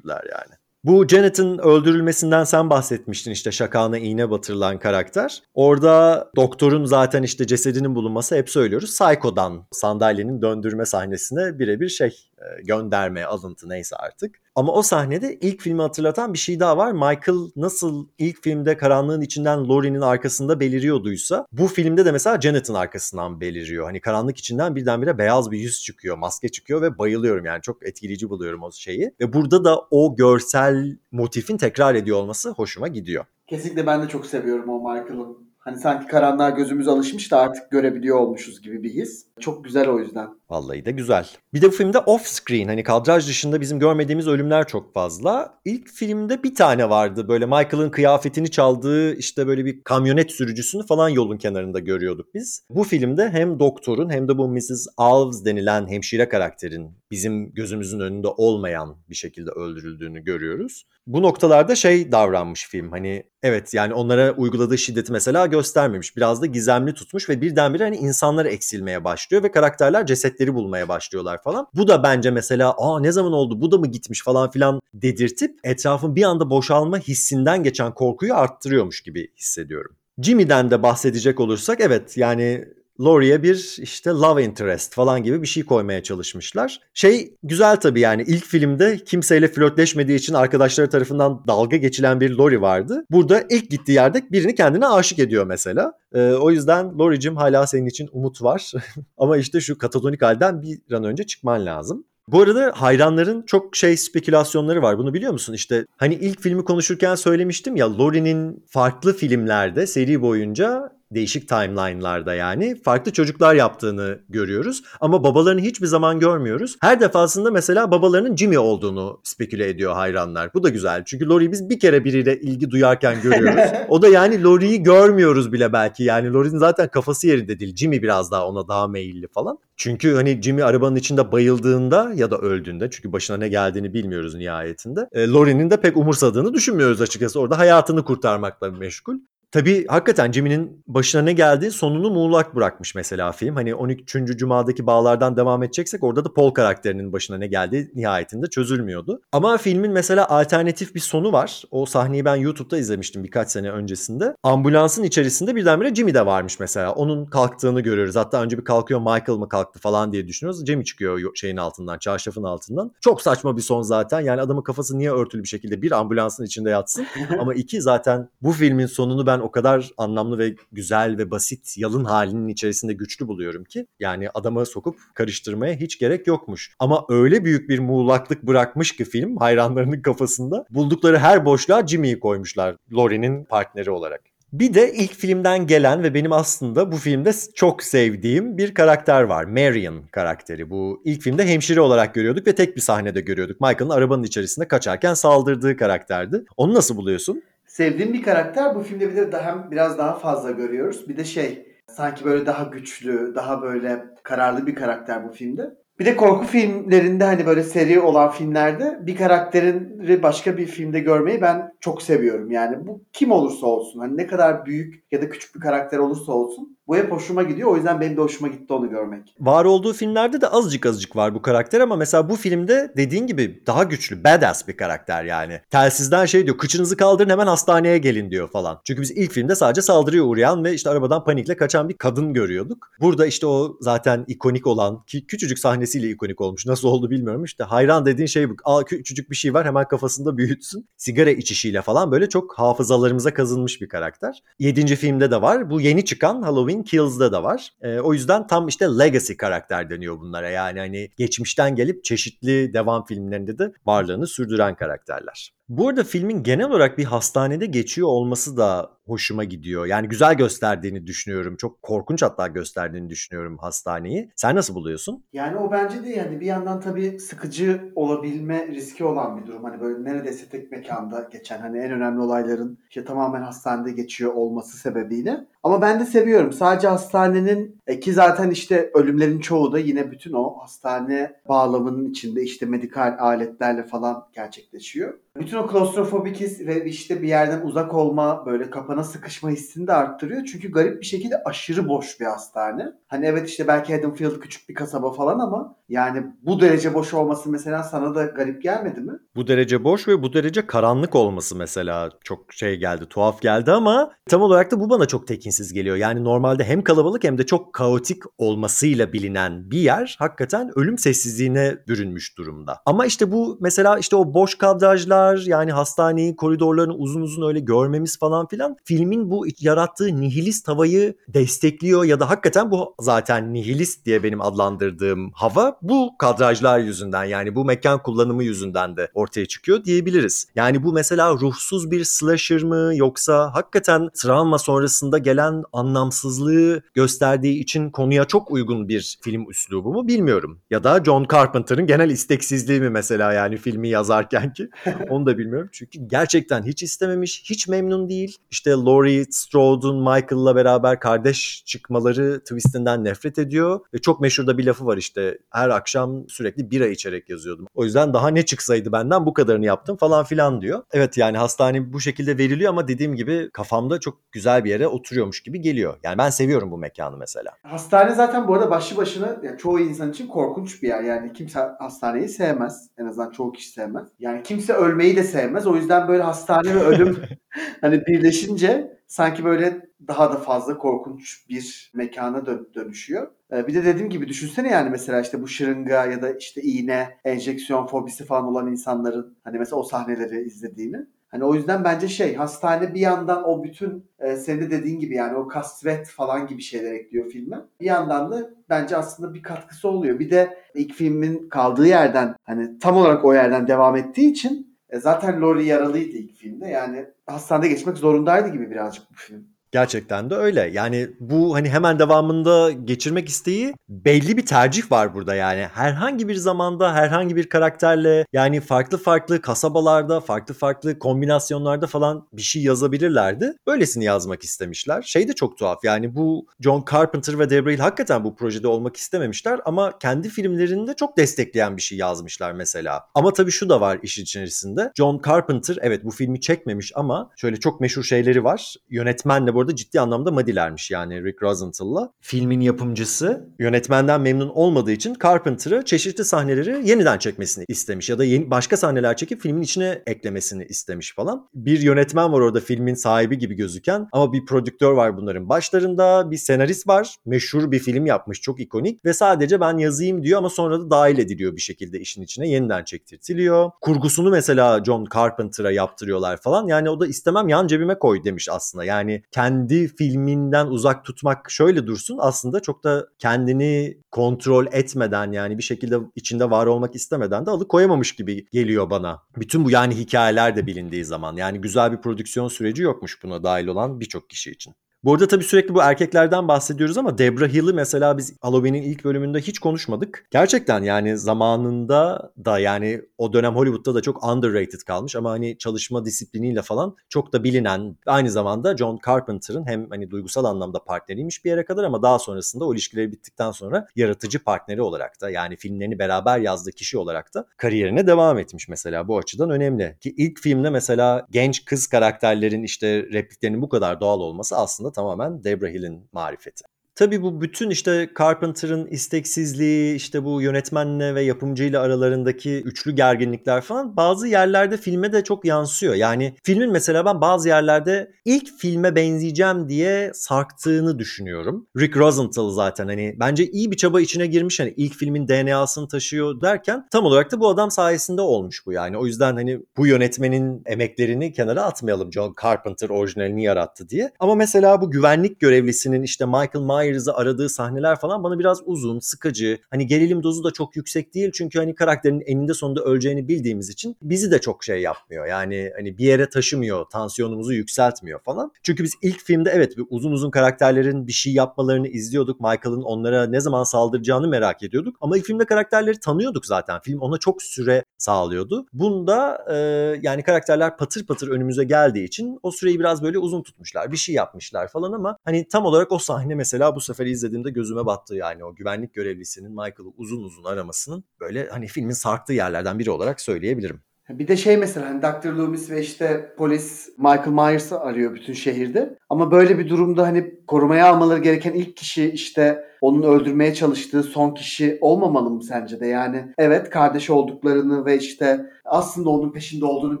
öldürüldüler 0.00 0.22
yani. 0.32 0.60
Bu 0.84 1.08
Janet'ın 1.08 1.58
öldürülmesinden 1.58 2.44
sen 2.44 2.70
bahsetmiştin 2.70 3.30
işte 3.30 3.52
şakağına 3.52 3.98
iğne 3.98 4.30
batırılan 4.30 4.78
karakter. 4.78 5.42
Orada 5.54 6.30
doktorun 6.36 6.84
zaten 6.84 7.22
işte 7.22 7.46
cesedinin 7.46 7.94
bulunması 7.94 8.36
hep 8.36 8.50
söylüyoruz. 8.50 8.98
Psycho'dan 8.98 9.66
sandalyenin 9.72 10.42
döndürme 10.42 10.86
sahnesine 10.86 11.58
birebir 11.58 11.88
şey 11.88 12.30
e, 12.38 12.62
gönderme, 12.62 13.24
alıntı 13.24 13.68
neyse 13.68 13.96
artık. 13.96 14.40
Ama 14.54 14.72
o 14.72 14.82
sahnede 14.82 15.38
ilk 15.40 15.60
filmi 15.60 15.82
hatırlatan 15.82 16.32
bir 16.32 16.38
şey 16.38 16.60
daha 16.60 16.76
var. 16.76 16.92
Michael 16.92 17.50
nasıl 17.56 18.08
ilk 18.18 18.42
filmde 18.42 18.76
karanlığın 18.76 19.20
içinden 19.20 19.68
Laurie'nin 19.68 20.00
arkasında 20.00 20.60
beliriyorduysa 20.60 21.46
bu 21.52 21.66
filmde 21.66 22.04
de 22.04 22.12
mesela 22.12 22.40
Janet'ın 22.40 22.74
arkasından 22.74 23.40
beliriyor. 23.40 23.84
Hani 23.84 24.00
karanlık 24.00 24.38
içinden 24.38 24.76
birdenbire 24.76 25.18
beyaz 25.18 25.50
bir 25.50 25.58
yüz 25.58 25.82
çıkıyor, 25.82 26.18
maske 26.18 26.48
çıkıyor 26.48 26.82
ve 26.82 26.98
bayılıyorum 26.98 27.44
yani 27.44 27.62
çok 27.62 27.86
etkileyici 27.86 28.30
buluyorum 28.30 28.62
o 28.62 28.72
şeyi. 28.72 29.14
Ve 29.20 29.32
burada 29.32 29.64
da 29.64 29.80
o 29.90 30.16
görsel 30.16 30.98
motifin 31.12 31.56
tekrar 31.56 31.94
ediyor 31.94 32.18
olması 32.18 32.50
hoşuma 32.50 32.88
gidiyor. 32.88 33.24
Kesinlikle 33.46 33.86
ben 33.86 34.02
de 34.02 34.08
çok 34.08 34.26
seviyorum 34.26 34.68
o 34.68 34.78
Michael'ın 34.78 35.49
Hani 35.60 35.78
sanki 35.78 36.06
karanlığa 36.06 36.50
gözümüz 36.50 36.88
alışmış 36.88 37.32
da 37.32 37.38
artık 37.38 37.70
görebiliyor 37.70 38.16
olmuşuz 38.16 38.62
gibi 38.62 38.82
bir 38.82 38.94
his. 38.94 39.26
Çok 39.40 39.64
güzel 39.64 39.88
o 39.88 39.98
yüzden. 39.98 40.28
Vallahi 40.50 40.84
de 40.84 40.90
güzel. 40.90 41.28
Bir 41.54 41.62
de 41.62 41.66
bu 41.66 41.70
filmde 41.70 41.98
off 41.98 42.26
screen 42.26 42.68
hani 42.68 42.82
kadraj 42.82 43.28
dışında 43.28 43.60
bizim 43.60 43.78
görmediğimiz 43.78 44.28
ölümler 44.28 44.66
çok 44.66 44.94
fazla. 44.94 45.54
İlk 45.64 45.88
filmde 45.88 46.42
bir 46.42 46.54
tane 46.54 46.90
vardı. 46.90 47.28
Böyle 47.28 47.46
Michael'ın 47.46 47.90
kıyafetini 47.90 48.50
çaldığı 48.50 49.14
işte 49.14 49.46
böyle 49.46 49.64
bir 49.64 49.82
kamyonet 49.84 50.30
sürücüsünü 50.32 50.86
falan 50.86 51.08
yolun 51.08 51.36
kenarında 51.38 51.78
görüyorduk 51.78 52.34
biz. 52.34 52.64
Bu 52.70 52.84
filmde 52.84 53.28
hem 53.30 53.60
doktorun 53.60 54.10
hem 54.10 54.28
de 54.28 54.38
bu 54.38 54.48
Mrs. 54.48 54.86
Alves 54.96 55.44
denilen 55.44 55.88
hemşire 55.88 56.28
karakterin 56.28 56.90
bizim 57.10 57.54
gözümüzün 57.54 58.00
önünde 58.00 58.28
olmayan 58.28 58.96
bir 59.10 59.14
şekilde 59.14 59.50
öldürüldüğünü 59.50 60.24
görüyoruz. 60.24 60.84
Bu 61.10 61.22
noktalarda 61.22 61.74
şey 61.74 62.12
davranmış 62.12 62.68
film 62.68 62.90
hani 62.90 63.24
evet 63.42 63.74
yani 63.74 63.94
onlara 63.94 64.32
uyguladığı 64.32 64.78
şiddeti 64.78 65.12
mesela 65.12 65.46
göstermemiş. 65.46 66.16
Biraz 66.16 66.42
da 66.42 66.46
gizemli 66.46 66.94
tutmuş 66.94 67.28
ve 67.28 67.40
birdenbire 67.40 67.84
hani 67.84 67.96
insanlar 67.96 68.44
eksilmeye 68.46 69.04
başlıyor 69.04 69.42
ve 69.42 69.50
karakterler 69.50 70.06
cesetleri 70.06 70.54
bulmaya 70.54 70.88
başlıyorlar 70.88 71.42
falan. 71.42 71.66
Bu 71.74 71.88
da 71.88 72.02
bence 72.02 72.30
mesela 72.30 72.74
aa 72.78 73.00
ne 73.00 73.12
zaman 73.12 73.32
oldu 73.32 73.60
bu 73.60 73.70
da 73.70 73.78
mı 73.78 73.86
gitmiş 73.86 74.22
falan 74.22 74.50
filan 74.50 74.80
dedirtip 74.94 75.58
etrafın 75.64 76.16
bir 76.16 76.22
anda 76.22 76.50
boşalma 76.50 76.98
hissinden 76.98 77.62
geçen 77.62 77.94
korkuyu 77.94 78.34
arttırıyormuş 78.34 79.00
gibi 79.00 79.28
hissediyorum. 79.36 79.96
Jimmy'den 80.22 80.70
de 80.70 80.82
bahsedecek 80.82 81.40
olursak 81.40 81.80
evet 81.80 82.16
yani 82.16 82.64
Laurie'ye 83.00 83.42
bir 83.42 83.76
işte 83.78 84.10
love 84.10 84.44
interest 84.44 84.94
falan 84.94 85.22
gibi 85.22 85.42
bir 85.42 85.46
şey 85.46 85.62
koymaya 85.62 86.02
çalışmışlar. 86.02 86.80
Şey 86.94 87.34
güzel 87.42 87.76
tabii 87.76 88.00
yani 88.00 88.24
ilk 88.26 88.44
filmde 88.44 88.98
kimseyle 88.98 89.48
flörtleşmediği 89.48 90.18
için 90.18 90.34
arkadaşları 90.34 90.90
tarafından 90.90 91.44
dalga 91.48 91.76
geçilen 91.76 92.20
bir 92.20 92.30
Laurie 92.30 92.60
vardı. 92.60 93.04
Burada 93.10 93.44
ilk 93.50 93.70
gittiği 93.70 93.92
yerde 93.92 94.22
birini 94.32 94.54
kendine 94.54 94.86
aşık 94.86 95.18
ediyor 95.18 95.46
mesela. 95.46 95.92
Ee, 96.14 96.32
o 96.32 96.50
yüzden 96.50 96.98
Laurie'cim 96.98 97.36
hala 97.36 97.66
senin 97.66 97.86
için 97.86 98.08
umut 98.12 98.42
var. 98.42 98.72
Ama 99.18 99.36
işte 99.36 99.60
şu 99.60 99.78
katatonik 99.78 100.22
halden 100.22 100.62
bir 100.62 100.92
an 100.92 101.04
önce 101.04 101.26
çıkman 101.26 101.66
lazım. 101.66 102.04
Bu 102.28 102.42
arada 102.42 102.72
hayranların 102.74 103.42
çok 103.42 103.76
şey 103.76 103.96
spekülasyonları 103.96 104.82
var. 104.82 104.98
Bunu 104.98 105.14
biliyor 105.14 105.32
musun? 105.32 105.52
İşte 105.52 105.86
hani 105.96 106.14
ilk 106.14 106.40
filmi 106.40 106.64
konuşurken 106.64 107.14
söylemiştim 107.14 107.76
ya 107.76 107.98
Laurie'nin 107.98 108.64
farklı 108.68 109.16
filmlerde 109.16 109.86
seri 109.86 110.22
boyunca 110.22 110.99
değişik 111.12 111.48
timeline'larda 111.48 112.34
yani 112.34 112.82
farklı 112.82 113.12
çocuklar 113.12 113.54
yaptığını 113.54 114.18
görüyoruz. 114.28 114.82
Ama 115.00 115.24
babalarını 115.24 115.60
hiçbir 115.60 115.86
zaman 115.86 116.20
görmüyoruz. 116.20 116.76
Her 116.80 117.00
defasında 117.00 117.50
mesela 117.50 117.90
babalarının 117.90 118.36
Jimmy 118.36 118.58
olduğunu 118.58 119.20
speküle 119.22 119.68
ediyor 119.68 119.94
hayranlar. 119.94 120.54
Bu 120.54 120.62
da 120.62 120.68
güzel. 120.68 121.02
Çünkü 121.04 121.28
Laurie'yi 121.28 121.52
biz 121.52 121.70
bir 121.70 121.80
kere 121.80 122.04
biriyle 122.04 122.40
ilgi 122.40 122.70
duyarken 122.70 123.22
görüyoruz. 123.22 123.70
o 123.88 124.02
da 124.02 124.08
yani 124.08 124.42
Laurie'yi 124.42 124.82
görmüyoruz 124.82 125.52
bile 125.52 125.72
belki. 125.72 126.04
Yani 126.04 126.32
Laurie'nin 126.32 126.58
zaten 126.58 126.88
kafası 126.88 127.26
yerinde 127.26 127.58
değil. 127.58 127.76
Jimmy 127.76 128.02
biraz 128.02 128.30
daha 128.30 128.46
ona 128.46 128.68
daha 128.68 128.88
meyilli 128.88 129.28
falan. 129.28 129.58
Çünkü 129.76 130.14
hani 130.14 130.42
Jimmy 130.42 130.64
arabanın 130.64 130.96
içinde 130.96 131.32
bayıldığında 131.32 132.12
ya 132.14 132.30
da 132.30 132.38
öldüğünde 132.38 132.90
çünkü 132.90 133.12
başına 133.12 133.36
ne 133.36 133.48
geldiğini 133.48 133.94
bilmiyoruz 133.94 134.34
nihayetinde. 134.34 135.08
E, 135.12 135.28
Laurie'nin 135.28 135.70
de 135.70 135.80
pek 135.80 135.96
umursadığını 135.96 136.54
düşünmüyoruz 136.54 137.00
açıkçası. 137.00 137.40
Orada 137.40 137.58
hayatını 137.58 138.04
kurtarmakla 138.04 138.70
meşgul. 138.70 139.16
Tabii 139.52 139.86
hakikaten 139.86 140.32
Jimmy'nin 140.32 140.82
başına 140.86 141.22
ne 141.22 141.32
geldi 141.32 141.70
sonunu 141.70 142.10
muğlak 142.10 142.56
bırakmış 142.56 142.94
mesela 142.94 143.32
film. 143.32 143.54
Hani 143.54 143.74
13. 143.74 144.14
Cuma'daki 144.36 144.86
bağlardan 144.86 145.36
devam 145.36 145.62
edeceksek 145.62 146.04
orada 146.04 146.24
da 146.24 146.34
Paul 146.34 146.50
karakterinin 146.50 147.12
başına 147.12 147.38
ne 147.38 147.46
geldi 147.46 147.90
nihayetinde 147.94 148.46
çözülmüyordu. 148.46 149.20
Ama 149.32 149.56
filmin 149.58 149.92
mesela 149.92 150.28
alternatif 150.28 150.94
bir 150.94 151.00
sonu 151.00 151.32
var. 151.32 151.62
O 151.70 151.86
sahneyi 151.86 152.24
ben 152.24 152.36
YouTube'da 152.36 152.78
izlemiştim 152.78 153.24
birkaç 153.24 153.50
sene 153.50 153.70
öncesinde. 153.70 154.36
Ambulansın 154.42 155.02
içerisinde 155.02 155.56
birdenbire 155.56 155.94
Jimmy 155.94 156.14
de 156.14 156.26
varmış 156.26 156.60
mesela. 156.60 156.92
Onun 156.92 157.26
kalktığını 157.26 157.80
görüyoruz. 157.80 158.16
Hatta 158.16 158.42
önce 158.42 158.58
bir 158.58 158.64
kalkıyor 158.64 159.00
Michael 159.00 159.38
mı 159.38 159.48
kalktı 159.48 159.80
falan 159.80 160.12
diye 160.12 160.28
düşünüyoruz. 160.28 160.66
Jimmy 160.66 160.84
çıkıyor 160.84 161.20
şeyin 161.34 161.56
altından, 161.56 161.98
çarşafın 161.98 162.42
altından. 162.42 162.92
Çok 163.00 163.22
saçma 163.22 163.56
bir 163.56 163.62
son 163.62 163.82
zaten. 163.82 164.20
Yani 164.20 164.40
adamın 164.40 164.62
kafası 164.62 164.98
niye 164.98 165.12
örtülü 165.12 165.42
bir 165.42 165.48
şekilde 165.48 165.82
bir 165.82 165.92
ambulansın 165.92 166.44
içinde 166.44 166.70
yatsın. 166.70 167.06
Ama 167.40 167.54
iki 167.54 167.82
zaten 167.82 168.28
bu 168.42 168.52
filmin 168.52 168.86
sonunu 168.86 169.26
ben 169.26 169.39
o 169.40 169.50
kadar 169.50 169.90
anlamlı 169.96 170.38
ve 170.38 170.54
güzel 170.72 171.18
ve 171.18 171.30
basit 171.30 171.74
yalın 171.78 172.04
halinin 172.04 172.48
içerisinde 172.48 172.92
güçlü 172.92 173.28
buluyorum 173.28 173.64
ki 173.64 173.86
yani 174.00 174.28
adama 174.34 174.64
sokup 174.64 174.96
karıştırmaya 175.14 175.74
hiç 175.74 175.98
gerek 175.98 176.26
yokmuş. 176.26 176.74
Ama 176.78 177.04
öyle 177.08 177.44
büyük 177.44 177.68
bir 177.68 177.78
muğlaklık 177.78 178.42
bırakmış 178.42 178.96
ki 178.96 179.04
film 179.04 179.36
hayranlarının 179.36 180.02
kafasında 180.02 180.66
buldukları 180.70 181.18
her 181.18 181.44
boşluğa 181.44 181.86
Jimmy'yi 181.86 182.20
koymuşlar 182.20 182.76
Laurie'nin 182.92 183.44
partneri 183.44 183.90
olarak. 183.90 184.20
Bir 184.52 184.74
de 184.74 184.92
ilk 184.94 185.14
filmden 185.14 185.66
gelen 185.66 186.02
ve 186.02 186.14
benim 186.14 186.32
aslında 186.32 186.92
bu 186.92 186.96
filmde 186.96 187.32
çok 187.54 187.82
sevdiğim 187.82 188.58
bir 188.58 188.74
karakter 188.74 189.22
var. 189.22 189.44
Marion 189.44 190.02
karakteri. 190.10 190.70
Bu 190.70 191.02
ilk 191.04 191.22
filmde 191.22 191.46
hemşire 191.46 191.80
olarak 191.80 192.14
görüyorduk 192.14 192.46
ve 192.46 192.54
tek 192.54 192.76
bir 192.76 192.80
sahnede 192.80 193.20
görüyorduk. 193.20 193.60
Michael'ın 193.60 193.90
arabanın 193.90 194.22
içerisinde 194.22 194.68
kaçarken 194.68 195.14
saldırdığı 195.14 195.76
karakterdi. 195.76 196.44
Onu 196.56 196.74
nasıl 196.74 196.96
buluyorsun? 196.96 197.42
Sevdiğim 197.70 198.12
bir 198.12 198.22
karakter. 198.22 198.74
Bu 198.74 198.80
filmde 198.80 199.10
bir 199.10 199.16
de 199.16 199.32
daha, 199.32 199.70
biraz 199.70 199.98
daha 199.98 200.14
fazla 200.14 200.50
görüyoruz. 200.50 201.08
Bir 201.08 201.16
de 201.16 201.24
şey 201.24 201.66
sanki 201.88 202.24
böyle 202.24 202.46
daha 202.46 202.64
güçlü, 202.64 203.34
daha 203.34 203.62
böyle 203.62 204.04
kararlı 204.22 204.66
bir 204.66 204.74
karakter 204.74 205.28
bu 205.28 205.32
filmde. 205.32 205.70
Bir 205.98 206.04
de 206.04 206.16
korku 206.16 206.44
filmlerinde 206.44 207.24
hani 207.24 207.46
böyle 207.46 207.62
seri 207.62 208.00
olan 208.00 208.30
filmlerde 208.30 208.98
bir 209.02 209.16
karakterin 209.16 209.99
karakteri 210.00 210.22
başka 210.22 210.56
bir 210.56 210.66
filmde 210.66 211.00
görmeyi 211.00 211.40
ben 211.40 211.72
çok 211.80 212.02
seviyorum. 212.02 212.50
Yani 212.50 212.86
bu 212.86 213.04
kim 213.12 213.30
olursa 213.32 213.66
olsun. 213.66 214.00
Hani 214.00 214.16
ne 214.16 214.26
kadar 214.26 214.66
büyük 214.66 215.04
ya 215.12 215.22
da 215.22 215.28
küçük 215.28 215.54
bir 215.54 215.60
karakter 215.60 215.98
olursa 215.98 216.32
olsun. 216.32 216.76
Bu 216.90 216.96
hep 216.96 217.12
hoşuma 217.12 217.42
gidiyor. 217.42 217.72
O 217.72 217.76
yüzden 217.76 218.00
benim 218.00 218.16
de 218.16 218.20
hoşuma 218.20 218.48
gitti 218.48 218.72
onu 218.72 218.90
görmek. 218.90 219.34
Var 219.40 219.64
olduğu 219.64 219.92
filmlerde 219.92 220.40
de 220.40 220.48
azıcık 220.48 220.86
azıcık 220.86 221.16
var 221.16 221.34
bu 221.34 221.42
karakter 221.42 221.80
ama 221.80 221.96
mesela 221.96 222.28
bu 222.30 222.36
filmde 222.36 222.92
dediğin 222.96 223.26
gibi 223.26 223.62
daha 223.66 223.84
güçlü, 223.84 224.24
badass 224.24 224.68
bir 224.68 224.76
karakter 224.76 225.24
yani. 225.24 225.60
Telsizden 225.70 226.26
şey 226.26 226.46
diyor, 226.46 226.58
kıçınızı 226.58 226.96
kaldırın 226.96 227.30
hemen 227.30 227.46
hastaneye 227.46 227.98
gelin 227.98 228.30
diyor 228.30 228.50
falan. 228.50 228.80
Çünkü 228.84 229.02
biz 229.02 229.10
ilk 229.10 229.32
filmde 229.32 229.54
sadece 229.54 229.82
saldırıya 229.82 230.22
uğrayan 230.22 230.64
ve 230.64 230.74
işte 230.74 230.90
arabadan 230.90 231.24
panikle 231.24 231.56
kaçan 231.56 231.88
bir 231.88 231.94
kadın 231.94 232.32
görüyorduk. 232.32 232.90
Burada 233.00 233.26
işte 233.26 233.46
o 233.46 233.76
zaten 233.80 234.24
ikonik 234.28 234.66
olan 234.66 235.04
ki 235.04 235.26
küçücük 235.26 235.58
sahnesiyle 235.58 236.08
ikonik 236.08 236.40
olmuş. 236.40 236.66
Nasıl 236.66 236.88
oldu 236.88 237.10
bilmiyorum 237.10 237.44
işte. 237.44 237.64
Hayran 237.64 238.06
dediğin 238.06 238.26
şey 238.26 238.50
bu. 238.50 238.54
Aa 238.64 238.84
küçücük 238.84 239.30
bir 239.30 239.36
şey 239.36 239.54
var 239.54 239.66
hemen 239.66 239.88
kafasında 239.90 240.38
büyütsün. 240.38 240.88
Sigara 240.96 241.30
içişiyle 241.30 241.82
falan 241.82 242.12
böyle 242.12 242.28
çok 242.28 242.58
hafızalarımıza 242.58 243.34
kazınmış 243.34 243.80
bir 243.80 243.88
karakter. 243.88 244.42
Yedinci 244.58 244.96
filmde 244.96 245.30
de 245.30 245.42
var. 245.42 245.70
Bu 245.70 245.80
yeni 245.80 246.04
çıkan 246.04 246.42
Halloween 246.42 246.82
Kills'da 246.82 247.32
da 247.32 247.42
var. 247.42 247.72
E, 247.82 248.00
o 248.00 248.14
yüzden 248.14 248.46
tam 248.46 248.68
işte 248.68 248.84
legacy 248.84 249.34
karakter 249.34 249.90
deniyor 249.90 250.20
bunlara. 250.20 250.50
Yani 250.50 250.78
hani 250.78 251.10
geçmişten 251.16 251.76
gelip 251.76 252.04
çeşitli 252.04 252.74
devam 252.74 253.04
filmlerinde 253.04 253.58
de 253.58 253.72
varlığını 253.86 254.26
sürdüren 254.26 254.74
karakterler. 254.74 255.52
Bu 255.70 255.88
arada 255.88 256.04
filmin 256.04 256.42
genel 256.42 256.66
olarak 256.66 256.98
bir 256.98 257.04
hastanede 257.04 257.66
geçiyor 257.66 258.08
olması 258.08 258.56
da 258.56 258.90
hoşuma 259.06 259.44
gidiyor. 259.44 259.86
Yani 259.86 260.08
güzel 260.08 260.34
gösterdiğini 260.34 261.06
düşünüyorum. 261.06 261.56
Çok 261.56 261.82
korkunç 261.82 262.22
hatta 262.22 262.46
gösterdiğini 262.46 263.08
düşünüyorum 263.08 263.58
hastaneyi. 263.58 264.30
Sen 264.36 264.56
nasıl 264.56 264.74
buluyorsun? 264.74 265.24
Yani 265.32 265.56
o 265.56 265.72
bence 265.72 266.04
de 266.04 266.08
yani 266.08 266.40
bir 266.40 266.46
yandan 266.46 266.80
tabii 266.80 267.20
sıkıcı 267.20 267.92
olabilme 267.94 268.66
riski 268.68 269.04
olan 269.04 269.40
bir 269.40 269.46
durum. 269.46 269.64
Hani 269.64 269.80
böyle 269.80 270.04
neredeyse 270.04 270.48
tek 270.48 270.70
mekanda 270.72 271.28
geçen 271.32 271.58
hani 271.58 271.78
en 271.78 271.90
önemli 271.90 272.20
olayların 272.20 272.78
işte 272.88 273.04
tamamen 273.04 273.42
hastanede 273.42 273.92
geçiyor 273.92 274.34
olması 274.34 274.78
sebebiyle. 274.78 275.46
Ama 275.62 275.82
ben 275.82 276.00
de 276.00 276.04
seviyorum. 276.04 276.52
Sadece 276.52 276.88
hastanenin 276.88 277.80
e, 277.86 278.00
ki 278.00 278.12
zaten 278.12 278.50
işte 278.50 278.90
ölümlerin 278.94 279.40
çoğu 279.40 279.72
da 279.72 279.78
yine 279.78 280.10
bütün 280.10 280.32
o 280.32 280.58
hastane 280.58 281.32
bağlamının 281.48 282.10
içinde 282.10 282.42
işte 282.42 282.66
medikal 282.66 283.16
aletlerle 283.18 283.82
falan 283.82 284.26
gerçekleşiyor. 284.32 285.14
Bütün 285.38 285.56
o 285.56 285.66
klostrofobik 285.66 286.40
his 286.40 286.60
ve 286.60 286.84
işte 286.84 287.22
bir 287.22 287.28
yerden 287.28 287.66
uzak 287.66 287.94
olma, 287.94 288.46
böyle 288.46 288.70
kapana 288.70 289.04
sıkışma 289.04 289.50
hissini 289.50 289.86
de 289.86 289.92
arttırıyor. 289.92 290.44
Çünkü 290.44 290.72
garip 290.72 291.00
bir 291.00 291.06
şekilde 291.06 291.42
aşırı 291.44 291.88
boş 291.88 292.20
bir 292.20 292.24
hastane. 292.24 292.92
Hani 293.08 293.26
evet 293.26 293.48
işte 293.48 293.68
belki 293.68 293.94
Haddonfield 293.94 294.40
küçük 294.40 294.68
bir 294.68 294.74
kasaba 294.74 295.12
falan 295.12 295.38
ama 295.38 295.76
yani 295.88 296.26
bu 296.42 296.60
derece 296.60 296.94
boş 296.94 297.14
olması 297.14 297.50
mesela 297.50 297.82
sana 297.82 298.14
da 298.14 298.24
garip 298.24 298.62
gelmedi 298.62 299.00
mi? 299.00 299.12
Bu 299.36 299.46
derece 299.46 299.84
boş 299.84 300.08
ve 300.08 300.22
bu 300.22 300.32
derece 300.32 300.66
karanlık 300.66 301.14
olması 301.14 301.56
mesela 301.56 302.10
çok 302.24 302.52
şey 302.52 302.76
geldi, 302.76 303.06
tuhaf 303.10 303.40
geldi 303.40 303.72
ama 303.72 304.12
tam 304.28 304.42
olarak 304.42 304.70
da 304.70 304.80
bu 304.80 304.90
bana 304.90 305.06
çok 305.06 305.26
tekinsiz 305.26 305.72
geliyor. 305.72 305.96
Yani 305.96 306.24
normalde 306.24 306.64
hem 306.64 306.82
kalabalık 306.82 307.24
hem 307.24 307.38
de 307.38 307.46
çok 307.46 307.72
kaotik 307.72 308.22
olmasıyla 308.38 309.12
bilinen 309.12 309.70
bir 309.70 309.80
yer 309.80 310.16
hakikaten 310.18 310.70
ölüm 310.76 310.98
sessizliğine 310.98 311.76
bürünmüş 311.88 312.38
durumda. 312.38 312.78
Ama 312.86 313.06
işte 313.06 313.32
bu 313.32 313.58
mesela 313.60 313.98
işte 313.98 314.16
o 314.16 314.34
boş 314.34 314.54
kadrajlar 314.54 315.19
yani 315.46 315.72
hastaneyi 315.72 316.36
koridorlarını 316.36 316.94
uzun 316.94 317.20
uzun 317.20 317.48
öyle 317.48 317.60
görmemiz 317.60 318.18
falan 318.18 318.46
filan 318.46 318.76
filmin 318.84 319.30
bu 319.30 319.46
yarattığı 319.60 320.20
nihilist 320.20 320.68
havayı 320.68 321.14
destekliyor 321.28 322.04
ya 322.04 322.20
da 322.20 322.30
hakikaten 322.30 322.70
bu 322.70 322.94
zaten 323.00 323.54
nihilist 323.54 324.06
diye 324.06 324.22
benim 324.22 324.40
adlandırdığım 324.40 325.30
hava 325.34 325.78
bu 325.82 326.10
kadrajlar 326.18 326.78
yüzünden 326.78 327.24
yani 327.24 327.54
bu 327.54 327.64
mekan 327.64 328.02
kullanımı 328.02 328.44
yüzünden 328.44 328.96
de 328.96 329.08
ortaya 329.14 329.46
çıkıyor 329.46 329.84
diyebiliriz. 329.84 330.46
Yani 330.54 330.82
bu 330.82 330.92
mesela 330.92 331.32
ruhsuz 331.32 331.90
bir 331.90 332.04
slasher 332.04 332.62
mı 332.62 332.92
yoksa 332.94 333.54
hakikaten 333.54 334.08
travma 334.22 334.58
sonrasında 334.58 335.18
gelen 335.18 335.64
anlamsızlığı 335.72 336.82
gösterdiği 336.94 337.60
için 337.60 337.90
konuya 337.90 338.24
çok 338.24 338.50
uygun 338.50 338.88
bir 338.88 339.18
film 339.20 339.50
üslubu 339.50 339.92
mu 339.92 340.08
bilmiyorum. 340.08 340.60
Ya 340.70 340.84
da 340.84 341.04
John 341.04 341.26
Carpenter'ın 341.32 341.86
genel 341.86 342.10
isteksizliği 342.10 342.80
mi 342.80 342.90
mesela 342.90 343.32
yani 343.32 343.56
filmi 343.56 343.88
yazarken 343.88 344.52
ki 344.52 344.68
onu 345.10 345.26
da 345.26 345.38
bilmiyorum. 345.38 345.68
Çünkü 345.72 345.98
gerçekten 346.06 346.62
hiç 346.62 346.82
istememiş, 346.82 347.42
hiç 347.50 347.68
memnun 347.68 348.08
değil. 348.08 348.36
İşte 348.50 348.70
Laurie 348.70 349.24
Strode'un 349.30 349.98
Michael'la 349.98 350.56
beraber 350.56 351.00
kardeş 351.00 351.62
çıkmaları 351.66 352.40
twistinden 352.40 353.04
nefret 353.04 353.38
ediyor. 353.38 353.80
Ve 353.94 353.98
çok 353.98 354.20
meşhur 354.20 354.46
da 354.46 354.58
bir 354.58 354.66
lafı 354.66 354.86
var 354.86 354.96
işte 354.96 355.38
her 355.50 355.68
akşam 355.68 356.28
sürekli 356.28 356.70
bira 356.70 356.86
içerek 356.86 357.30
yazıyordum. 357.30 357.66
O 357.74 357.84
yüzden 357.84 358.14
daha 358.14 358.28
ne 358.28 358.44
çıksaydı 358.44 358.92
benden 358.92 359.26
bu 359.26 359.34
kadarını 359.34 359.66
yaptım 359.66 359.96
falan 359.96 360.24
filan 360.24 360.60
diyor. 360.60 360.82
Evet 360.92 361.18
yani 361.18 361.38
hastane 361.38 361.92
bu 361.92 362.00
şekilde 362.00 362.38
veriliyor 362.38 362.70
ama 362.70 362.88
dediğim 362.88 363.16
gibi 363.16 363.50
kafamda 363.52 364.00
çok 364.00 364.32
güzel 364.32 364.64
bir 364.64 364.70
yere 364.70 364.88
oturuyormuş 364.88 365.42
gibi 365.42 365.60
geliyor. 365.60 365.96
Yani 366.02 366.18
ben 366.18 366.30
seviyorum 366.30 366.70
bu 366.70 366.78
mekanı 366.78 367.16
mesela. 367.16 367.50
Hastane 367.62 368.14
zaten 368.14 368.48
bu 368.48 368.54
arada 368.54 368.70
başlı 368.70 368.96
başına 368.96 369.36
yani 369.42 369.58
çoğu 369.58 369.80
insan 369.80 370.10
için 370.10 370.28
korkunç 370.28 370.82
bir 370.82 370.88
yer. 370.88 371.02
Yani 371.02 371.32
kimse 371.32 371.60
hastaneyi 371.78 372.28
sevmez. 372.28 372.88
En 372.98 373.06
azından 373.06 373.30
çoğu 373.30 373.52
kişi 373.52 373.70
sevmez. 373.70 374.08
Yani 374.18 374.42
kimse 374.42 374.74
ölmeyi 375.00 375.16
de 375.16 375.24
sevmez. 375.24 375.66
O 375.66 375.76
yüzden 375.76 376.08
böyle 376.08 376.22
hastane 376.22 376.74
ve 376.74 376.80
ölüm 376.80 377.16
hani 377.80 378.06
birleşince 378.06 378.98
sanki 379.06 379.44
böyle 379.44 379.80
daha 380.08 380.32
da 380.32 380.36
fazla 380.36 380.78
korkunç 380.78 381.48
bir 381.48 381.90
mekana 381.94 382.46
dön- 382.46 382.68
dönüşüyor. 382.74 383.28
Ee, 383.52 383.66
bir 383.66 383.74
de 383.74 383.84
dediğim 383.84 384.10
gibi 384.10 384.28
düşünsene 384.28 384.70
yani 384.70 384.90
mesela 384.90 385.20
işte 385.20 385.42
bu 385.42 385.48
şırınga 385.48 386.06
ya 386.06 386.22
da 386.22 386.30
işte 386.32 386.62
iğne, 386.62 387.08
enjeksiyon 387.24 387.86
fobisi 387.86 388.24
falan 388.24 388.44
olan 388.44 388.66
insanların 388.66 389.36
hani 389.44 389.58
mesela 389.58 389.76
o 389.76 389.82
sahneleri 389.82 390.44
izlediğini. 390.44 391.06
Hani 391.28 391.44
o 391.44 391.54
yüzden 391.54 391.84
bence 391.84 392.08
şey 392.08 392.34
hastane 392.34 392.94
bir 392.94 393.00
yandan 393.00 393.48
o 393.48 393.64
bütün 393.64 394.04
e, 394.18 394.36
senin 394.36 394.60
de 394.60 394.70
dediğin 394.70 395.00
gibi 395.00 395.14
yani 395.14 395.36
o 395.36 395.48
kasvet 395.48 396.08
falan 396.08 396.46
gibi 396.46 396.62
şeyler 396.62 396.92
ekliyor 396.92 397.30
filme. 397.30 397.56
Bir 397.80 397.86
yandan 397.86 398.32
da 398.32 398.50
bence 398.68 398.96
aslında 398.96 399.34
bir 399.34 399.42
katkısı 399.42 399.88
oluyor. 399.88 400.18
Bir 400.18 400.30
de 400.30 400.58
ilk 400.74 400.94
filmin 400.94 401.48
kaldığı 401.48 401.86
yerden 401.86 402.34
hani 402.44 402.78
tam 402.78 402.96
olarak 402.96 403.24
o 403.24 403.34
yerden 403.34 403.68
devam 403.68 403.96
ettiği 403.96 404.30
için 404.30 404.69
e, 404.90 405.00
zaten 405.00 405.42
Laurie 405.42 405.66
yaralıydı 405.66 406.16
ilk 406.16 406.36
filmde. 406.36 406.68
Yani 406.68 407.06
hastanede 407.26 407.68
geçmek 407.68 407.96
zorundaydı 407.96 408.48
gibi 408.48 408.70
birazcık 408.70 409.10
bu 409.10 409.14
film. 409.14 409.48
Gerçekten 409.72 410.30
de 410.30 410.34
öyle. 410.34 410.70
Yani 410.72 411.10
bu 411.20 411.54
hani 411.54 411.68
hemen 411.68 411.98
devamında 411.98 412.70
geçirmek 412.70 413.28
isteği 413.28 413.74
belli 413.88 414.36
bir 414.36 414.46
tercih 414.46 414.92
var 414.92 415.14
burada 415.14 415.34
yani. 415.34 415.66
Herhangi 415.74 416.28
bir 416.28 416.34
zamanda 416.34 416.94
herhangi 416.94 417.36
bir 417.36 417.48
karakterle 417.48 418.26
yani 418.32 418.60
farklı 418.60 418.98
farklı 418.98 419.40
kasabalarda, 419.40 420.20
farklı 420.20 420.54
farklı 420.54 420.98
kombinasyonlarda 420.98 421.86
falan 421.86 422.28
bir 422.32 422.42
şey 422.42 422.62
yazabilirlerdi. 422.62 423.54
Böylesini 423.66 424.04
yazmak 424.04 424.42
istemişler. 424.42 425.02
Şey 425.02 425.28
de 425.28 425.32
çok 425.32 425.58
tuhaf 425.58 425.84
yani 425.84 426.14
bu 426.14 426.46
John 426.60 426.84
Carpenter 426.92 427.38
ve 427.38 427.50
Debra 427.50 427.70
Hill 427.70 427.78
hakikaten 427.78 428.24
bu 428.24 428.36
projede 428.36 428.68
olmak 428.68 428.96
istememişler 428.96 429.60
ama 429.64 429.98
kendi 429.98 430.28
filmlerinde 430.28 430.94
çok 430.94 431.16
destekleyen 431.16 431.76
bir 431.76 431.82
şey 431.82 431.98
yazmışlar 431.98 432.52
mesela. 432.52 433.04
Ama 433.14 433.32
tabii 433.32 433.50
şu 433.50 433.68
da 433.68 433.80
var 433.80 433.98
işin 434.02 434.22
içerisinde. 434.22 434.92
John 434.94 435.22
Carpenter 435.26 435.78
evet 435.80 436.04
bu 436.04 436.10
filmi 436.10 436.40
çekmemiş 436.40 436.92
ama 436.94 437.30
şöyle 437.36 437.56
çok 437.56 437.80
meşhur 437.80 438.02
şeyleri 438.02 438.44
var. 438.44 438.74
Yönetmenle 438.90 439.54
bu 439.54 439.59
arada 439.60 439.76
ciddi 439.76 440.00
anlamda 440.00 440.30
madilermiş 440.30 440.90
yani 440.90 441.24
Rick 441.24 441.42
Rosenthal'la. 441.42 442.12
Filmin 442.20 442.60
yapımcısı 442.60 443.48
yönetmenden 443.58 444.20
memnun 444.20 444.48
olmadığı 444.48 444.92
için 444.92 445.16
Carpenter'ı 445.22 445.84
çeşitli 445.84 446.24
sahneleri 446.24 446.88
yeniden 446.88 447.18
çekmesini 447.18 447.64
istemiş 447.68 448.10
ya 448.10 448.18
da 448.18 448.24
yeni 448.24 448.50
başka 448.50 448.76
sahneler 448.76 449.16
çekip 449.16 449.40
filmin 449.40 449.62
içine 449.62 450.02
eklemesini 450.06 450.64
istemiş 450.64 451.14
falan. 451.14 451.48
Bir 451.54 451.80
yönetmen 451.80 452.32
var 452.32 452.40
orada 452.40 452.60
filmin 452.60 452.94
sahibi 452.94 453.38
gibi 453.38 453.54
gözüken 453.54 454.08
ama 454.12 454.32
bir 454.32 454.44
prodüktör 454.44 454.92
var 454.92 455.16
bunların 455.16 455.48
başlarında, 455.48 456.30
bir 456.30 456.36
senarist 456.36 456.88
var. 456.88 457.16
Meşhur 457.26 457.70
bir 457.70 457.78
film 457.78 458.06
yapmış, 458.06 458.40
çok 458.40 458.60
ikonik 458.60 459.04
ve 459.04 459.12
sadece 459.12 459.60
ben 459.60 459.78
yazayım 459.78 460.22
diyor 460.22 460.38
ama 460.38 460.50
sonra 460.50 460.80
da 460.80 460.90
dahil 460.90 461.18
ediliyor 461.18 461.56
bir 461.56 461.60
şekilde 461.60 462.00
işin 462.00 462.22
içine 462.22 462.48
yeniden 462.48 462.84
çektirtiliyor. 462.84 463.70
Kurgusunu 463.80 464.30
mesela 464.30 464.84
John 464.84 465.06
Carpenter'a 465.14 465.70
yaptırıyorlar 465.70 466.36
falan. 466.36 466.66
Yani 466.66 466.90
o 466.90 467.00
da 467.00 467.06
istemem 467.06 467.48
yan 467.48 467.66
cebime 467.66 467.98
koy 467.98 468.24
demiş 468.24 468.48
aslında. 468.48 468.84
Yani 468.84 469.22
kendi 469.30 469.49
filminden 469.96 470.66
uzak 470.66 471.04
tutmak 471.04 471.50
şöyle 471.50 471.86
dursun 471.86 472.18
aslında 472.20 472.60
çok 472.60 472.84
da 472.84 473.06
kendini 473.18 473.98
kontrol 474.10 474.66
etmeden 474.72 475.32
yani 475.32 475.58
bir 475.58 475.62
şekilde 475.62 475.98
içinde 476.16 476.50
var 476.50 476.66
olmak 476.66 476.94
istemeden 476.94 477.46
de 477.46 477.50
alıkoyamamış 477.50 478.12
gibi 478.12 478.46
geliyor 478.52 478.90
bana. 478.90 479.22
Bütün 479.36 479.64
bu 479.64 479.70
yani 479.70 479.94
hikayeler 479.96 480.56
de 480.56 480.66
bilindiği 480.66 481.04
zaman 481.04 481.36
yani 481.36 481.60
güzel 481.60 481.92
bir 481.92 482.00
prodüksiyon 482.00 482.48
süreci 482.48 482.82
yokmuş 482.82 483.22
buna 483.22 483.44
dahil 483.44 483.66
olan 483.66 484.00
birçok 484.00 484.30
kişi 484.30 484.50
için. 484.50 484.74
Bu 485.04 485.12
arada 485.12 485.28
tabii 485.28 485.44
sürekli 485.44 485.74
bu 485.74 485.82
erkeklerden 485.82 486.48
bahsediyoruz 486.48 486.98
ama 486.98 487.18
Debra 487.18 487.46
Hill'i 487.46 487.72
mesela 487.72 488.18
biz 488.18 488.36
Halloween'in 488.40 488.82
ilk 488.82 489.04
bölümünde 489.04 489.40
hiç 489.40 489.58
konuşmadık. 489.58 490.26
Gerçekten 490.30 490.82
yani 490.82 491.18
zamanında 491.18 492.32
da 492.44 492.58
yani 492.58 493.02
o 493.18 493.32
dönem 493.32 493.56
Hollywood'da 493.56 493.94
da 493.94 494.02
çok 494.02 494.24
underrated 494.24 494.80
kalmış 494.80 495.16
ama 495.16 495.30
hani 495.30 495.58
çalışma 495.58 496.04
disipliniyle 496.04 496.62
falan 496.62 496.96
çok 497.08 497.32
da 497.32 497.44
bilinen 497.44 497.96
aynı 498.06 498.30
zamanda 498.30 498.76
John 498.76 498.98
Carpenter'ın 499.06 499.66
hem 499.66 499.90
hani 499.90 500.10
duygusal 500.10 500.44
anlamda 500.44 500.84
partneriymiş 500.84 501.44
bir 501.44 501.50
yere 501.50 501.64
kadar 501.64 501.84
ama 501.84 502.02
daha 502.02 502.18
sonrasında 502.18 502.64
o 502.64 502.74
ilişkileri 502.74 503.12
bittikten 503.12 503.50
sonra 503.50 503.86
yaratıcı 503.96 504.44
partneri 504.44 504.82
olarak 504.82 505.20
da 505.20 505.30
yani 505.30 505.56
filmlerini 505.56 505.98
beraber 505.98 506.38
yazdığı 506.38 506.72
kişi 506.72 506.98
olarak 506.98 507.34
da 507.34 507.46
kariyerine 507.56 508.06
devam 508.06 508.38
etmiş 508.38 508.68
mesela 508.68 509.08
bu 509.08 509.18
açıdan 509.18 509.50
önemli. 509.50 509.96
Ki 510.00 510.14
ilk 510.16 510.40
filmde 510.40 510.70
mesela 510.70 511.26
genç 511.30 511.64
kız 511.64 511.86
karakterlerin 511.86 512.62
işte 512.62 513.02
repliklerinin 513.12 513.62
bu 513.62 513.68
kadar 513.68 514.00
doğal 514.00 514.20
olması 514.20 514.56
aslında 514.56 514.89
tamamen 514.92 515.44
Debra 515.44 515.68
Hill'in 515.68 516.08
marifeti. 516.12 516.69
Tabii 517.00 517.22
bu 517.22 517.40
bütün 517.40 517.70
işte 517.70 518.10
Carpenter'ın 518.18 518.86
isteksizliği, 518.86 519.94
işte 519.94 520.24
bu 520.24 520.42
yönetmenle 520.42 521.14
ve 521.14 521.22
yapımcıyla 521.22 521.82
aralarındaki 521.82 522.62
üçlü 522.62 522.92
gerginlikler 522.92 523.60
falan 523.60 523.96
bazı 523.96 524.28
yerlerde 524.28 524.76
filme 524.76 525.12
de 525.12 525.24
çok 525.24 525.44
yansıyor. 525.44 525.94
Yani 525.94 526.34
filmin 526.42 526.72
mesela 526.72 527.04
ben 527.04 527.20
bazı 527.20 527.48
yerlerde 527.48 528.12
ilk 528.24 528.58
filme 528.58 528.96
benzeyeceğim 528.96 529.68
diye 529.68 530.10
sarktığını 530.14 530.98
düşünüyorum. 530.98 531.66
Rick 531.78 531.96
Rosenthal 531.96 532.50
zaten 532.50 532.88
hani 532.88 533.16
bence 533.20 533.46
iyi 533.46 533.70
bir 533.70 533.76
çaba 533.76 534.00
içine 534.00 534.26
girmiş 534.26 534.60
hani 534.60 534.74
ilk 534.76 534.94
filmin 534.94 535.28
DNA'sını 535.28 535.88
taşıyor 535.88 536.40
derken 536.40 536.86
tam 536.92 537.04
olarak 537.04 537.32
da 537.32 537.40
bu 537.40 537.48
adam 537.48 537.70
sayesinde 537.70 538.20
olmuş 538.20 538.66
bu 538.66 538.72
yani. 538.72 538.96
O 538.98 539.06
yüzden 539.06 539.34
hani 539.34 539.60
bu 539.76 539.86
yönetmenin 539.86 540.62
emeklerini 540.66 541.32
kenara 541.32 541.62
atmayalım 541.62 542.12
John 542.12 542.34
Carpenter 542.42 542.88
orijinalini 542.88 543.44
yarattı 543.44 543.88
diye. 543.88 544.12
Ama 544.18 544.34
mesela 544.34 544.80
bu 544.80 544.90
güvenlik 544.90 545.40
görevlisinin 545.40 546.02
işte 546.02 546.26
Michael 546.26 546.64
Myers 546.64 546.89
Myers'ı 546.90 547.14
aradığı 547.14 547.48
sahneler 547.48 548.00
falan 548.00 548.24
bana 548.24 548.38
biraz 548.38 548.62
uzun, 548.64 548.98
sıkıcı. 548.98 549.58
Hani 549.70 549.86
gerilim 549.86 550.22
dozu 550.22 550.44
da 550.44 550.50
çok 550.50 550.76
yüksek 550.76 551.14
değil 551.14 551.30
çünkü 551.34 551.58
hani 551.58 551.74
karakterin 551.74 552.20
eninde 552.20 552.54
sonunda 552.54 552.82
öleceğini 552.82 553.28
bildiğimiz 553.28 553.70
için 553.70 553.96
bizi 554.02 554.30
de 554.30 554.40
çok 554.40 554.64
şey 554.64 554.80
yapmıyor. 554.80 555.26
Yani 555.26 555.70
hani 555.76 555.98
bir 555.98 556.04
yere 556.04 556.28
taşımıyor, 556.28 556.84
tansiyonumuzu 556.84 557.52
yükseltmiyor 557.52 558.20
falan. 558.20 558.52
Çünkü 558.62 558.84
biz 558.84 558.92
ilk 559.02 559.20
filmde 559.20 559.50
evet 559.50 559.74
uzun 559.90 560.12
uzun 560.12 560.30
karakterlerin 560.30 561.06
bir 561.06 561.12
şey 561.12 561.32
yapmalarını 561.32 561.88
izliyorduk. 561.88 562.40
Michael'ın 562.40 562.82
onlara 562.82 563.26
ne 563.26 563.40
zaman 563.40 563.64
saldıracağını 563.64 564.28
merak 564.28 564.62
ediyorduk. 564.62 564.96
Ama 565.00 565.16
ilk 565.16 565.26
filmde 565.26 565.44
karakterleri 565.44 566.00
tanıyorduk 566.00 566.46
zaten. 566.46 566.80
Film 566.80 567.00
ona 567.00 567.18
çok 567.18 567.42
süre 567.42 567.84
sağlıyordu. 568.02 568.66
Bunda 568.72 569.44
e, 569.50 569.56
yani 570.02 570.22
karakterler 570.22 570.76
patır 570.76 571.06
patır 571.06 571.28
önümüze 571.28 571.64
geldiği 571.64 572.04
için 572.04 572.38
o 572.42 572.50
süreyi 572.50 572.80
biraz 572.80 573.02
böyle 573.02 573.18
uzun 573.18 573.42
tutmuşlar. 573.42 573.92
Bir 573.92 573.96
şey 573.96 574.14
yapmışlar 574.14 574.68
falan 574.68 574.92
ama 574.92 575.16
hani 575.24 575.48
tam 575.48 575.64
olarak 575.64 575.92
o 575.92 575.98
sahne 575.98 576.34
mesela 576.34 576.76
bu 576.76 576.80
sefer 576.80 577.06
izlediğimde 577.06 577.50
gözüme 577.50 577.86
battı 577.86 578.14
yani 578.14 578.44
o 578.44 578.54
güvenlik 578.54 578.94
görevlisinin 578.94 579.50
Michael'ı 579.50 579.92
uzun 579.96 580.22
uzun 580.22 580.44
aramasının 580.44 581.04
böyle 581.20 581.48
hani 581.48 581.66
filmin 581.66 581.92
sarktığı 581.92 582.32
yerlerden 582.32 582.78
biri 582.78 582.90
olarak 582.90 583.20
söyleyebilirim. 583.20 583.82
Bir 584.18 584.28
de 584.28 584.36
şey 584.36 584.56
mesela 584.56 584.88
hani 584.88 585.02
Dr. 585.02 585.32
Loomis 585.32 585.70
ve 585.70 585.80
işte 585.80 586.34
polis 586.36 586.88
Michael 586.98 587.28
Myers'ı 587.28 587.80
arıyor 587.80 588.14
bütün 588.14 588.32
şehirde. 588.32 588.98
Ama 589.10 589.30
böyle 589.30 589.58
bir 589.58 589.68
durumda 589.68 590.02
hani 590.02 590.34
korumaya 590.46 590.86
almaları 590.86 591.18
gereken 591.18 591.52
ilk 591.52 591.76
kişi 591.76 592.10
işte 592.10 592.64
onun 592.80 593.02
öldürmeye 593.02 593.54
çalıştığı 593.54 594.02
son 594.02 594.34
kişi 594.34 594.78
olmamalı 594.80 595.30
mı 595.30 595.44
sence 595.44 595.80
de? 595.80 595.86
Yani 595.86 596.24
evet 596.38 596.70
kardeş 596.70 597.10
olduklarını 597.10 597.84
ve 597.84 597.96
işte 597.98 598.46
aslında 598.64 599.10
onun 599.10 599.32
peşinde 599.32 599.64
olduğunu 599.64 600.00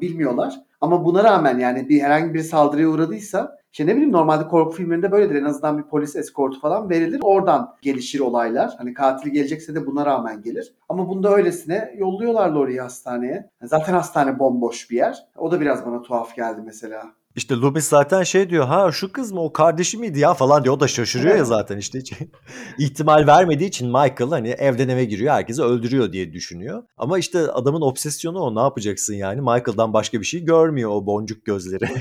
bilmiyorlar. 0.00 0.54
Ama 0.80 1.04
buna 1.04 1.24
rağmen 1.24 1.58
yani 1.58 1.88
bir 1.88 2.00
herhangi 2.00 2.34
bir 2.34 2.42
saldırıya 2.42 2.88
uğradıysa 2.88 3.60
işte 3.72 3.86
ne 3.86 3.92
bileyim 3.92 4.12
normalde 4.12 4.48
korku 4.48 4.76
filmlerinde 4.76 5.12
böyledir. 5.12 5.34
En 5.34 5.44
azından 5.44 5.78
bir 5.78 5.82
polis 5.82 6.16
eskortu 6.16 6.60
falan 6.60 6.90
verilir. 6.90 7.20
Oradan 7.22 7.74
gelişir 7.82 8.20
olaylar. 8.20 8.74
Hani 8.78 8.94
katil 8.94 9.30
gelecekse 9.30 9.74
de 9.74 9.86
buna 9.86 10.06
rağmen 10.06 10.42
gelir. 10.42 10.74
Ama 10.88 11.08
bunda 11.08 11.34
öylesine 11.34 11.94
yolluyorlar 11.96 12.48
Laurie'yi 12.50 12.80
hastaneye. 12.80 13.50
Zaten 13.62 13.92
hastane 13.92 14.38
bomboş 14.38 14.90
bir 14.90 14.96
yer. 14.96 15.26
O 15.36 15.50
da 15.50 15.60
biraz 15.60 15.86
bana 15.86 16.02
tuhaf 16.02 16.36
geldi 16.36 16.60
mesela. 16.64 17.06
İşte 17.36 17.54
Loomis 17.54 17.88
zaten 17.88 18.22
şey 18.22 18.50
diyor 18.50 18.66
ha 18.66 18.92
şu 18.92 19.12
kız 19.12 19.32
mı 19.32 19.40
o 19.40 19.52
kardeşi 19.52 19.98
miydi 19.98 20.18
ya 20.18 20.34
falan 20.34 20.64
diyor. 20.64 20.76
O 20.76 20.80
da 20.80 20.88
şaşırıyor 20.88 21.36
ya 21.36 21.44
zaten 21.44 21.76
işte 21.76 21.98
hiç 21.98 22.12
ihtimal 22.78 23.26
vermediği 23.26 23.68
için 23.68 23.88
Michael 23.88 24.30
hani 24.30 24.48
evden 24.48 24.88
eve 24.88 25.04
giriyor 25.04 25.34
herkesi 25.34 25.62
öldürüyor 25.62 26.12
diye 26.12 26.32
düşünüyor. 26.32 26.82
Ama 26.96 27.18
işte 27.18 27.38
adamın 27.40 27.80
obsesyonu 27.80 28.38
o 28.40 28.54
ne 28.54 28.60
yapacaksın 28.60 29.14
yani 29.14 29.40
Michael'dan 29.40 29.92
başka 29.92 30.20
bir 30.20 30.24
şey 30.24 30.44
görmüyor 30.44 30.90
o 30.90 31.06
boncuk 31.06 31.44
gözleri. 31.44 31.84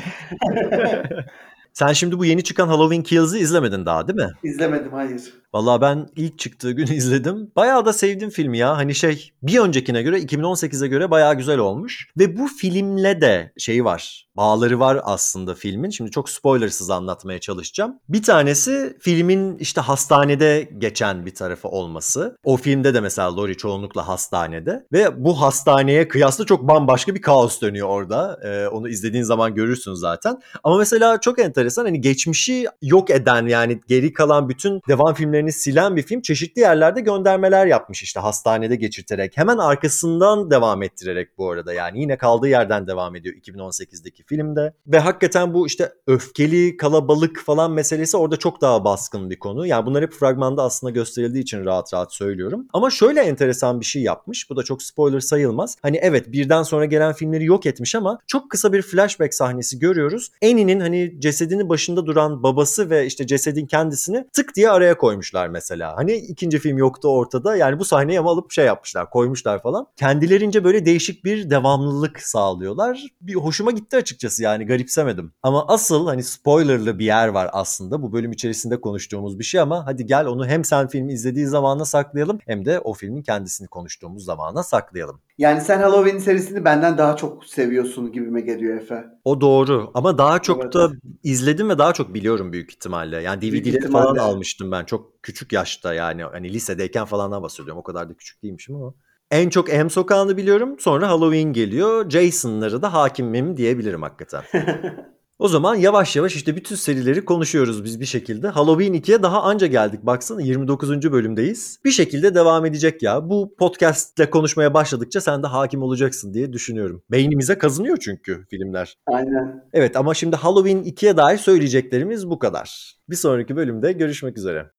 Sen 1.74 1.94
şimdi 1.94 2.20
bu 2.20 2.26
yeni 2.26 2.44
çıkan 2.44 2.68
Halloween 2.68 3.04
Kills'ı 3.04 3.38
izlemedin 3.38 3.86
daha 3.86 4.08
değil 4.08 4.20
mi? 4.20 4.32
İzlemedim 4.44 4.94
hayır. 4.94 5.34
Valla 5.54 5.82
ben 5.82 6.08
ilk 6.16 6.40
çıktığı 6.40 6.72
gün 6.72 6.88
izledim. 6.94 7.52
Bayağı 7.56 7.86
da 7.86 7.94
sevdim 7.94 8.30
filmi 8.30 8.58
ya. 8.58 8.78
Hani 8.78 8.96
şey 8.96 9.32
bir 9.44 9.60
öncekine 9.60 10.02
göre 10.02 10.20
2018'e 10.20 10.88
göre 10.88 11.12
bayağı 11.12 11.36
güzel 11.36 11.58
olmuş. 11.58 12.10
Ve 12.18 12.38
bu 12.38 12.48
filmle 12.48 13.22
de 13.22 13.54
şey 13.58 13.86
var. 13.86 14.30
Bağları 14.38 14.80
var 14.80 15.00
aslında 15.04 15.56
filmin. 15.56 15.90
Şimdi 15.90 16.12
çok 16.12 16.30
spoilersız 16.30 16.90
anlatmaya 16.90 17.40
çalışacağım. 17.40 17.96
Bir 18.10 18.24
tanesi 18.24 18.98
filmin 19.00 19.58
işte 19.58 19.82
hastanede 19.82 20.70
geçen 20.78 21.26
bir 21.26 21.36
tarafı 21.36 21.68
olması. 21.68 22.38
O 22.44 22.58
filmde 22.58 22.94
de 22.94 23.02
mesela 23.02 23.38
Laurie 23.38 23.54
çoğunlukla 23.54 24.08
hastanede. 24.08 24.86
Ve 24.94 25.24
bu 25.24 25.42
hastaneye 25.42 26.08
kıyasla 26.08 26.46
çok 26.46 26.68
bambaşka 26.68 27.16
bir 27.16 27.22
kaos 27.22 27.62
dönüyor 27.62 27.88
orada. 27.88 28.40
Ee, 28.44 28.68
onu 28.68 28.90
izlediğin 28.90 29.24
zaman 29.24 29.56
görürsün 29.56 29.94
zaten. 29.94 30.42
Ama 30.64 30.78
mesela 30.78 31.20
çok 31.22 31.40
enteresan 31.40 31.86
hani 31.86 32.02
geçmişi 32.02 32.66
yok 32.82 33.10
eden 33.10 33.48
yani 33.48 33.82
geri 33.88 34.14
kalan 34.14 34.50
bütün 34.50 34.82
devam 34.88 35.14
filmleri 35.14 35.39
filmlerini 35.40 35.52
silen 35.52 35.96
bir 35.96 36.04
film 36.04 36.22
çeşitli 36.22 36.60
yerlerde 36.60 37.02
göndermeler 37.02 37.66
yapmış 37.66 38.04
işte 38.04 38.20
hastanede 38.20 38.76
geçirterek. 38.76 39.38
Hemen 39.38 39.58
arkasından 39.58 40.52
devam 40.52 40.84
ettirerek 40.84 41.38
bu 41.38 41.52
arada 41.52 41.74
yani 41.74 42.00
yine 42.02 42.18
kaldığı 42.18 42.48
yerden 42.48 42.88
devam 42.88 43.16
ediyor 43.16 43.36
2018'deki 43.36 44.24
filmde. 44.24 44.74
Ve 44.88 45.00
hakikaten 45.00 45.54
bu 45.54 45.68
işte 45.68 45.94
öfkeli 46.08 46.78
kalabalık 46.78 47.40
falan 47.46 47.72
meselesi 47.72 48.18
orada 48.18 48.38
çok 48.38 48.62
daha 48.62 48.84
baskın 48.84 49.30
bir 49.30 49.40
konu. 49.40 49.66
Yani 49.68 49.86
bunlar 49.86 50.04
hep 50.04 50.14
fragmanda 50.14 50.64
aslında 50.64 50.92
gösterildiği 50.92 51.44
için 51.44 51.66
rahat 51.66 51.94
rahat 51.94 52.14
söylüyorum. 52.14 52.68
Ama 52.74 52.90
şöyle 52.90 53.22
enteresan 53.22 53.80
bir 53.80 53.86
şey 53.86 54.02
yapmış. 54.02 54.50
Bu 54.50 54.56
da 54.56 54.64
çok 54.64 54.84
spoiler 54.84 55.20
sayılmaz. 55.20 55.76
Hani 55.82 55.98
evet 56.02 56.32
birden 56.32 56.64
sonra 56.64 56.86
gelen 56.86 57.14
filmleri 57.14 57.46
yok 57.46 57.66
etmiş 57.66 57.96
ama 57.96 58.20
çok 58.28 58.52
kısa 58.52 58.74
bir 58.74 58.82
flashback 58.82 59.34
sahnesi 59.34 59.80
görüyoruz. 59.80 60.32
Annie'nin 60.44 60.80
hani 60.80 61.16
cesedini 61.20 61.70
başında 61.70 62.06
duran 62.06 62.44
babası 62.44 62.90
ve 62.90 63.06
işte 63.06 63.28
cesedin 63.28 63.66
kendisini 63.66 64.26
tık 64.34 64.56
diye 64.56 64.70
araya 64.70 64.98
koymuş 64.98 65.29
koymuşlar 65.30 65.48
mesela. 65.48 65.98
Hani 65.98 66.14
ikinci 66.14 66.60
film 66.60 66.78
yoktu 66.78 67.08
ortada. 67.08 67.56
Yani 67.56 67.80
bu 67.80 67.86
sahneyi 67.86 68.20
ama 68.20 68.32
alıp 68.32 68.52
şey 68.52 68.66
yapmışlar, 68.66 69.10
koymuşlar 69.10 69.62
falan. 69.62 69.88
Kendilerince 69.96 70.64
böyle 70.64 70.86
değişik 70.86 71.26
bir 71.26 71.50
devamlılık 71.50 72.22
sağlıyorlar. 72.22 73.08
Bir 73.22 73.36
hoşuma 73.36 73.72
gitti 73.72 73.98
açıkçası 73.98 74.44
yani 74.44 74.66
garipsemedim. 74.66 75.34
Ama 75.44 75.68
asıl 75.68 76.08
hani 76.08 76.24
spoilerlı 76.24 77.00
bir 77.00 77.06
yer 77.06 77.28
var 77.28 77.50
aslında. 77.54 78.02
Bu 78.02 78.14
bölüm 78.14 78.32
içerisinde 78.32 78.82
konuştuğumuz 78.82 79.40
bir 79.40 79.44
şey 79.44 79.62
ama 79.62 79.86
hadi 79.86 80.06
gel 80.06 80.26
onu 80.26 80.48
hem 80.48 80.64
sen 80.66 80.88
filmi 80.88 81.14
izlediği 81.14 81.48
zamana 81.48 81.86
saklayalım 81.86 82.40
hem 82.48 82.66
de 82.66 82.80
o 82.80 82.94
filmin 82.94 83.22
kendisini 83.22 83.68
konuştuğumuz 83.68 84.26
zamana 84.26 84.64
saklayalım. 84.64 85.22
Yani 85.40 85.62
sen 85.62 85.80
Halloween 85.82 86.18
serisini 86.18 86.66
benden 86.66 86.98
daha 86.98 87.16
çok 87.16 87.46
seviyorsun 87.46 88.12
gibime 88.12 88.42
geliyor 88.42 88.78
Efe. 88.78 89.06
O 89.26 89.42
doğru 89.42 89.92
ama 89.94 90.18
daha 90.18 90.42
çok 90.42 90.64
evet. 90.64 90.74
da 90.74 90.92
izledim 91.24 91.70
ve 91.70 91.78
daha 91.78 91.94
çok 91.94 92.14
biliyorum 92.14 92.54
büyük 92.54 92.72
ihtimalle. 92.72 93.22
Yani 93.22 93.42
DVD'leri 93.42 93.92
falan 93.92 94.16
almıştım 94.16 94.72
ben 94.72 94.86
çok 94.86 95.24
küçük 95.24 95.54
yaşta 95.54 95.94
yani 95.94 96.24
hani 96.24 96.54
lisedeyken 96.54 97.06
falandan 97.06 97.44
bahsediyorum. 97.44 97.78
O 97.78 97.84
kadar 97.84 98.10
da 98.10 98.14
küçük 98.14 98.44
değilmişim 98.44 98.76
ama. 98.76 98.94
En 99.32 99.50
çok 99.50 99.68
M 99.74 99.90
sokağını 99.90 100.38
biliyorum. 100.38 100.80
Sonra 100.80 101.10
Halloween 101.10 101.54
geliyor. 101.54 102.10
Jason'ları 102.10 102.82
da 102.82 102.94
hakimim 102.94 103.58
diyebilirim 103.58 104.02
hakikaten. 104.02 104.44
O 105.40 105.48
zaman 105.48 105.76
yavaş 105.76 106.16
yavaş 106.16 106.36
işte 106.36 106.56
bütün 106.56 106.76
serileri 106.76 107.26
konuşuyoruz 107.26 107.84
biz 107.84 108.00
bir 108.00 108.06
şekilde. 108.06 108.48
Halloween 108.48 108.94
2'ye 108.94 109.24
daha 109.24 109.42
anca 109.42 109.68
geldik. 109.68 110.06
Baksana 110.06 110.42
29. 110.42 111.12
bölümdeyiz. 111.12 111.80
Bir 111.86 111.92
şekilde 111.92 112.36
devam 112.36 112.66
edecek 112.66 113.04
ya. 113.04 113.30
Bu 113.30 113.56
podcastle 113.60 114.30
konuşmaya 114.30 114.74
başladıkça 114.74 115.22
sen 115.22 115.44
de 115.44 115.48
hakim 115.48 115.82
olacaksın 115.84 116.34
diye 116.34 116.54
düşünüyorum. 116.54 117.04
Beynimize 117.12 117.58
kazınıyor 117.58 117.98
çünkü 117.98 118.46
filmler. 118.50 118.98
Aynen. 119.08 119.64
Evet 119.74 119.96
ama 119.96 120.14
şimdi 120.14 120.36
Halloween 120.36 120.84
2'ye 120.84 121.18
dair 121.18 121.38
söyleyeceklerimiz 121.38 122.30
bu 122.30 122.40
kadar. 122.40 122.96
Bir 123.10 123.16
sonraki 123.16 123.56
bölümde 123.56 123.92
görüşmek 123.92 124.38
üzere. 124.38 124.72